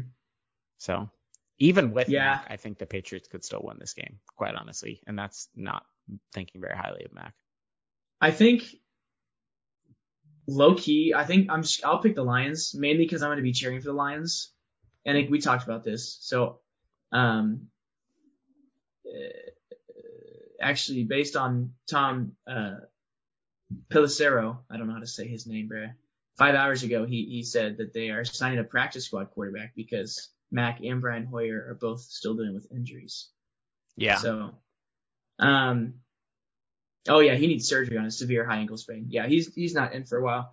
So 0.77 1.10
even 1.58 1.91
with 1.91 2.10
Yeah. 2.10 2.25
Mac, 2.25 2.47
I 2.49 2.58
think 2.58 2.77
the 2.77 2.86
Patriots 2.86 3.27
could 3.27 3.43
still 3.43 3.62
win 3.63 3.77
this 3.79 3.93
game, 3.93 4.19
quite 4.36 4.56
honestly. 4.56 5.01
And 5.08 5.17
that's 5.17 5.47
not 5.56 5.86
thinking 6.34 6.62
very 6.62 6.75
highly 6.75 7.06
of 7.06 7.13
Mac. 7.13 7.34
I 8.21 8.32
think 8.32 8.63
low 10.47 10.75
key. 10.75 11.13
I 11.15 11.25
think 11.25 11.51
I'm. 11.51 11.63
I'll 11.84 11.99
pick 11.99 12.15
the 12.15 12.23
Lions 12.23 12.73
mainly 12.75 13.06
because 13.06 13.21
I'm 13.21 13.29
going 13.29 13.38
to 13.38 13.43
be 13.43 13.53
cheering 13.53 13.79
for 13.79 13.88
the 13.88 13.93
Lions. 13.93 14.51
And 15.06 15.17
I 15.17 15.21
think 15.21 15.32
we 15.32 15.39
talked 15.39 15.63
about 15.65 15.84
this. 15.84 16.17
So, 16.21 16.60
um, 17.12 17.67
uh, 19.06 19.51
actually, 20.62 21.03
based 21.03 21.36
on 21.36 21.73
Tom 21.89 22.34
uh, 22.47 22.75
Pelissero, 23.89 24.60
I 24.69 24.77
don't 24.77 24.88
know 24.88 24.93
how 24.93 24.99
to 24.99 25.08
say 25.08 25.27
his 25.27 25.45
name, 25.45 25.69
bruh. 25.69 25.93
Five 26.38 26.56
hours 26.56 26.84
ago, 26.84 27.06
he 27.06 27.25
he 27.25 27.43
said 27.43 27.77
that 27.77 27.93
they 27.93 28.10
are 28.10 28.25
signing 28.25 28.60
a 28.60 28.63
practice 28.63 29.06
squad 29.06 29.32
quarterback 29.32 29.73
because 29.75 30.29
Mac 30.51 30.79
and 30.82 31.01
Brian 31.01 31.25
Hoyer 31.25 31.67
are 31.69 31.77
both 31.79 32.01
still 32.01 32.36
dealing 32.36 32.56
with 32.56 32.71
injuries. 32.71 33.29
Yeah. 33.95 34.17
So, 34.17 34.56
um, 35.38 35.95
oh 37.08 37.20
yeah, 37.20 37.36
he 37.36 37.48
needs 37.48 37.68
surgery 37.68 37.98
on 37.98 38.06
a 38.06 38.12
severe 38.12 38.46
high 38.46 38.58
ankle 38.58 38.78
sprain. 38.78 39.08
Yeah, 39.10 39.28
he's 39.28 39.54
he's 39.54 39.74
not 39.74 39.94
in 39.94 40.06
for 40.06 40.18
a 40.18 40.24
while. 40.24 40.52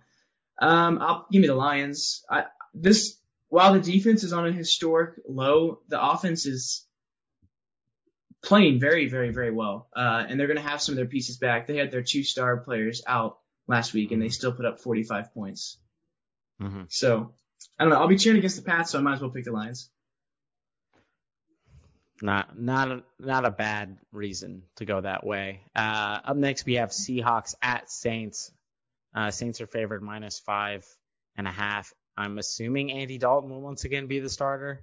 Um, 0.59 0.99
I'll 1.01 1.25
give 1.31 1.41
me 1.41 1.47
the 1.47 1.55
Lions. 1.55 2.23
I 2.29 2.45
this 2.73 3.17
while 3.49 3.73
the 3.73 3.79
defense 3.79 4.23
is 4.23 4.33
on 4.33 4.47
a 4.47 4.51
historic 4.51 5.19
low, 5.27 5.79
the 5.87 6.01
offense 6.01 6.45
is 6.45 6.85
playing 8.43 8.79
very 8.79 9.07
very 9.07 9.31
very 9.31 9.51
well. 9.51 9.87
Uh, 9.95 10.25
and 10.27 10.39
they're 10.39 10.47
gonna 10.47 10.61
have 10.61 10.81
some 10.81 10.93
of 10.93 10.97
their 10.97 11.05
pieces 11.05 11.37
back. 11.37 11.67
They 11.67 11.77
had 11.77 11.91
their 11.91 12.03
two 12.03 12.23
star 12.23 12.57
players 12.57 13.01
out 13.07 13.39
last 13.67 13.93
week, 13.93 14.11
and 14.11 14.21
they 14.21 14.29
still 14.29 14.51
put 14.51 14.65
up 14.65 14.79
45 14.81 15.33
points. 15.33 15.77
hmm 16.59 16.83
So 16.89 17.33
I 17.77 17.83
don't 17.83 17.93
know. 17.93 17.99
I'll 17.99 18.07
be 18.07 18.17
cheering 18.17 18.39
against 18.39 18.57
the 18.57 18.63
Pats, 18.63 18.91
so 18.91 18.99
I 18.99 19.01
might 19.01 19.15
as 19.15 19.21
well 19.21 19.29
pick 19.29 19.45
the 19.45 19.51
Lions. 19.51 19.89
Not 22.21 22.59
not 22.59 22.91
a, 22.91 23.03
not 23.19 23.45
a 23.45 23.51
bad 23.51 23.97
reason 24.11 24.63
to 24.75 24.85
go 24.85 25.01
that 25.01 25.25
way. 25.25 25.61
Uh, 25.75 26.19
up 26.23 26.37
next 26.37 26.65
we 26.65 26.75
have 26.75 26.89
Seahawks 26.89 27.55
at 27.61 27.89
Saints. 27.89 28.51
Uh, 29.15 29.31
Saints 29.31 29.59
are 29.61 29.67
favored 29.67 30.03
minus 30.03 30.39
five 30.39 30.85
and 31.35 31.47
a 31.47 31.51
half. 31.51 31.93
I'm 32.17 32.37
assuming 32.37 32.91
Andy 32.91 33.17
Dalton 33.17 33.49
will 33.49 33.61
once 33.61 33.83
again 33.85 34.07
be 34.07 34.19
the 34.19 34.29
starter. 34.29 34.81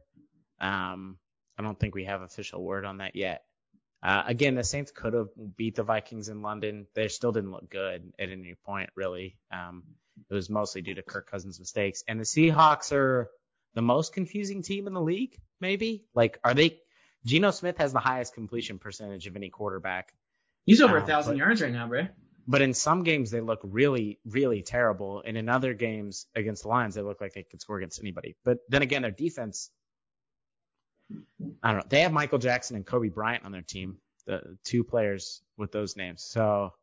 Um, 0.61 1.19
I 1.59 1.63
don't 1.63 1.79
think 1.79 1.95
we 1.95 2.05
have 2.05 2.23
official 2.23 2.65
word 2.65 2.85
on 2.85 2.99
that 2.99 3.15
yet. 3.15 3.43
Uh, 4.03 4.23
again, 4.27 4.55
the 4.55 4.65
Saints 4.65 4.93
could 4.93 5.13
have 5.13 5.29
beat 5.57 5.75
the 5.75 5.83
Vikings 5.83 6.29
in 6.29 6.43
London. 6.43 6.87
They 6.95 7.09
still 7.09 7.33
didn't 7.33 7.51
look 7.51 7.69
good 7.69 8.13
at 8.19 8.29
any 8.29 8.55
point, 8.65 8.91
really. 8.95 9.37
Um, 9.53 9.83
it 10.31 10.35
was 10.35 10.49
mostly 10.49 10.83
due 10.83 10.95
to 10.95 11.03
Kirk 11.03 11.31
Cousins' 11.31 11.59
mistakes. 11.59 12.05
And 12.07 12.21
the 12.21 12.25
Seahawks 12.25 12.93
are 12.93 13.29
the 13.75 13.83
most 13.83 14.13
confusing 14.13 14.63
team 14.63 14.87
in 14.87 14.93
the 14.95 15.01
league, 15.01 15.41
maybe. 15.61 16.05
Like, 16.15 16.39
are 16.45 16.55
they? 16.55 16.79
Geno 17.25 17.51
Smith 17.51 17.79
has 17.79 17.93
the 17.93 17.99
highest 18.01 18.35
completion 18.35 18.79
percentage 18.79 19.27
of 19.27 19.37
any 19.37 19.51
quarterback, 19.51 20.13
He's 20.67 20.81
over 20.83 20.99
a 20.99 21.01
Um, 21.01 21.07
thousand 21.07 21.33
but- 21.35 21.39
yards 21.39 21.63
right 21.63 21.73
now, 21.73 21.89
bro. 21.89 22.09
but 22.47 22.61
in 22.63 22.75
some 22.75 23.03
games 23.03 23.31
they 23.31 23.41
look 23.41 23.61
really, 23.63 24.19
really 24.27 24.63
terrible, 24.63 25.23
and 25.25 25.37
in 25.37 25.49
other 25.49 25.73
games 25.75 26.27
against 26.35 26.63
the 26.63 26.69
Lions 26.69 26.95
they 26.95 27.03
look 27.03 27.21
like 27.21 27.33
they 27.33 27.43
could 27.43 27.61
score 27.61 27.79
against 27.79 28.01
anybody. 28.01 28.37
But 28.45 28.59
then 28.69 28.83
again, 28.83 29.03
their 29.03 29.11
defense, 29.11 29.71
I 31.63 31.73
don't 31.73 31.79
know. 31.79 31.87
They 31.89 32.01
have 32.03 32.13
Michael 32.13 32.39
Jackson 32.39 32.77
and 32.77 32.85
Kobe 32.87 33.09
Bryant 33.09 33.45
on 33.47 33.53
their 33.53 33.63
team, 33.63 33.99
the 34.27 34.59
two 34.65 34.85
players 34.85 35.43
with 35.57 35.73
those 35.73 35.97
names. 35.97 36.23
So 36.23 36.75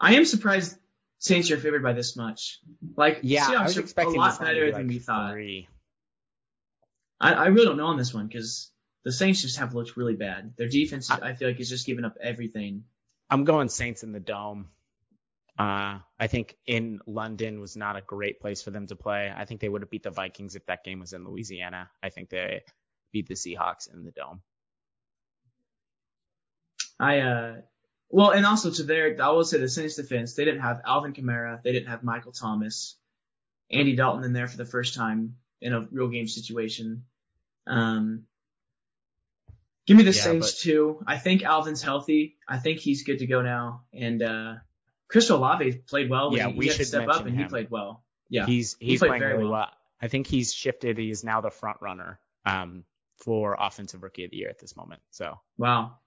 I 0.00 0.14
am 0.16 0.24
surprised 0.24 0.76
Saints 1.20 1.50
are 1.52 1.56
favored 1.58 1.82
by 1.82 1.92
this 1.92 2.16
much. 2.16 2.58
Like, 2.96 3.20
yeah, 3.22 3.46
I 3.46 3.54
Seahawks 3.54 3.64
was 3.64 3.76
are 3.76 3.80
expecting 3.82 4.16
a 4.16 4.18
lot 4.18 4.30
this 4.30 4.40
line 4.40 4.48
to 4.48 4.54
better 4.54 4.64
be 4.66 4.70
than 4.72 4.80
like 4.82 4.88
we 4.88 4.98
thought. 4.98 5.32
three. 5.32 5.68
I, 7.20 7.32
I 7.34 7.46
really 7.48 7.66
don't 7.66 7.76
know 7.76 7.86
on 7.86 7.98
this 7.98 8.12
one 8.14 8.26
because 8.26 8.72
the 9.04 9.12
Saints 9.12 9.42
just 9.42 9.58
have 9.58 9.74
looked 9.74 9.96
really 9.96 10.16
bad. 10.16 10.54
Their 10.56 10.68
defense, 10.68 11.10
I, 11.10 11.34
feel 11.34 11.48
like, 11.48 11.60
is 11.60 11.68
just 11.68 11.86
giving 11.86 12.04
up 12.04 12.16
everything. 12.22 12.84
I'm 13.30 13.44
going 13.44 13.68
Saints 13.68 14.02
in 14.02 14.12
the 14.12 14.20
dome. 14.20 14.68
Uh, 15.58 15.98
I 16.18 16.26
think 16.26 16.56
in 16.66 17.00
London 17.06 17.60
was 17.60 17.76
not 17.76 17.96
a 17.96 18.00
great 18.00 18.40
place 18.40 18.62
for 18.62 18.70
them 18.70 18.86
to 18.86 18.96
play. 18.96 19.32
I 19.34 19.44
think 19.44 19.60
they 19.60 19.68
would 19.68 19.82
have 19.82 19.90
beat 19.90 20.02
the 20.02 20.10
Vikings 20.10 20.56
if 20.56 20.66
that 20.66 20.84
game 20.84 21.00
was 21.00 21.12
in 21.12 21.24
Louisiana. 21.24 21.90
I 22.02 22.10
think 22.10 22.30
they 22.30 22.62
beat 23.12 23.28
the 23.28 23.34
Seahawks 23.34 23.92
in 23.92 24.04
the 24.04 24.10
dome. 24.10 24.40
I, 26.98 27.20
uh, 27.20 27.54
well, 28.08 28.30
and 28.30 28.44
also 28.44 28.70
to 28.70 28.82
their, 28.82 29.16
I 29.22 29.30
will 29.30 29.44
say 29.44 29.58
the 29.58 29.68
Saints 29.68 29.96
defense, 29.96 30.34
they 30.34 30.44
didn't 30.44 30.60
have 30.60 30.82
Alvin 30.84 31.12
Kamara, 31.12 31.62
they 31.62 31.72
didn't 31.72 31.88
have 31.88 32.02
Michael 32.02 32.32
Thomas, 32.32 32.96
Andy 33.70 33.96
Dalton 33.96 34.24
in 34.24 34.32
there 34.32 34.48
for 34.48 34.56
the 34.56 34.66
first 34.66 34.94
time 34.94 35.36
in 35.60 35.72
a 35.72 35.86
real 35.90 36.08
game 36.08 36.26
situation. 36.26 37.04
Um, 37.66 38.24
give 39.86 39.96
me 39.96 40.02
the 40.02 40.12
Yeah, 40.12 40.22
Saints 40.22 40.62
too. 40.62 41.02
I 41.06 41.18
think 41.18 41.42
Alvin's 41.42 41.82
healthy. 41.82 42.36
I 42.48 42.58
think 42.58 42.78
he's 42.78 43.02
good 43.02 43.20
to 43.20 43.26
go 43.26 43.42
now. 43.42 43.82
And, 43.92 44.22
uh, 44.22 44.54
Chris 45.10 45.28
Olave 45.28 45.72
played 45.88 46.08
well. 46.08 46.34
Yeah, 46.36 46.48
he, 46.48 46.54
we 46.54 46.64
he 46.64 46.68
had 46.68 46.76
to 46.76 46.84
should 46.84 46.88
step 46.88 47.08
up 47.08 47.26
and 47.26 47.36
he 47.36 47.44
played 47.44 47.68
well. 47.68 48.04
Yeah. 48.28 48.46
He's 48.46 48.76
he's 48.78 49.00
played 49.00 49.08
playing 49.08 49.20
very 49.20 49.32
really 49.32 49.44
well. 49.44 49.52
well. 49.52 49.70
I 50.00 50.08
think 50.08 50.28
he's 50.28 50.54
shifted. 50.54 50.98
He 50.98 51.10
is 51.10 51.24
now 51.24 51.40
the 51.40 51.50
front 51.50 51.78
runner 51.80 52.20
um, 52.46 52.84
for 53.18 53.56
offensive 53.58 54.02
rookie 54.02 54.24
of 54.24 54.30
the 54.30 54.36
year 54.36 54.48
at 54.48 54.60
this 54.60 54.76
moment. 54.76 55.02
So 55.10 55.40
Wow. 55.58 55.98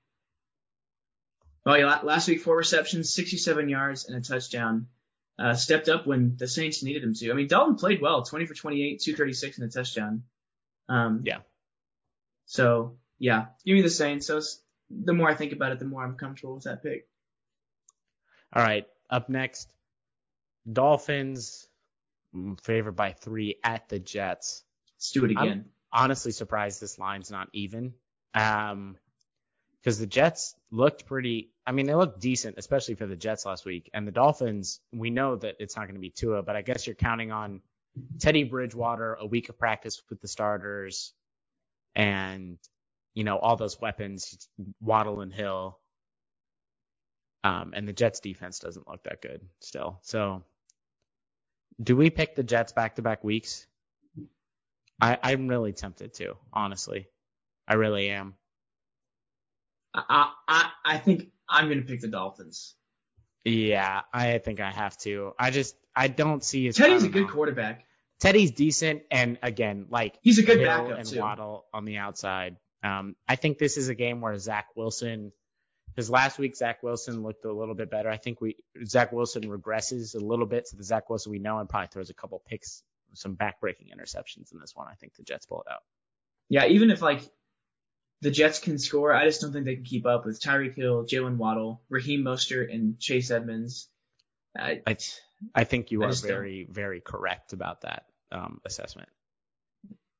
Well, 1.65 1.77
yeah, 1.77 1.99
last 2.03 2.27
week, 2.27 2.41
four 2.41 2.57
receptions, 2.57 3.13
67 3.13 3.69
yards, 3.69 4.05
and 4.05 4.17
a 4.17 4.21
touchdown. 4.21 4.87
Uh, 5.39 5.55
stepped 5.55 5.89
up 5.89 6.05
when 6.05 6.35
the 6.37 6.47
Saints 6.47 6.83
needed 6.83 7.03
him 7.03 7.13
to. 7.15 7.31
I 7.31 7.33
mean, 7.33 7.47
Dalton 7.47 7.75
played 7.75 8.01
well, 8.01 8.21
20 8.21 8.45
for 8.45 8.53
28, 8.53 9.01
236, 9.01 9.57
and 9.57 9.67
a 9.67 9.71
touchdown. 9.71 10.23
Um, 10.89 11.23
Yeah. 11.25 11.39
So, 12.45 12.97
yeah, 13.23 13.45
give 13.65 13.75
me 13.75 13.81
the 13.81 13.89
Saints. 13.89 14.27
So, 14.27 14.41
the 14.89 15.13
more 15.13 15.29
I 15.29 15.35
think 15.35 15.53
about 15.53 15.71
it, 15.71 15.79
the 15.79 15.85
more 15.85 16.03
I'm 16.03 16.15
comfortable 16.17 16.55
with 16.55 16.65
that 16.65 16.83
pick. 16.83 17.07
all 18.53 18.61
right, 18.61 18.85
up 19.09 19.29
next, 19.29 19.69
Dolphins 20.71 21.67
mm, 22.35 22.59
favored 22.63 22.97
by 22.97 23.13
three 23.13 23.55
at 23.63 23.87
the 23.87 23.97
Jets. 23.99 24.63
Let's 24.97 25.11
do 25.11 25.23
it 25.25 25.37
I'm- 25.37 25.47
again. 25.47 25.65
honestly 25.91 26.33
surprised 26.33 26.81
this 26.81 26.99
line's 26.99 27.31
not 27.31 27.47
even. 27.53 27.93
Um, 28.33 28.97
because 29.79 29.99
the 29.99 30.07
Jets 30.07 30.55
looked 30.71 31.05
pretty. 31.05 31.51
I 31.65 31.71
mean, 31.73 31.85
they 31.87 31.95
looked 31.95 32.19
decent, 32.21 32.57
especially 32.57 32.95
for 32.95 33.05
the 33.05 33.15
Jets 33.17 33.45
last 33.45 33.65
week. 33.65 33.89
And 33.93 34.07
the 34.07 34.11
Dolphins, 34.13 34.79
we 34.93 35.09
know 35.09 35.35
that 35.37 35.55
it's 35.59 35.75
not 35.75 35.83
going 35.83 35.95
to 35.95 36.01
be 36.01 36.09
Tua, 36.09 36.41
but 36.41 36.55
I 36.55 36.61
guess 36.61 36.87
you're 36.87 36.95
counting 36.95 37.31
on 37.31 37.61
Teddy 38.19 38.43
Bridgewater, 38.45 39.15
a 39.15 39.25
week 39.25 39.49
of 39.49 39.57
practice 39.59 40.01
with 40.09 40.21
the 40.21 40.27
starters, 40.27 41.13
and 41.95 42.57
you 43.13 43.23
know 43.23 43.37
all 43.37 43.55
those 43.55 43.79
weapons, 43.79 44.47
Waddle 44.81 45.21
and 45.21 45.33
Hill. 45.33 45.79
Um, 47.45 47.73
and 47.75 47.85
the 47.85 47.93
Jets 47.93 48.21
defense 48.21 48.59
doesn't 48.59 48.87
look 48.87 49.03
that 49.03 49.21
good 49.21 49.41
still. 49.59 49.99
So, 50.01 50.43
do 51.81 51.97
we 51.97 52.09
pick 52.09 52.35
the 52.35 52.43
Jets 52.43 52.71
back 52.71 52.95
to 52.95 53.01
back 53.01 53.23
weeks? 53.23 53.67
I, 55.01 55.17
I'm 55.21 55.49
really 55.49 55.73
tempted 55.73 56.13
to, 56.15 56.37
honestly. 56.53 57.07
I 57.67 57.73
really 57.73 58.09
am. 58.09 58.35
I, 59.93 60.31
I, 60.47 60.69
I 60.85 60.97
think 60.97 61.31
I'm 61.49 61.65
going 61.65 61.79
to 61.81 61.85
pick 61.85 61.99
the 61.99 62.07
Dolphins. 62.07 62.75
Yeah, 63.43 64.01
I 64.13 64.37
think 64.37 64.61
I 64.61 64.71
have 64.71 64.97
to. 64.99 65.33
I 65.37 65.51
just 65.51 65.75
I 65.95 66.07
don't 66.07 66.43
see 66.43 66.65
his. 66.65 66.77
Teddy's 66.77 67.03
a 67.03 67.09
good 67.09 67.27
quarterback. 67.29 67.85
Teddy's 68.19 68.51
decent, 68.51 69.03
and 69.11 69.37
again, 69.43 69.87
like 69.89 70.17
He's 70.21 70.39
a 70.39 70.43
good 70.43 70.59
Hill 70.59 70.67
backup, 70.67 70.97
and 70.99 71.07
too. 71.07 71.19
Waddle 71.19 71.65
on 71.73 71.83
the 71.83 71.97
outside. 71.97 72.55
Um, 72.83 73.15
I 73.27 73.35
think 73.35 73.57
this 73.57 73.77
is 73.77 73.89
a 73.89 73.95
game 73.95 74.21
where 74.21 74.37
Zach 74.37 74.67
Wilson, 74.75 75.31
because 75.87 76.09
last 76.09 76.37
week 76.37 76.55
Zach 76.55 76.83
Wilson 76.83 77.23
looked 77.23 77.45
a 77.45 77.53
little 77.53 77.75
bit 77.75 77.89
better. 77.89 78.09
I 78.09 78.17
think 78.17 78.41
we 78.41 78.57
Zach 78.85 79.11
Wilson 79.11 79.43
regresses 79.43 80.15
a 80.15 80.19
little 80.19 80.45
bit 80.45 80.65
to 80.67 80.75
the 80.75 80.83
Zach 80.83 81.09
Wilson 81.09 81.31
we 81.31 81.39
know, 81.39 81.59
and 81.59 81.69
probably 81.69 81.87
throws 81.87 82.09
a 82.09 82.13
couple 82.13 82.41
picks, 82.45 82.83
some 83.13 83.35
backbreaking 83.35 83.93
interceptions 83.95 84.51
in 84.51 84.59
this 84.59 84.75
one. 84.75 84.87
I 84.91 84.95
think 84.95 85.15
the 85.15 85.23
Jets 85.23 85.45
pull 85.45 85.61
it 85.61 85.71
out. 85.71 85.83
Yeah, 86.49 86.65
even 86.65 86.91
if 86.91 87.01
like 87.01 87.21
the 88.21 88.31
Jets 88.31 88.59
can 88.59 88.77
score, 88.79 89.13
I 89.13 89.25
just 89.25 89.41
don't 89.41 89.53
think 89.53 89.65
they 89.65 89.75
can 89.75 89.85
keep 89.85 90.05
up 90.05 90.25
with 90.25 90.41
Tyreek 90.41 90.75
Hill, 90.75 91.05
Jaylen 91.05 91.37
Waddle, 91.37 91.81
Raheem 91.89 92.23
Mostert, 92.23 92.73
and 92.73 92.99
Chase 92.99 93.31
Edmonds. 93.31 93.87
I, 94.57 94.81
I 94.85 94.97
I 95.55 95.63
think 95.63 95.91
you 95.91 96.03
I 96.03 96.07
are 96.07 96.09
just 96.09 96.23
don't. 96.23 96.31
very 96.31 96.67
very 96.69 97.01
correct 97.01 97.53
about 97.53 97.81
that 97.81 98.05
um, 98.31 98.59
assessment. 98.65 99.09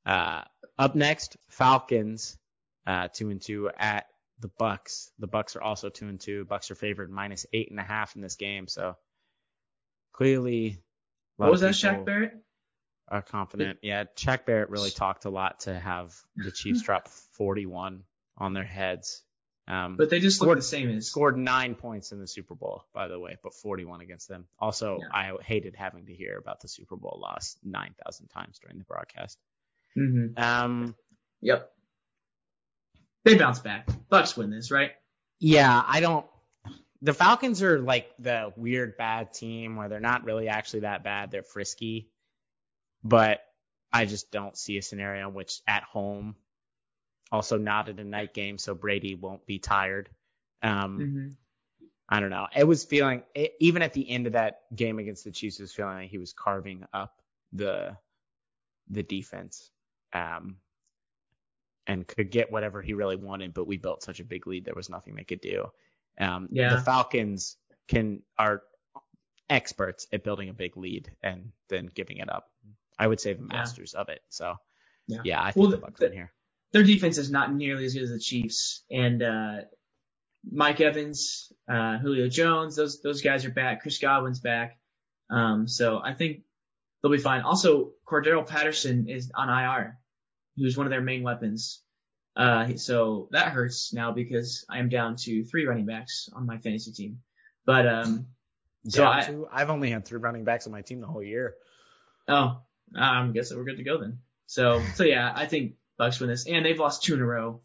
Uh, 0.06 0.44
up 0.78 0.96
next, 0.96 1.38
Falcons, 1.50 2.38
uh, 2.88 3.08
two 3.14 3.30
and 3.30 3.42
two 3.42 3.70
at 3.78 4.06
the 4.40 4.50
Bucks. 4.58 5.12
The 5.20 5.28
Bucks 5.28 5.56
are 5.56 5.62
also 5.62 5.90
two 5.90 6.08
and 6.08 6.20
two. 6.20 6.46
Bucks 6.46 6.72
are 6.72 6.76
favored 6.76 7.10
minus 7.12 7.46
eight 7.54 7.70
and 7.72 7.80
a 7.80 7.84
half 7.84 8.16
in 8.16 8.22
this 8.22 8.36
game. 8.36 8.68
So 8.68 8.96
clearly, 10.14 10.80
what 11.38 11.52
was 11.52 11.62
that, 11.62 11.74
Shaq 11.74 12.06
Barrett? 12.06 12.34
Are 13.10 13.22
confident. 13.22 13.80
Yeah, 13.82 14.06
Shaq 14.16 14.46
Barrett 14.46 14.70
really 14.70 14.90
talked 14.90 15.26
a 15.26 15.30
lot 15.30 15.62
to 15.62 15.78
have 15.78 16.16
the 16.36 16.52
Chiefs 16.56 16.82
drop 16.84 17.08
41 17.08 18.04
on 18.38 18.54
their 18.54 18.64
heads. 18.64 19.22
Um, 19.68 19.96
But 19.98 20.10
they 20.10 20.20
just 20.20 20.42
look 20.42 20.48
Scored- 20.48 20.58
the 20.58 20.62
same 20.64 20.90
as. 20.98 21.08
scored 21.08 21.38
nine 21.38 21.76
points 21.76 22.12
in 22.12 22.20
the 22.20 22.28
Super 22.28 22.56
Bowl, 22.56 22.84
by 22.94 23.08
the 23.08 23.20
way, 23.20 23.38
but 23.44 23.54
41 23.54 24.02
against 24.02 24.28
them. 24.28 24.46
Also, 24.60 25.00
Yeah. 25.00 25.08
I 25.12 25.38
hated 25.44 25.76
having 25.76 26.06
to 26.08 26.14
hear 26.14 26.38
about 26.38 26.62
the 26.62 26.68
Super 26.68 26.96
Bowl 26.96 27.20
loss 27.22 27.58
9,000 27.64 28.28
times 28.28 28.60
during 28.60 28.78
the 28.78 28.84
broadcast. 28.86 29.38
hmm 29.96 30.28
Um, 30.38 30.96
Yep. 31.42 31.72
They 33.24 33.36
bounce 33.36 33.60
back. 33.60 33.88
Bucks 34.10 34.36
win 34.36 34.50
this, 34.50 34.72
right? 34.72 34.92
yeah, 35.40 35.84
I 35.86 36.00
don't. 36.00 36.26
The 37.02 37.14
Falcons 37.14 37.62
are 37.62 37.80
like 37.80 38.10
the 38.20 38.54
weird 38.56 38.96
bad 38.98 39.34
team 39.34 39.76
where 39.76 39.90
they're 39.90 40.00
not 40.00 40.24
really 40.24 40.48
actually 40.48 40.82
that 40.82 41.04
bad. 41.04 41.32
They're 41.32 41.44
frisky, 41.44 42.10
but 43.04 43.42
I 43.92 44.06
just 44.06 44.32
don't 44.32 44.58
see 44.58 44.78
a 44.78 44.82
scenario 44.82 45.28
in 45.28 45.34
which 45.34 45.62
at 45.68 45.84
home, 45.84 46.36
also 47.32 47.58
not 47.58 47.90
at 47.90 48.00
a 48.00 48.04
night 48.04 48.34
game, 48.34 48.58
so 48.58 48.74
Brady 48.74 49.16
won't 49.16 49.46
be 49.46 49.60
tired. 49.60 50.10
Um, 50.62 50.98
hmm 50.98 51.28
I 52.10 52.20
don't 52.20 52.30
know. 52.30 52.48
It 52.56 52.66
was 52.66 52.84
feeling 52.84 53.24
it, 53.34 53.54
even 53.60 53.82
at 53.82 53.94
the 53.94 54.08
end 54.10 54.28
of 54.28 54.34
that 54.34 54.62
game 54.76 55.00
against 55.00 55.24
the 55.24 55.32
Chiefs, 55.32 55.60
it 55.60 55.64
was 55.64 55.74
feeling 55.74 55.96
like 55.96 56.10
he 56.10 56.18
was 56.18 56.34
carving 56.34 56.86
up 56.94 57.22
the 57.54 57.98
the 58.90 59.04
defense, 59.04 59.72
um, 60.12 60.58
and 61.88 62.08
could 62.08 62.32
get 62.32 62.52
whatever 62.52 62.82
he 62.82 62.94
really 62.94 63.16
wanted. 63.16 63.54
But 63.54 63.68
we 63.68 63.78
built 63.78 64.04
such 64.04 64.20
a 64.20 64.24
big 64.26 64.48
lead, 64.48 64.66
there 64.66 64.74
was 64.76 64.90
nothing 64.90 65.16
they 65.16 65.24
could 65.24 65.42
do. 65.42 65.66
Um, 66.20 66.48
Yeah. 66.52 66.76
The 66.76 66.82
Falcons 66.82 67.58
can 67.88 68.22
are 68.38 68.64
experts 69.50 70.08
at 70.14 70.24
building 70.24 70.50
a 70.50 70.54
big 70.54 70.78
lead 70.78 71.12
and 71.22 71.52
then 71.70 71.90
giving 71.94 72.18
it 72.18 72.30
up. 72.30 72.50
I 72.98 73.08
would 73.08 73.20
say 73.20 73.34
the 73.34 73.42
Yeah. 73.42 73.48
masters 73.58 73.94
of 73.94 74.10
it. 74.10 74.22
So 74.30 74.56
Yeah. 75.08 75.22
yeah, 75.26 75.42
I 75.44 75.52
think 75.52 75.62
Well, 75.62 75.70
the 75.72 75.78
the- 75.78 75.82
Bucks 75.82 76.00
win 76.00 76.14
here. 76.14 76.32
Their 76.72 76.84
defense 76.84 77.18
is 77.18 77.30
not 77.30 77.54
nearly 77.54 77.86
as 77.86 77.94
good 77.94 78.04
as 78.04 78.10
the 78.10 78.20
Chiefs. 78.20 78.84
And 78.90 79.22
uh, 79.22 79.62
Mike 80.50 80.82
Evans, 80.82 81.52
uh, 81.68 81.98
Julio 82.00 82.28
Jones, 82.30 82.76
those 82.76 83.02
those 83.02 83.22
guys 83.22 83.46
are 83.46 83.52
back. 83.52 83.82
Chris 83.82 84.00
Godwin's 84.00 84.40
back. 84.40 84.80
Um, 85.30 85.68
so 85.68 86.00
I 86.04 86.14
think 86.14 86.44
they'll 87.02 87.12
be 87.12 87.18
fine. 87.18 87.42
Also, 87.42 87.94
Cordarrelle 88.06 88.48
Patterson 88.48 89.08
is 89.08 89.32
on 89.36 89.50
IR, 89.50 90.00
who's 90.58 90.78
one 90.78 90.86
of 90.86 90.92
their 90.92 91.02
main 91.02 91.24
weapons. 91.24 91.82
Uh, 92.36 92.76
so 92.78 93.28
that 93.32 93.50
hurts 93.50 93.94
now 93.94 94.12
because 94.12 94.66
I 94.70 94.80
am 94.80 94.90
down 94.90 95.16
to 95.18 95.44
three 95.44 95.66
running 95.66 95.86
backs 95.86 96.30
on 96.34 96.46
my 96.48 96.58
fantasy 96.58 96.92
team. 96.92 97.20
But 97.66 97.88
um, 97.88 98.28
So 98.88 99.06
I- 99.08 99.22
to- 99.22 99.48
I've 99.52 99.70
only 99.70 99.92
had 99.92 100.06
three 100.06 100.20
running 100.20 100.44
backs 100.44 100.66
on 100.66 100.72
my 100.72 100.82
team 100.82 101.00
the 101.02 101.08
whole 101.08 101.24
year. 101.24 101.56
Oh, 102.28 102.62
I 102.96 103.28
guess 103.28 103.50
that 103.50 103.58
we're 103.58 103.64
good 103.66 103.78
to 103.78 103.84
go 103.84 104.00
then. 104.00 104.20
So, 104.48 104.82
so 104.96 105.04
yeah, 105.04 105.32
I 105.36 105.46
think 105.46 105.76
Bucks 105.98 106.20
win 106.20 106.30
this, 106.30 106.48
and 106.48 106.66
they've 106.66 106.80
lost 106.80 107.04
two 107.04 107.14
in 107.14 107.22
a 107.22 107.26
row, 107.26 107.62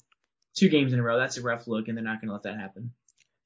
two 0.55 0.68
games 0.68 0.93
in 0.93 0.99
a 0.99 1.03
row. 1.03 1.18
That's 1.18 1.36
a 1.39 1.43
rough 1.43 1.66
look, 1.66 1.89
and 1.89 1.97
they're 1.97 2.05
not 2.05 2.20
going 2.20 2.28
to 2.28 2.34
let 2.34 2.43
that 2.45 2.59
happen. 2.59 2.93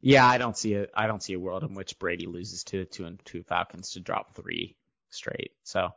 Yeah, 0.00 0.26
I 0.26 0.38
don't 0.38 0.56
see 0.56 0.74
a 0.74 0.88
I 0.94 1.06
don't 1.06 1.22
see 1.22 1.32
a 1.34 1.38
world 1.40 1.62
in 1.62 1.74
which 1.74 1.98
Brady 2.00 2.26
loses 2.26 2.64
to 2.64 2.84
two 2.84 3.04
and 3.04 3.20
two 3.24 3.44
Falcons 3.44 3.92
to 3.92 4.00
drop 4.00 4.34
three 4.34 4.76
straight. 5.10 5.52
So 5.62 5.90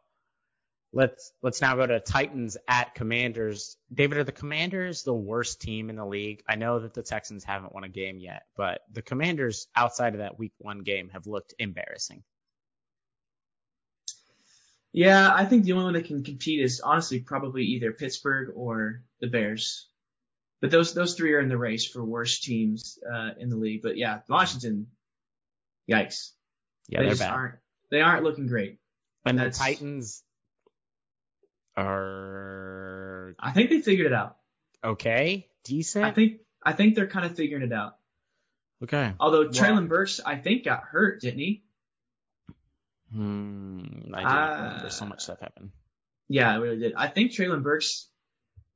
let's 0.94 1.32
let's 1.42 1.62
now 1.62 1.76
go 1.76 1.86
to 1.86 2.00
Titans 2.00 2.58
at 2.68 2.96
Commanders. 2.96 3.78
David, 3.94 4.18
are 4.18 4.24
the 4.24 4.32
Commanders 4.32 5.04
the 5.04 5.14
worst 5.14 5.62
team 5.62 5.90
in 5.90 5.96
the 5.96 6.06
league? 6.06 6.42
I 6.48 6.56
know 6.56 6.80
that 6.80 6.94
the 6.94 7.04
Texans 7.04 7.44
haven't 7.44 7.74
won 7.74 7.84
a 7.84 7.90
game 7.90 8.20
yet, 8.20 8.44
but 8.56 8.82
the 8.92 9.02
Commanders 9.02 9.68
outside 9.76 10.14
of 10.14 10.20
that 10.20 10.40
week 10.40 10.54
one 10.58 10.80
game 10.80 11.10
have 11.10 11.28
looked 11.28 11.54
embarrassing. 11.60 12.24
Yeah, 14.94 15.30
I 15.34 15.46
think 15.46 15.66
the 15.66 15.74
only 15.74 15.86
one 15.86 15.94
that 15.96 16.06
can 16.06 16.24
compete 16.24 16.62
is 16.62 16.80
honestly 16.80 17.20
probably 17.20 17.64
either 17.64 17.92
Pittsburgh 17.92 18.54
or 18.56 19.02
the 19.20 19.28
Bears. 19.28 19.90
But 20.62 20.72
those 20.72 20.94
those 20.94 21.16
three 21.16 21.34
are 21.34 21.42
in 21.42 21.50
the 21.50 21.58
race 21.58 21.86
for 21.86 22.04
worst 22.04 22.44
teams 22.44 22.98
uh, 23.14 23.32
in 23.38 23.50
the 23.50 23.58
league. 23.58 23.82
But 23.84 23.98
yeah, 23.98 24.20
Washington, 24.30 24.88
yikes, 25.92 26.32
Yeah, 26.88 27.00
they 27.00 27.06
they're 27.06 27.12
just 27.12 27.22
bad. 27.22 27.32
aren't 27.32 27.56
they 27.92 28.02
aren't 28.02 28.24
looking 28.24 28.48
great. 28.48 28.80
and 29.26 29.38
the 29.38 29.50
Titans 29.52 30.24
are 31.78 33.36
I 33.40 33.52
think 33.52 33.70
they 33.70 33.82
figured 33.82 34.08
it 34.08 34.14
out. 34.14 34.38
okay, 34.84 35.48
decent. 35.64 36.06
I 36.06 36.12
think 36.12 36.40
I 36.64 36.74
think 36.74 36.96
they're 36.96 37.08
kind 37.08 37.26
of 37.26 37.36
figuring 37.36 37.64
it 37.64 37.74
out. 37.74 37.98
okay. 38.84 39.14
Although 39.20 39.42
Well- 39.42 39.50
Treylon 39.50 39.88
Burks, 39.88 40.20
I 40.26 40.36
think 40.38 40.64
got 40.66 40.84
hurt, 40.84 41.22
didn't 41.22 41.40
he? 41.40 41.64
Hmm, 43.12 44.14
I 44.14 44.18
didn't 44.20 44.26
Ah. 44.32 44.64
remember 44.70 44.90
so 44.90 45.06
much 45.06 45.22
stuff 45.24 45.40
happened. 45.40 45.72
Yeah, 46.28 46.56
it 46.56 46.60
really 46.60 46.80
did. 46.80 46.94
I 46.96 47.08
think 47.08 47.32
Treylon 47.32 47.62
Burks 47.64 48.10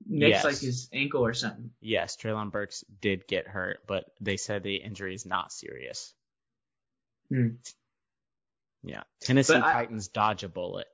nicked 0.05 0.29
Yes. 0.29 0.43
like 0.43 0.57
his 0.57 0.87
ankle 0.93 1.25
or 1.25 1.33
something. 1.33 1.71
Yes, 1.81 2.15
Treylon 2.15 2.51
Burks 2.51 2.83
did 3.01 3.27
get 3.27 3.47
hurt, 3.47 3.79
but 3.87 4.13
they 4.21 4.37
said 4.37 4.63
the 4.63 4.75
injury 4.77 5.13
is 5.15 5.25
not 5.25 5.51
serious. 5.51 6.13
Hmm. 7.29 7.55
Yeah. 8.83 9.03
Tennessee 9.19 9.53
But 9.53 9.63
I- 9.63 9.73
Titans 9.73 10.07
dodge 10.07 10.43
a 10.43 10.49
bullet. 10.49 10.87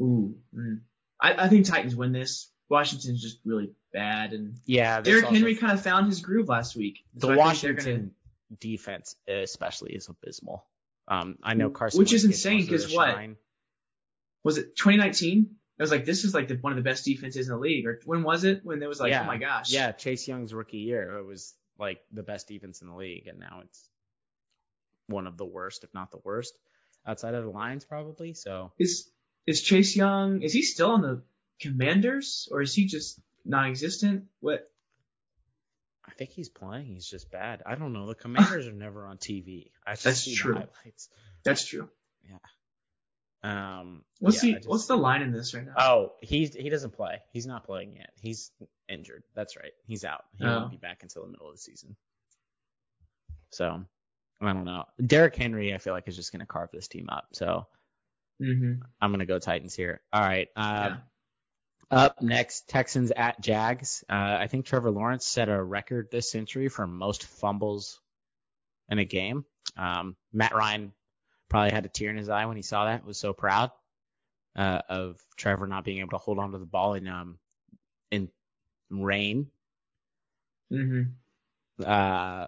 Ooh. 0.00 0.36
mm. 0.54 0.80
I, 1.20 1.34
I 1.44 1.48
think 1.48 1.66
Titans 1.66 1.96
win 1.96 2.12
this. 2.12 2.50
Washington's 2.68 3.22
just 3.22 3.38
really 3.44 3.70
bad, 3.92 4.32
and 4.32 4.56
Yeah. 4.66 5.00
Derrick 5.00 5.24
Henry 5.26 5.54
kind 5.56 5.72
of 5.72 5.82
found 5.82 6.06
his 6.06 6.20
groove 6.20 6.48
last 6.48 6.76
week. 6.76 6.98
the 7.14 7.28
I 7.28 7.36
Washington 7.36 8.12
defense 8.60 9.16
especially 9.26 9.92
is 9.94 10.08
abysmal. 10.08 10.64
Um, 11.06 11.38
I 11.42 11.54
know 11.54 11.70
Carson, 11.70 11.98
Which 11.98 12.12
is 12.12 12.24
Wentz 12.24 12.36
insane, 12.38 12.58
most 12.70 12.84
of 12.84 12.90
'cause 12.90 12.94
what? 12.94 13.14
shine. 13.14 13.36
was 14.44 14.58
it 14.58 14.76
2019? 14.76 15.56
It 15.78 15.82
was 15.82 15.90
like 15.90 16.04
this 16.04 16.24
is 16.24 16.34
like 16.34 16.48
the, 16.48 16.56
one 16.56 16.72
of 16.72 16.76
the 16.76 16.82
best 16.82 17.04
defenses 17.04 17.48
in 17.48 17.54
the 17.54 17.58
league. 17.60 17.86
Or 17.86 18.00
when 18.04 18.22
was 18.22 18.44
it? 18.44 18.64
When 18.64 18.82
it 18.82 18.86
was 18.88 19.00
like, 19.00 19.10
Yeah. 19.10 19.22
oh 19.22 19.26
my 19.26 19.38
gosh. 19.38 19.70
Yeah, 19.72 19.92
Chase 19.92 20.26
Young's 20.28 20.52
rookie 20.52 20.78
year, 20.78 21.16
it 21.18 21.24
was 21.24 21.54
like 21.78 22.00
the 22.12 22.22
best 22.22 22.48
defense 22.48 22.82
in 22.82 22.88
the 22.88 22.94
league, 22.96 23.26
and 23.28 23.38
now 23.38 23.60
it's 23.64 23.88
one 25.06 25.26
of 25.26 25.36
the 25.38 25.46
worst, 25.46 25.84
if 25.84 25.94
not 25.94 26.10
the 26.10 26.18
worst, 26.24 26.52
outside 27.06 27.34
of 27.34 27.44
the 27.44 27.50
Lions, 27.50 27.84
probably. 27.84 28.34
So 28.34 28.72
Is 28.78 29.08
is 29.48 29.62
Chase 29.62 29.96
Young? 29.96 30.42
Is 30.42 30.52
he 30.52 30.62
still 30.62 30.90
on 30.90 31.00
the 31.02 31.22
Commanders, 31.60 32.48
or 32.52 32.60
is 32.62 32.74
he 32.74 32.86
just 32.86 33.18
non-existent? 33.44 34.24
What? 34.40 34.70
I 36.06 36.12
think 36.12 36.30
he's 36.30 36.48
playing. 36.48 36.86
He's 36.86 37.06
just 37.06 37.30
bad. 37.30 37.62
I 37.66 37.74
don't 37.74 37.92
know. 37.92 38.06
The 38.06 38.14
Commanders 38.14 38.66
are 38.66 38.72
never 38.72 39.06
on 39.06 39.18
TV. 39.18 39.70
I 39.86 39.92
just 39.92 40.04
That's 40.04 40.20
see 40.20 40.34
true. 40.34 40.54
the 40.54 40.60
highlights. 40.60 41.08
That's 41.44 41.64
true. 41.64 41.88
Yeah. 42.28 42.38
Um, 43.42 44.02
What's 44.18 44.42
yeah, 44.42 44.52
the 44.54 44.56
just- 44.58 44.68
What's 44.68 44.86
the 44.86 44.96
line 44.96 45.22
in 45.22 45.32
this 45.32 45.54
right 45.54 45.64
now? 45.64 45.74
Oh, 45.78 46.12
he's 46.20 46.54
he 46.54 46.68
doesn't 46.70 46.92
play. 46.92 47.20
He's 47.32 47.46
not 47.46 47.64
playing 47.64 47.94
yet. 47.94 48.10
He's 48.20 48.50
injured. 48.88 49.22
That's 49.34 49.56
right. 49.56 49.72
He's 49.86 50.04
out. 50.04 50.24
He 50.38 50.44
Oh. 50.44 50.58
won't 50.60 50.70
be 50.72 50.76
back 50.76 51.02
until 51.02 51.22
the 51.22 51.28
middle 51.30 51.48
of 51.48 51.54
the 51.54 51.60
season. 51.60 51.94
So 53.50 53.84
I 54.40 54.52
don't 54.52 54.64
know. 54.64 54.84
Derrick 55.04 55.36
Henry, 55.36 55.72
I 55.74 55.78
feel 55.78 55.92
like 55.94 56.06
is 56.08 56.16
just 56.16 56.32
going 56.32 56.40
to 56.40 56.46
carve 56.46 56.70
this 56.72 56.88
team 56.88 57.08
up. 57.10 57.28
So 57.32 57.66
mm-hmm. 58.40 58.82
I'm 59.00 59.10
going 59.10 59.20
to 59.20 59.26
go 59.26 59.38
Titans 59.38 59.74
here. 59.74 60.00
All 60.12 60.22
right. 60.22 60.48
Uh, 60.56 60.90
Yeah. 60.90 60.96
Up 61.90 62.20
next, 62.20 62.68
Texans 62.68 63.10
at 63.12 63.40
Jags. 63.40 64.04
Uh, 64.10 64.36
I 64.40 64.46
think 64.46 64.66
Trevor 64.66 64.90
Lawrence 64.90 65.26
set 65.26 65.48
a 65.48 65.62
record 65.62 66.08
this 66.10 66.30
century 66.30 66.68
for 66.68 66.86
most 66.86 67.24
fumbles 67.24 67.98
in 68.90 68.98
a 68.98 69.06
game. 69.06 69.46
Um, 69.74 70.14
Matt 70.30 70.54
Ryan 70.54 70.92
probably 71.48 71.70
had 71.70 71.86
a 71.86 71.88
tear 71.88 72.10
in 72.10 72.18
his 72.18 72.28
eye 72.28 72.44
when 72.44 72.56
he 72.56 72.62
saw 72.62 72.84
that. 72.84 73.06
Was 73.06 73.18
so 73.18 73.32
proud 73.32 73.70
uh, 74.54 74.82
of 74.88 75.18
Trevor 75.36 75.66
not 75.66 75.84
being 75.84 76.00
able 76.00 76.10
to 76.10 76.18
hold 76.18 76.38
on 76.38 76.52
to 76.52 76.58
the 76.58 76.66
ball 76.66 76.92
in 76.92 77.08
um 77.08 77.38
in 78.10 78.28
rain. 78.90 79.46
Mm-hmm. 80.72 81.02
Uh, 81.84 82.46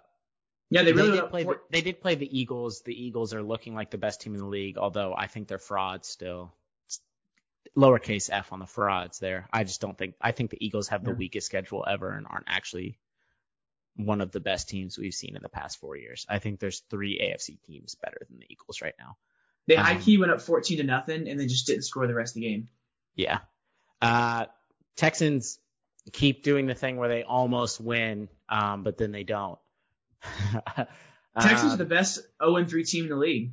Yeah, 0.71 0.85
they 0.85 0.93
really 0.93 1.19
did 1.19 1.29
play. 1.31 1.43
The, 1.45 1.61
they 1.71 1.81
did 1.81 2.01
play 2.01 2.15
the 2.15 2.39
Eagles. 2.39 2.83
The 2.83 2.95
Eagles 2.95 3.35
are 3.35 3.43
looking 3.43 3.75
like 3.75 3.91
the 3.91 3.99
best 3.99 4.21
team 4.21 4.35
in 4.35 4.41
the 4.41 4.47
league, 4.47 4.79
although 4.79 5.15
I 5.17 5.27
think 5.27 5.49
they're 5.49 5.59
frauds 5.59 6.09
still. 6.09 6.53
Lowercase 7.77 8.31
f 8.33 8.53
on 8.53 8.59
the 8.59 8.67
frauds 8.67 9.19
there. 9.19 9.49
I 9.53 9.65
just 9.65 9.81
don't 9.81 9.97
think. 9.97 10.15
I 10.21 10.33
think 10.33 10.51
the 10.51 10.65
Eagles 10.65 10.89
have 10.89 11.05
the 11.05 11.11
Yeah. 11.11 11.17
weakest 11.17 11.47
schedule 11.47 11.85
ever 11.87 12.11
and 12.11 12.27
aren't 12.29 12.47
actually 12.49 12.99
one 13.97 14.21
of 14.21 14.31
the 14.33 14.41
best 14.41 14.69
teams 14.69 14.97
we've 14.97 15.13
seen 15.15 15.37
in 15.37 15.43
the 15.43 15.49
past 15.49 15.79
four 15.79 15.97
years. 15.97 16.25
I 16.29 16.39
think 16.39 16.59
there's 16.59 16.81
three 16.89 17.19
AFC 17.21 17.59
teams 17.65 17.97
better 17.97 18.19
than 18.29 18.39
the 18.39 18.47
Eagles 18.49 18.81
right 18.81 18.95
now. 18.99 19.17
They 19.67 19.77
Um, 19.77 20.01
key 20.01 20.19
went 20.19 20.33
up 20.33 20.41
14 20.41 20.79
to 20.79 20.85
nothing 20.85 21.29
and 21.29 21.39
then 21.39 21.49
just 21.49 21.67
didn't 21.67 21.83
score 21.83 22.07
the 22.07 22.15
rest 22.15 22.31
of 22.37 22.41
the 22.41 22.49
game. 22.49 22.69
Yeah. 23.15 23.41
Uh, 24.01 24.47
Texans 24.97 25.59
keep 26.13 26.43
doing 26.43 26.67
the 26.67 26.75
thing 26.75 26.97
where 26.97 27.09
they 27.09 27.23
almost 27.25 27.81
win, 27.81 28.29
um, 28.49 28.83
but 28.85 28.97
then 28.97 29.13
they 29.13 29.25
don't. 29.25 29.59
Texans 31.41 31.75
are 31.75 31.77
the 31.77 31.85
best 31.85 32.21
0 32.43 32.57
and 32.57 32.69
3 32.69 32.85
team 32.85 33.05
in 33.05 33.11
the 33.11 33.17
league. 33.17 33.53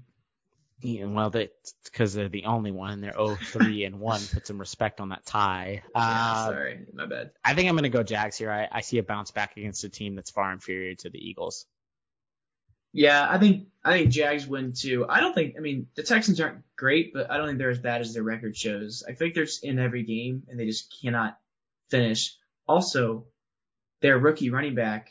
Yeah, 0.82 1.06
well, 1.06 1.32
that's 1.32 1.74
because 1.86 2.14
they're 2.14 2.30
the 2.30 2.46
only 2.46 2.70
one, 2.72 3.02
they're 3.02 3.14
0-3 3.14 3.88
and 3.88 4.00
one. 4.00 4.22
Put 4.32 4.46
some 4.46 4.60
respect 4.60 5.00
on 5.02 5.10
that 5.10 5.26
tie. 5.26 5.82
yeah, 5.96 6.02
Uh, 6.02 6.46
sorry, 6.50 6.86
my 6.94 7.08
bad. 7.08 7.32
I 7.44 7.56
think 7.56 7.68
I'm 7.68 7.76
going 7.76 7.84
to 7.84 7.90
go 7.90 8.04
Jags 8.04 8.38
here. 8.38 8.52
I, 8.52 8.68
I 8.72 8.82
see 8.82 9.00
a 9.00 9.04
bounce 9.04 9.32
back 9.32 9.58
against 9.58 9.84
a 9.84 9.90
team 9.90 10.16
that's 10.16 10.30
far 10.30 10.52
inferior 10.52 10.94
to 10.96 11.10
the 11.10 11.18
Eagles. 11.18 11.66
Yeah, 12.94 13.28
I 13.30 13.38
think 13.38 13.68
I 13.84 13.92
think 13.94 14.12
Jags 14.12 14.48
win 14.48 14.74
too. 14.74 15.06
I 15.08 15.20
don't 15.20 15.34
think. 15.34 15.56
I 15.58 15.62
mean, 15.62 15.88
the 15.96 16.04
Texans 16.04 16.40
aren't 16.40 16.64
great, 16.76 17.14
but 17.14 17.30
I 17.30 17.38
don't 17.38 17.48
think 17.48 17.60
they're 17.60 17.70
as 17.70 17.80
bad 17.80 18.02
as 18.02 18.14
their 18.14 18.24
record 18.24 18.56
shows. 18.56 19.04
I 19.08 19.14
think 19.14 19.34
they're 19.34 19.46
just 19.46 19.64
in 19.64 19.78
every 19.78 20.04
game 20.04 20.44
and 20.48 20.60
they 20.60 20.66
just 20.66 20.96
cannot 21.02 21.38
finish. 21.90 22.36
Also, 22.68 23.26
their 24.02 24.18
rookie 24.18 24.50
running 24.50 24.76
back 24.76 25.10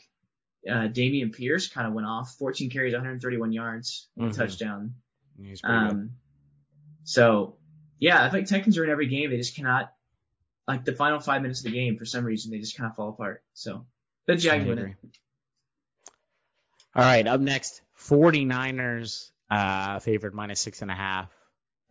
uh, 0.69 0.87
Dameon 0.89 1.33
Pierce 1.35 1.67
kind 1.69 1.87
of 1.87 1.93
went 1.93 2.07
off. 2.07 2.35
14 2.39 2.69
carries, 2.69 2.93
131 2.93 3.51
yards, 3.53 4.09
Mhm. 4.17 4.35
touchdown. 4.35 4.95
He's 5.41 5.61
pretty 5.61 5.79
good. 5.85 5.91
Um, 5.91 6.11
so 7.03 7.57
yeah, 7.99 8.23
I 8.23 8.29
think 8.29 8.47
Texans 8.47 8.77
are 8.77 8.83
in 8.83 8.89
every 8.89 9.07
game. 9.07 9.29
They 9.29 9.37
just 9.37 9.55
cannot, 9.55 9.91
like 10.67 10.85
the 10.85 10.93
final 10.93 11.19
five 11.19 11.41
minutes 11.41 11.59
of 11.61 11.65
the 11.65 11.71
game, 11.71 11.97
for 11.97 12.05
some 12.05 12.25
reason, 12.25 12.51
they 12.51 12.59
just 12.59 12.75
kind 12.77 12.89
of 12.89 12.95
fall 12.95 13.09
apart. 13.09 13.43
So 13.53 13.85
the 14.25 14.35
Jags 14.35 14.65
win 14.65 14.79
it. 14.79 14.95
All 16.95 17.03
right, 17.03 17.27
up 17.27 17.39
next, 17.39 17.81
49ers 17.99 19.29
uh, 19.49 19.99
favored 19.99 20.33
minus 20.33 20.59
six 20.59 20.81
and 20.81 20.89
a 20.91 20.95
half 20.95 21.29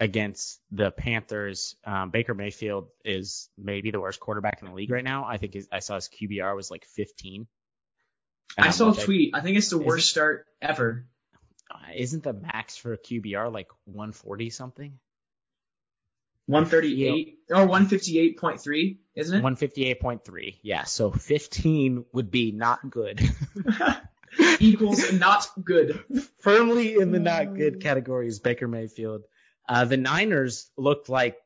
against 0.00 0.60
the 0.72 0.90
Panthers. 0.90 1.76
Um, 1.84 2.10
Baker 2.10 2.34
Mayfield 2.34 2.88
is 3.04 3.48
maybe 3.56 3.90
the 3.90 4.00
worst 4.00 4.20
quarterback 4.20 4.60
in 4.60 4.68
the 4.68 4.74
league 4.74 4.90
right 4.90 5.04
now. 5.04 5.24
I 5.24 5.38
think 5.38 5.54
his, 5.54 5.68
I 5.72 5.78
saw 5.78 5.94
his 5.94 6.08
QBR 6.08 6.54
was 6.54 6.70
like 6.70 6.84
15. 6.84 7.46
I 8.58 8.70
saw 8.70 8.92
a 8.92 8.94
tweet. 8.96 9.34
I 9.34 9.40
think 9.40 9.56
it's 9.58 9.70
the 9.70 9.78
worst 9.78 10.08
start 10.08 10.46
ever. 10.62 11.06
uh, 11.70 11.76
isn't 11.94 12.22
the 12.22 12.32
max 12.32 12.76
for 12.76 12.96
QBR 12.96 13.52
like 13.52 13.68
140 13.84 14.50
something? 14.50 14.98
138 16.46 17.38
or 17.50 17.66
158.3, 17.66 18.98
isn't 19.16 19.38
it? 19.38 19.42
158.3. 19.42 20.56
Yeah, 20.62 20.84
so 20.84 21.10
15 21.10 22.04
would 22.12 22.30
be 22.30 22.52
not 22.52 22.88
good. 22.88 23.20
Equals 24.60 25.12
not 25.12 25.48
good. 25.62 26.04
Firmly 26.38 26.94
in 26.94 27.10
the 27.10 27.18
not 27.18 27.56
good 27.56 27.80
category 27.80 28.28
is 28.28 28.38
Baker 28.38 28.68
Mayfield. 28.68 29.22
Uh, 29.68 29.86
the 29.86 29.96
Niners 29.96 30.70
looked 30.76 31.08
like 31.08 31.36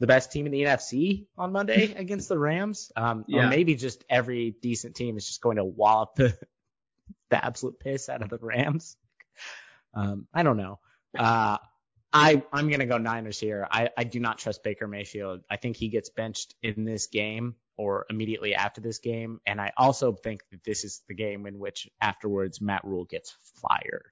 the 0.00 0.06
best 0.06 0.32
team 0.32 0.46
in 0.46 0.52
the 0.52 0.62
NFC 0.62 1.26
on 1.38 1.52
Monday 1.52 1.94
against 1.96 2.28
the 2.28 2.38
Rams. 2.38 2.90
Um, 2.96 3.24
Yeah. 3.28 3.46
Or 3.46 3.48
maybe 3.50 3.76
just 3.76 4.04
every 4.10 4.56
decent 4.62 4.96
team 4.96 5.16
is 5.16 5.26
just 5.26 5.40
going 5.40 5.56
to 5.56 5.64
wallop 5.64 6.14
the, 6.16 6.36
the 7.30 7.44
absolute 7.44 7.78
piss 7.78 8.08
out 8.08 8.22
of 8.22 8.30
the 8.30 8.38
Rams. 8.40 8.96
Um, 9.94 10.26
I 10.34 10.42
don't 10.42 10.56
know. 10.56 10.78
Uh, 11.16 11.58
I, 12.12 12.42
I'm 12.52 12.68
going 12.68 12.80
to 12.80 12.86
go 12.86 12.98
Niners 12.98 13.38
here. 13.38 13.68
I, 13.70 13.90
I 13.96 14.04
do 14.04 14.18
not 14.18 14.38
trust 14.38 14.64
Baker 14.64 14.88
Mayfield. 14.88 15.42
I 15.48 15.56
think 15.56 15.76
he 15.76 15.88
gets 15.88 16.08
benched 16.08 16.54
in 16.62 16.84
this 16.84 17.06
game 17.06 17.54
or 17.76 18.06
immediately 18.10 18.54
after 18.54 18.80
this 18.80 18.98
game. 18.98 19.40
And 19.46 19.60
I 19.60 19.72
also 19.76 20.12
think 20.12 20.42
that 20.50 20.64
this 20.64 20.84
is 20.84 21.02
the 21.08 21.14
game 21.14 21.46
in 21.46 21.58
which 21.58 21.88
afterwards 22.00 22.60
Matt 22.60 22.84
Rhule 22.84 23.04
gets 23.04 23.36
fired. 23.60 24.10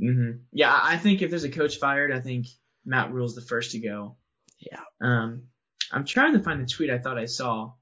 hmm 0.00 0.30
Yeah, 0.52 0.76
I 0.80 0.96
think 0.96 1.22
if 1.22 1.30
there's 1.30 1.44
a 1.44 1.50
coach 1.50 1.78
fired, 1.78 2.12
I 2.12 2.20
think 2.20 2.46
Matt 2.84 3.12
Rhule's 3.12 3.34
the 3.34 3.42
first 3.42 3.72
to 3.72 3.78
go. 3.78 4.16
Yeah. 4.60 4.80
Um, 5.00 5.44
I'm 5.92 6.04
trying 6.04 6.34
to 6.34 6.40
find 6.40 6.60
the 6.60 6.66
tweet 6.66 6.90
I 6.90 6.98
thought 6.98 7.18
I 7.18 7.24
saw. 7.24 7.72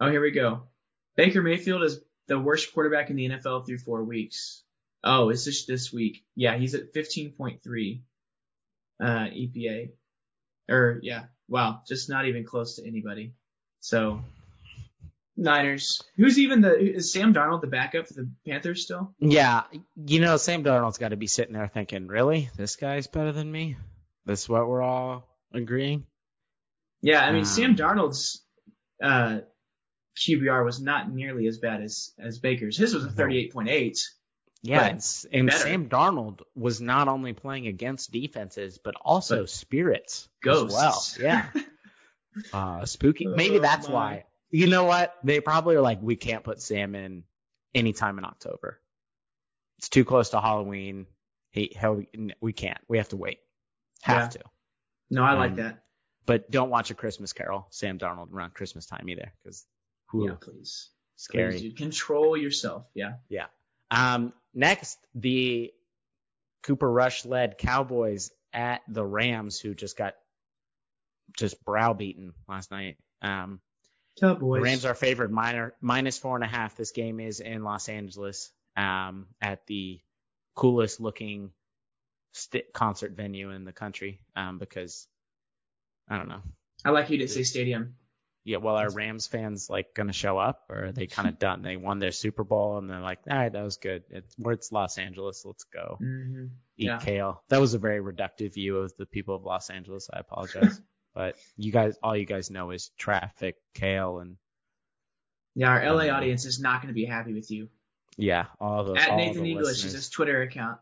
Oh, 0.00 0.10
here 0.10 0.20
we 0.20 0.30
go. 0.30 0.64
Baker 1.16 1.42
Mayfield 1.42 1.82
is 1.82 2.00
the 2.28 2.38
worst 2.38 2.72
quarterback 2.74 3.10
in 3.10 3.16
the 3.16 3.28
NFL 3.28 3.66
through 3.66 3.78
four 3.78 4.04
weeks. 4.04 4.62
Oh, 5.02 5.30
it's 5.30 5.44
just 5.44 5.66
this 5.66 5.92
week. 5.92 6.24
Yeah, 6.34 6.56
he's 6.56 6.74
at 6.74 6.92
15.3 6.92 8.00
uh, 9.00 9.04
EPA. 9.04 9.90
Or 10.68 10.98
yeah, 11.02 11.24
wow, 11.48 11.82
just 11.86 12.10
not 12.10 12.26
even 12.26 12.44
close 12.44 12.76
to 12.76 12.86
anybody. 12.86 13.34
So 13.80 14.20
Niners. 15.36 16.02
Who's 16.16 16.38
even 16.38 16.60
the 16.60 16.76
is 16.76 17.12
Sam 17.12 17.32
Darnold 17.32 17.60
the 17.60 17.66
backup 17.68 18.08
for 18.08 18.14
the 18.14 18.28
Panthers 18.46 18.82
still? 18.82 19.14
Yeah, 19.20 19.62
you 19.94 20.20
know, 20.20 20.38
Sam 20.38 20.64
Darnold's 20.64 20.98
got 20.98 21.10
to 21.10 21.16
be 21.16 21.26
sitting 21.26 21.54
there 21.54 21.68
thinking, 21.68 22.08
really? 22.08 22.50
This 22.56 22.76
guy's 22.76 23.06
better 23.06 23.32
than 23.32 23.50
me? 23.50 23.76
This 24.24 24.42
is 24.42 24.48
what 24.48 24.66
we're 24.66 24.82
all 24.82 25.28
agreeing? 25.58 26.04
Yeah, 27.02 27.24
I 27.24 27.30
mean 27.32 27.40
Um, 27.40 27.44
Sam 27.44 27.76
Darnold's 27.76 28.42
uh, 29.02 29.40
QBR 30.16 30.64
was 30.64 30.80
not 30.80 31.10
nearly 31.12 31.46
as 31.46 31.58
bad 31.58 31.82
as 31.82 32.12
as 32.18 32.38
Baker's. 32.38 32.76
His 32.78 32.94
was 32.94 33.04
a 33.04 33.08
38.8. 33.08 33.98
Yeah, 34.62 34.84
and, 34.84 35.16
and. 35.32 35.52
Sam 35.52 35.88
Darnold 35.88 36.40
was 36.54 36.80
not 36.80 37.06
only 37.08 37.34
playing 37.34 37.66
against 37.66 38.10
defenses, 38.10 38.78
but 38.82 38.94
also 39.00 39.40
But 39.40 39.50
spirits 39.50 40.28
ghosts. 40.42 40.74
as 41.18 41.22
well. 41.22 41.26
Yeah. 41.30 41.62
uh, 42.52 42.84
spooky. 42.86 43.26
Maybe 43.26 43.58
Oh, 43.58 43.60
that's 43.60 43.86
my. 43.88 43.94
why. 43.94 44.24
You 44.50 44.66
know 44.66 44.84
what? 44.84 45.14
They 45.22 45.40
probably 45.40 45.76
are 45.76 45.82
like, 45.82 46.00
we 46.00 46.16
can't 46.16 46.42
put 46.42 46.60
Sam 46.62 46.94
in 46.94 47.24
anytime 47.74 48.18
in 48.18 48.24
October. 48.24 48.80
It's 49.78 49.88
too 49.90 50.04
close 50.04 50.30
to 50.30 50.40
Halloween. 50.40 51.06
He, 51.50 51.76
he'll, 51.78 52.02
we 52.40 52.52
can't. 52.52 52.78
We 52.88 52.96
have 52.98 53.10
to 53.10 53.16
wait. 53.16 53.38
Have 54.02 54.30
to. 54.30 54.40
No, 55.10 55.22
I 55.22 55.34
like 55.34 55.52
Um, 55.52 55.56
that. 55.58 55.82
But 56.26 56.50
don't 56.50 56.70
watch 56.70 56.90
a 56.90 56.94
Christmas 56.94 57.32
Carol, 57.32 57.66
Sam 57.70 57.98
Darnold 57.98 58.32
around 58.32 58.54
Christmas 58.54 58.86
time 58.86 59.08
either, 59.08 59.32
because 59.42 59.64
Yeah, 60.12 60.34
please. 60.40 60.90
scary. 61.16 61.52
Please, 61.52 61.62
dude. 61.62 61.76
Control 61.76 62.36
yourself. 62.36 62.86
Yeah. 62.94 63.14
Yeah. 63.28 63.46
Um, 63.90 64.32
next, 64.52 64.98
the 65.14 65.72
Cooper 66.64 66.90
Rush 66.90 67.24
led 67.24 67.58
Cowboys 67.58 68.32
at 68.52 68.82
the 68.88 69.04
Rams, 69.04 69.60
who 69.60 69.74
just 69.74 69.96
got 69.96 70.16
just 71.36 71.64
browbeaten 71.64 72.32
last 72.48 72.70
night. 72.72 72.96
Um, 73.22 73.60
Cowboys. 74.18 74.58
the 74.58 74.62
Rams 74.62 74.84
are 74.84 74.94
favored 74.94 75.30
minor, 75.30 75.74
minus 75.80 76.18
four 76.18 76.34
and 76.34 76.44
a 76.44 76.48
half. 76.48 76.74
This 76.76 76.90
game 76.90 77.20
is 77.20 77.38
in 77.40 77.62
Los 77.62 77.88
Angeles, 77.88 78.50
um, 78.76 79.26
at 79.40 79.64
the 79.66 80.00
coolest 80.56 81.00
looking 81.00 81.52
st- 82.36 82.72
concert 82.72 83.12
venue 83.12 83.50
in 83.50 83.64
the 83.64 83.72
country, 83.72 84.20
um, 84.34 84.58
because 84.58 85.06
I 86.08 86.16
don't 86.16 86.28
know. 86.28 86.42
I 86.84 86.90
like 86.90 87.10
you 87.10 87.18
to 87.18 87.28
say 87.28 87.42
stadium. 87.42 87.96
Yeah, 88.44 88.58
well, 88.58 88.76
are 88.76 88.90
Rams 88.90 89.26
fans 89.26 89.68
like 89.68 89.92
going 89.94 90.06
to 90.06 90.12
show 90.12 90.38
up, 90.38 90.66
or 90.70 90.86
are 90.86 90.92
they 90.92 91.06
kind 91.08 91.26
of 91.28 91.38
done? 91.40 91.62
They 91.62 91.76
won 91.76 91.98
their 91.98 92.12
Super 92.12 92.44
Bowl, 92.44 92.78
and 92.78 92.88
they're 92.88 93.00
like, 93.00 93.18
all 93.28 93.36
right, 93.36 93.52
that 93.52 93.62
was 93.62 93.76
good. 93.78 94.04
It's 94.10 94.34
where 94.38 94.54
it's 94.54 94.70
Los 94.70 94.98
Angeles. 94.98 95.44
Let's 95.44 95.64
go 95.64 95.96
hmm 95.98 96.46
eat 96.78 96.86
Yeah. 96.88 96.98
kale. 96.98 97.42
That 97.48 97.60
was 97.60 97.74
a 97.74 97.78
very 97.78 98.00
reductive 98.00 98.54
view 98.54 98.78
of 98.78 98.92
the 98.98 99.06
people 99.06 99.34
of 99.34 99.42
Los 99.42 99.68
Angeles. 99.70 100.08
I 100.12 100.20
apologize, 100.20 100.80
but 101.14 101.34
you 101.56 101.72
guys, 101.72 101.96
all 102.02 102.16
you 102.16 102.26
guys 102.26 102.50
know 102.50 102.70
is 102.70 102.90
traffic, 102.98 103.56
kale, 103.74 104.18
and 104.20 104.36
Yeah, 105.56 105.70
our 105.70 105.82
LA 105.84 106.04
Um, 106.04 106.16
audience 106.16 106.44
is 106.44 106.60
not 106.60 106.82
going 106.82 106.88
to 106.88 106.94
be 106.94 107.06
happy 107.06 107.32
with 107.32 107.50
you. 107.50 107.68
yeah, 108.16 108.46
all 108.60 108.84
the 108.84 108.96
At 108.96 109.10
all 109.10 109.18
Nathan 109.18 109.42
the 109.42 109.50
English 109.50 109.84
is 109.84 109.92
his 109.92 110.08
Twitter 110.10 110.42
account. 110.42 110.78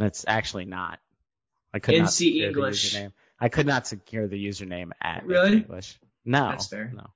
That's 0.00 0.24
actually 0.26 0.64
not. 0.64 0.98
I 1.72 1.78
could 1.78 1.96
not 1.98 2.08
NC 2.08 2.10
secure 2.12 2.48
English. 2.48 2.92
the 2.92 2.98
username. 2.98 3.12
I 3.38 3.48
could 3.48 3.66
not 3.66 3.86
secure 3.86 4.26
the 4.26 4.44
username 4.44 4.90
at 5.00 5.24
Really? 5.26 5.58
English. 5.58 5.98
No, 6.24 6.48
That's 6.50 6.66
fair. 6.68 6.90
No. 6.94 7.06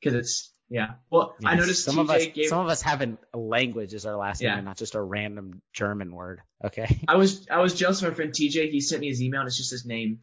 Because 0.00 0.14
it's, 0.14 0.52
yeah. 0.68 0.94
Well, 1.10 1.34
I 1.44 1.52
Yes, 1.52 1.60
noticed 1.60 1.84
some 1.84 1.96
TJ 1.96 2.00
of 2.00 2.10
us 2.10 2.26
gave. 2.34 2.48
some 2.48 2.60
of 2.60 2.68
us 2.68 2.82
have 2.82 3.00
an- 3.00 3.18
a 3.32 3.38
language 3.38 3.94
as 3.94 4.04
our 4.04 4.16
last 4.16 4.40
Yeah. 4.42 4.50
name 4.50 4.58
and 4.58 4.64
not 4.66 4.76
just 4.76 4.94
a 4.94 5.00
random 5.00 5.62
German 5.72 6.12
word. 6.12 6.40
Okay. 6.64 7.00
I 7.08 7.16
was 7.16 7.46
I 7.50 7.58
was 7.60 7.74
jealous 7.74 8.02
of 8.02 8.08
my 8.08 8.14
friend 8.14 8.32
TJ. 8.32 8.70
He 8.70 8.80
sent 8.80 9.00
me 9.00 9.08
his 9.08 9.22
email 9.22 9.40
and 9.40 9.48
it's 9.48 9.56
just 9.56 9.70
his 9.70 9.86
name. 9.86 10.20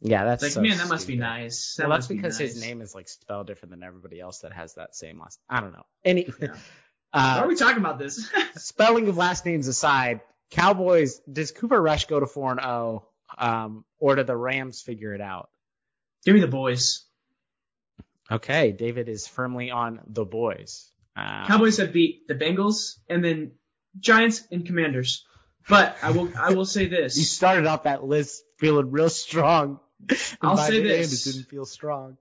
yeah, 0.00 0.24
that's 0.24 0.42
It's 0.42 0.56
like, 0.56 0.64
so 0.64 0.68
man, 0.68 0.78
that 0.78 0.88
must 0.88 1.06
be 1.06 1.16
nice. 1.16 1.74
That 1.76 1.88
Well, 1.88 1.96
that's 1.98 2.06
be 2.08 2.16
because 2.16 2.38
his 2.38 2.60
name 2.60 2.80
is 2.80 2.94
like 2.94 3.08
spelled 3.08 3.46
different 3.46 3.70
than 3.70 3.82
everybody 3.82 4.20
else 4.20 4.40
that 4.40 4.52
has 4.52 4.74
that 4.74 4.94
same 4.96 5.18
last. 5.20 5.38
I 5.48 5.60
don't 5.60 5.72
know. 5.72 5.84
Any 6.04 6.28
Yeah. 6.40 6.48
Why 7.12 7.38
are 7.38 7.44
uh, 7.44 7.46
we 7.48 7.54
talking 7.54 7.78
about 7.78 7.98
this? 7.98 8.28
spelling 8.56 9.06
of 9.08 9.16
last 9.16 9.46
names 9.46 9.68
aside, 9.68 10.20
Cowboys. 10.50 11.20
Does 11.30 11.50
Cooper 11.50 11.80
Rush 11.80 12.06
go 12.06 12.20
to 12.20 12.26
four 12.26 12.52
and 12.52 12.60
zero, 12.60 13.06
um, 13.36 13.84
or 13.98 14.16
do 14.16 14.24
the 14.24 14.36
Rams 14.36 14.82
figure 14.82 15.14
it 15.14 15.20
out? 15.20 15.50
Give 16.24 16.34
me 16.34 16.40
the 16.40 16.48
boys. 16.48 17.04
Okay, 18.30 18.72
David 18.72 19.08
is 19.08 19.26
firmly 19.26 19.70
on 19.70 20.00
the 20.06 20.24
boys. 20.24 20.90
Uh, 21.16 21.46
Cowboys 21.46 21.76
have 21.78 21.92
beat 21.92 22.26
the 22.26 22.34
Bengals 22.34 22.98
and 23.08 23.24
then 23.24 23.52
Giants 23.98 24.42
and 24.50 24.66
Commanders. 24.66 25.24
But 25.68 25.96
I 26.02 26.10
will 26.10 26.30
I 26.36 26.52
will 26.52 26.64
say 26.64 26.86
this. 26.86 27.16
you 27.16 27.24
started 27.24 27.66
off 27.66 27.84
that 27.84 28.04
list 28.04 28.42
feeling 28.58 28.90
real 28.90 29.08
strong. 29.08 29.80
I'll 30.42 30.56
say 30.56 30.82
the 30.82 30.94
end, 30.94 31.04
this. 31.04 31.26
it 31.26 31.32
didn't 31.32 31.48
feel 31.48 31.64
strong. 31.64 32.18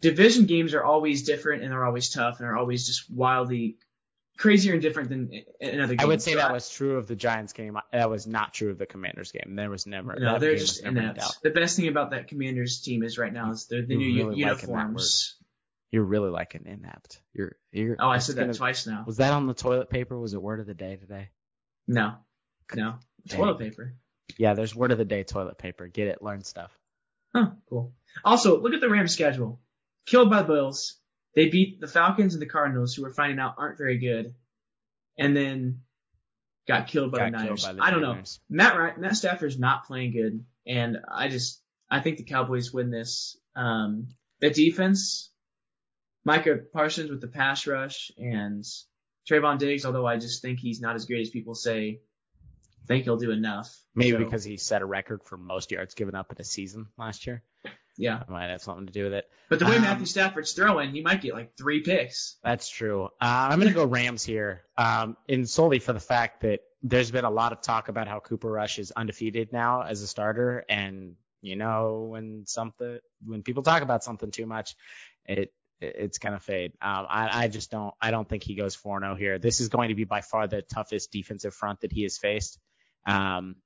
Division 0.00 0.44
games 0.44 0.74
are 0.74 0.84
always 0.84 1.22
different 1.22 1.62
and 1.62 1.72
they're 1.72 1.84
always 1.84 2.10
tough 2.10 2.38
and 2.38 2.46
they're 2.46 2.56
always 2.56 2.86
just 2.86 3.10
wildly 3.10 3.78
crazier 4.36 4.72
and 4.72 4.82
different 4.82 5.08
than 5.08 5.30
another 5.60 5.94
game. 5.94 6.04
I 6.04 6.06
would 6.06 6.22
say 6.22 6.32
So 6.32 6.38
that 6.38 6.52
was 6.52 6.68
true 6.68 6.96
of 6.96 7.06
the 7.06 7.16
Giants 7.16 7.52
game. 7.52 7.78
That 7.92 8.10
was 8.10 8.26
not 8.26 8.54
true 8.54 8.70
of 8.70 8.78
the 8.78 8.86
Commanders 8.86 9.32
game. 9.32 9.54
There 9.56 9.70
was 9.70 9.86
never. 9.86 10.16
No, 10.18 10.38
they're 10.38 10.56
just 10.56 10.82
inept. 10.84 11.42
The 11.42 11.50
best 11.50 11.76
thing 11.76 11.88
about 11.88 12.10
that 12.10 12.28
Commanders 12.28 12.80
team 12.80 13.02
is 13.02 13.18
right 13.18 13.32
now 13.32 13.50
is 13.50 13.66
they're 13.66 13.82
the 13.86 13.96
new 13.96 14.24
really 14.24 14.36
uniforms. 14.38 15.36
You're 15.90 16.04
really 16.04 16.30
like 16.30 16.54
an 16.56 16.66
inept. 16.66 17.20
You're. 17.32 17.56
You're. 17.70 17.96
Oh, 18.00 18.08
I 18.08 18.18
said 18.18 18.36
gonna- 18.36 18.48
that 18.48 18.56
twice 18.56 18.86
now. 18.86 19.04
Was 19.06 19.18
that 19.18 19.32
on 19.32 19.46
the 19.46 19.54
toilet 19.54 19.90
paper? 19.90 20.18
Was 20.18 20.34
it 20.34 20.42
word 20.42 20.60
of 20.60 20.66
the 20.66 20.74
day 20.74 20.96
today? 20.96 21.28
No, 21.86 22.14
no, 22.74 22.94
Dang. 23.28 23.38
toilet 23.38 23.58
paper. 23.58 23.94
Yeah, 24.38 24.54
there's 24.54 24.74
word 24.74 24.90
of 24.90 24.98
the 24.98 25.04
day 25.04 25.22
toilet 25.22 25.58
paper. 25.58 25.86
Get 25.86 26.08
it, 26.08 26.22
learn 26.22 26.42
stuff. 26.42 26.76
Huh, 27.34 27.50
cool. 27.68 27.92
Also, 28.24 28.60
look 28.60 28.72
at 28.74 28.80
the 28.80 28.88
Rams 28.88 29.12
schedule. 29.12 29.60
Killed 30.06 30.30
by 30.30 30.42
the 30.42 30.52
Bills. 30.52 30.96
They 31.34 31.48
beat 31.48 31.80
the 31.80 31.88
Falcons 31.88 32.34
and 32.34 32.42
the 32.42 32.46
Cardinals, 32.46 32.94
who 32.94 33.02
we're 33.02 33.12
finding 33.12 33.38
out 33.38 33.54
aren't 33.58 33.78
very 33.78 33.98
good, 33.98 34.34
and 35.18 35.36
then 35.36 35.80
got 36.66 36.86
killed 36.86 37.12
by 37.12 37.18
Got 37.18 37.24
the 37.32 37.38
Niners. 37.38 37.64
by 37.64 37.72
the 37.72 37.82
I 37.82 37.90
don't 37.90 38.02
know. 38.02 38.22
Matt 38.48 38.76
Ry- 38.78 38.96
Matt 38.96 39.16
Stafford's 39.16 39.58
not 39.58 39.86
playing 39.86 40.12
good, 40.12 40.44
and 40.66 40.98
I 41.12 41.28
just 41.28 41.60
I 41.90 42.00
think 42.00 42.18
the 42.18 42.24
Cowboys 42.24 42.72
win 42.72 42.90
this. 42.90 43.36
Um, 43.56 44.08
the 44.40 44.50
defense, 44.50 45.30
Micah 46.24 46.56
Parsons 46.72 47.10
with 47.10 47.20
the 47.20 47.28
pass 47.28 47.66
rush 47.66 48.10
and 48.16 48.64
Trevon 49.30 49.58
Diggs, 49.58 49.84
although 49.84 50.06
I 50.06 50.16
just 50.16 50.42
think 50.42 50.58
he's 50.58 50.80
not 50.80 50.96
as 50.96 51.06
great 51.06 51.20
as 51.20 51.30
people 51.30 51.54
say. 51.54 52.00
I 52.82 52.86
think 52.86 53.04
he'll 53.04 53.16
do 53.16 53.30
enough. 53.30 53.74
Maybe 53.94 54.12
So, 54.12 54.18
because 54.18 54.44
he 54.44 54.58
set 54.58 54.82
a 54.82 54.86
record 54.86 55.22
for 55.24 55.38
most 55.38 55.70
yards 55.70 55.94
given 55.94 56.14
up 56.14 56.30
in 56.30 56.36
a 56.38 56.44
season 56.44 56.86
last 56.98 57.26
year. 57.26 57.42
Yeah. 57.96 58.18
That 58.18 58.28
might 58.28 58.48
have 58.48 58.62
something 58.62 58.86
to 58.86 58.92
do 58.92 59.04
with 59.04 59.14
it. 59.14 59.28
But 59.48 59.58
the 59.58 59.66
way 59.66 59.76
Um, 59.76 59.82
Matthew 59.82 60.06
Stafford's 60.06 60.52
throwing, 60.52 60.90
he 60.90 61.00
might 61.00 61.20
get 61.20 61.34
like 61.34 61.56
three 61.56 61.80
picks. 61.80 62.36
That's 62.42 62.68
true. 62.68 63.04
Uh, 63.04 63.08
I'm 63.20 63.58
going 63.58 63.68
to 63.68 63.74
go 63.74 63.84
Rams 63.84 64.24
here, 64.24 64.62
um, 64.76 65.16
and 65.28 65.48
solely 65.48 65.78
for 65.78 65.92
the 65.92 66.00
fact 66.00 66.42
that 66.42 66.60
there's 66.82 67.10
been 67.10 67.24
a 67.24 67.30
lot 67.30 67.52
of 67.52 67.60
talk 67.62 67.88
about 67.88 68.08
how 68.08 68.20
Cooper 68.20 68.50
Rush 68.50 68.78
is 68.78 68.90
undefeated 68.92 69.52
now 69.52 69.82
as 69.82 70.02
a 70.02 70.06
starter, 70.06 70.64
and 70.68 71.14
you 71.40 71.56
know 71.56 72.08
when 72.10 72.44
something 72.46 72.98
when 73.24 73.42
people 73.42 73.62
talk 73.62 73.82
about 73.82 74.02
something 74.04 74.30
too 74.30 74.46
much, 74.46 74.74
it 75.26 75.52
it's 75.80 76.18
gonna 76.18 76.40
fade. 76.40 76.72
Um, 76.80 77.06
I, 77.08 77.44
I 77.44 77.48
just 77.48 77.70
don't 77.70 77.94
I 78.00 78.10
don't 78.10 78.28
think 78.28 78.42
he 78.42 78.54
goes 78.54 78.76
4-0 78.76 79.18
here. 79.18 79.38
This 79.38 79.60
is 79.60 79.68
going 79.68 79.90
to 79.90 79.94
be 79.94 80.04
by 80.04 80.20
far 80.20 80.46
the 80.46 80.62
toughest 80.62 81.12
defensive 81.12 81.54
front 81.54 81.80
that 81.80 81.92
he 81.92 82.02
has 82.02 82.18
faced. 82.18 82.58
Um, 83.06 83.56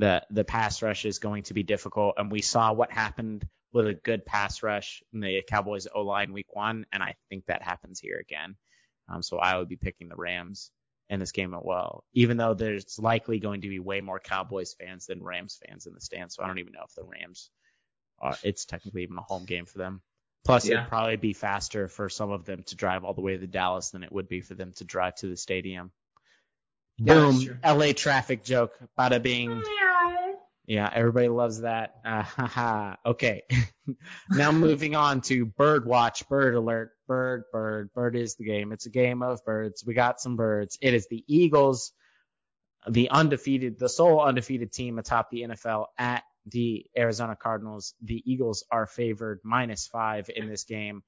the 0.00 0.24
the 0.30 0.44
pass 0.44 0.82
rush 0.82 1.04
is 1.04 1.18
going 1.18 1.44
to 1.44 1.54
be 1.54 1.62
difficult, 1.62 2.14
and 2.16 2.30
we 2.32 2.42
saw 2.42 2.72
what 2.72 2.90
happened 2.90 3.46
with 3.72 3.86
a 3.86 3.94
good 3.94 4.24
pass 4.26 4.62
rush 4.62 5.02
in 5.12 5.20
the 5.20 5.42
Cowboys 5.46 5.86
O 5.94 6.02
line 6.02 6.32
week 6.32 6.54
one, 6.54 6.86
and 6.92 7.02
I 7.02 7.14
think 7.28 7.46
that 7.46 7.62
happens 7.62 8.00
here 8.00 8.18
again. 8.18 8.56
Um, 9.08 9.22
so 9.22 9.38
I 9.38 9.58
would 9.58 9.68
be 9.68 9.76
picking 9.76 10.08
the 10.08 10.16
Rams 10.16 10.70
in 11.08 11.20
this 11.20 11.32
game 11.32 11.54
as 11.54 11.60
well, 11.62 12.04
even 12.14 12.36
though 12.36 12.54
there's 12.54 12.98
likely 12.98 13.38
going 13.40 13.60
to 13.60 13.68
be 13.68 13.78
way 13.78 14.00
more 14.00 14.20
Cowboys 14.20 14.74
fans 14.74 15.06
than 15.06 15.22
Rams 15.22 15.60
fans 15.66 15.86
in 15.86 15.92
the 15.94 16.00
stands. 16.00 16.34
So 16.34 16.42
I 16.42 16.46
don't 16.46 16.58
even 16.60 16.72
know 16.72 16.84
if 16.84 16.94
the 16.94 17.04
Rams, 17.04 17.50
are, 18.20 18.36
it's 18.42 18.64
technically 18.64 19.02
even 19.02 19.18
a 19.18 19.22
home 19.22 19.44
game 19.44 19.66
for 19.66 19.78
them. 19.78 20.00
Plus, 20.44 20.66
Yeah. 20.66 20.78
it'd 20.78 20.88
probably 20.88 21.16
be 21.16 21.32
faster 21.32 21.88
for 21.88 22.08
some 22.08 22.30
of 22.30 22.44
them 22.44 22.62
to 22.64 22.76
drive 22.76 23.04
all 23.04 23.14
the 23.14 23.20
way 23.20 23.36
to 23.36 23.46
Dallas 23.46 23.90
than 23.90 24.04
it 24.04 24.12
would 24.12 24.28
be 24.28 24.40
for 24.40 24.54
them 24.54 24.72
to 24.74 24.84
drive 24.84 25.16
to 25.16 25.26
the 25.26 25.36
stadium. 25.36 25.90
Yeah, 26.98 27.14
Boom. 27.14 27.60
LA 27.64 27.92
traffic 27.92 28.44
joke. 28.44 28.78
Bada 28.98 29.20
bing. 29.22 29.62
Yeah, 30.70 30.88
everybody 30.94 31.26
loves 31.26 31.62
that. 31.62 31.94
Uh. 32.04 32.94
Okay. 33.04 33.42
now 34.30 34.52
moving 34.52 34.94
on 34.94 35.20
to 35.22 35.44
bird 35.44 35.84
watch, 35.84 36.28
bird 36.28 36.54
alert, 36.54 36.92
bird, 37.08 37.42
bird, 37.50 37.92
bird 37.92 38.14
is 38.14 38.36
the 38.36 38.44
game. 38.44 38.70
It's 38.70 38.86
a 38.86 38.90
game 38.90 39.20
of 39.20 39.44
birds. 39.44 39.84
We 39.84 39.94
got 39.94 40.20
some 40.20 40.36
birds. 40.36 40.78
It 40.80 40.94
is 40.94 41.08
the 41.08 41.24
Eagles, 41.26 41.92
the 42.88 43.10
undefeated, 43.10 43.80
the 43.80 43.88
sole 43.88 44.20
undefeated 44.20 44.72
team 44.72 45.00
atop 45.00 45.30
the 45.30 45.42
NFL 45.42 45.86
at 45.98 46.22
the 46.46 46.86
Arizona 46.96 47.34
Cardinals. 47.34 47.94
The 48.00 48.22
Eagles 48.24 48.64
are 48.70 48.86
favored 48.86 49.40
minus 49.42 49.88
five 49.88 50.30
in 50.34 50.48
this 50.48 50.62
game. 50.62 51.02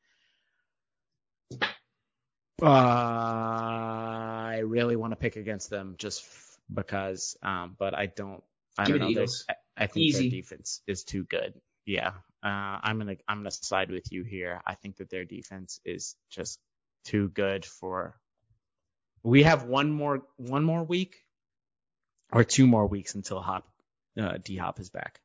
Uh, 2.60 2.66
I 2.66 4.62
really 4.64 4.96
want 4.96 5.12
to 5.12 5.16
pick 5.16 5.36
against 5.36 5.70
them 5.70 5.94
just 5.98 6.22
f- 6.24 6.58
because, 6.74 7.36
um, 7.44 7.76
but 7.78 7.94
I 7.94 8.06
don't. 8.06 8.42
I 8.78 8.84
Give 8.86 8.94
don't 8.98 9.00
know. 9.00 9.06
the 9.06 9.12
Eagles. 9.12 9.44
I, 9.48 9.54
I 9.76 9.86
think 9.86 10.04
Easy. 10.06 10.28
their 10.30 10.40
defense 10.40 10.80
is 10.86 11.04
too 11.04 11.24
good. 11.24 11.54
Yeah. 11.86 12.08
Uh, 12.42 12.78
I'm 12.82 12.98
gonna 12.98 13.16
I'm 13.28 13.38
gonna 13.38 13.50
side 13.50 13.90
with 13.90 14.10
you 14.12 14.24
here. 14.24 14.60
I 14.66 14.74
think 14.74 14.96
that 14.96 15.10
their 15.10 15.24
defense 15.24 15.80
is 15.84 16.16
just 16.30 16.58
too 17.04 17.28
good 17.28 17.64
for. 17.64 18.16
We 19.22 19.44
have 19.44 19.64
one 19.64 19.90
more 19.92 20.22
one 20.36 20.64
more 20.64 20.82
week, 20.82 21.16
or 22.32 22.42
two 22.44 22.66
more 22.66 22.86
weeks 22.86 23.14
until 23.14 23.40
Hop 23.40 23.68
uh, 24.20 24.38
D 24.42 24.56
Hop 24.56 24.80
is 24.80 24.90
back. 24.90 25.20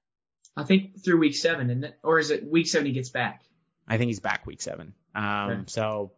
I 0.56 0.64
think 0.64 1.04
through 1.04 1.20
week 1.20 1.36
seven, 1.36 1.70
isn't? 1.70 1.96
Or 2.04 2.20
is 2.20 2.30
it 2.32 2.46
week 2.46 2.68
seven 2.68 2.86
he 2.88 2.94
gets 2.94 3.10
back? 3.10 3.42
I 3.88 3.98
think 3.98 4.10
he's 4.10 4.20
back 4.20 4.46
week 4.46 4.62
seven. 4.62 4.94
Um, 5.16 5.66
so 5.68 6.12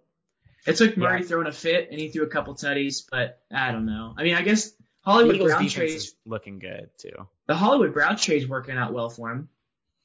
It 0.66 0.76
took 0.76 0.98
Murray 0.98 1.22
Yeah. 1.22 1.28
throwing 1.28 1.48
a 1.48 1.52
fit 1.54 1.90
and 1.92 2.00
he 2.00 2.10
threw 2.10 2.24
a 2.24 2.30
couple 2.30 2.54
tutties, 2.56 3.04
but 3.10 3.42
I 3.54 3.72
don't 3.72 3.86
know. 3.86 4.14
I 4.18 4.24
mean, 4.24 4.36
I 4.36 4.42
guess 4.42 4.72
Hollywood 5.02 5.36
Eagles 5.36 5.52
Brown 5.52 5.64
defense 5.64 5.74
trade, 5.74 5.90
is 5.96 6.16
looking 6.26 6.60
good 6.60 6.90
too. 7.00 7.28
the 7.48 7.56
Hollywood 7.56 7.94
Brown 7.94 8.18
trade's 8.18 8.48
working 8.48 8.78
out 8.78 8.94
well 8.94 9.10
for 9.10 9.32
him. 9.32 9.50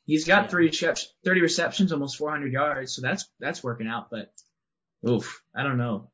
He's 0.06 0.26
got 0.26 0.44
Yeah. 0.44 0.50
30, 0.50 0.68
recep- 0.70 1.06
30 1.24 1.40
receptions, 1.40 1.92
almost 1.92 2.16
400 2.18 2.52
yards, 2.52 2.94
so 2.94 3.02
that's 3.02 3.28
that's 3.40 3.62
working 3.64 3.86
out. 3.88 4.10
But 4.10 4.32
oof, 5.08 5.42
I 5.54 5.62
don't 5.62 5.78
know. 5.78 6.10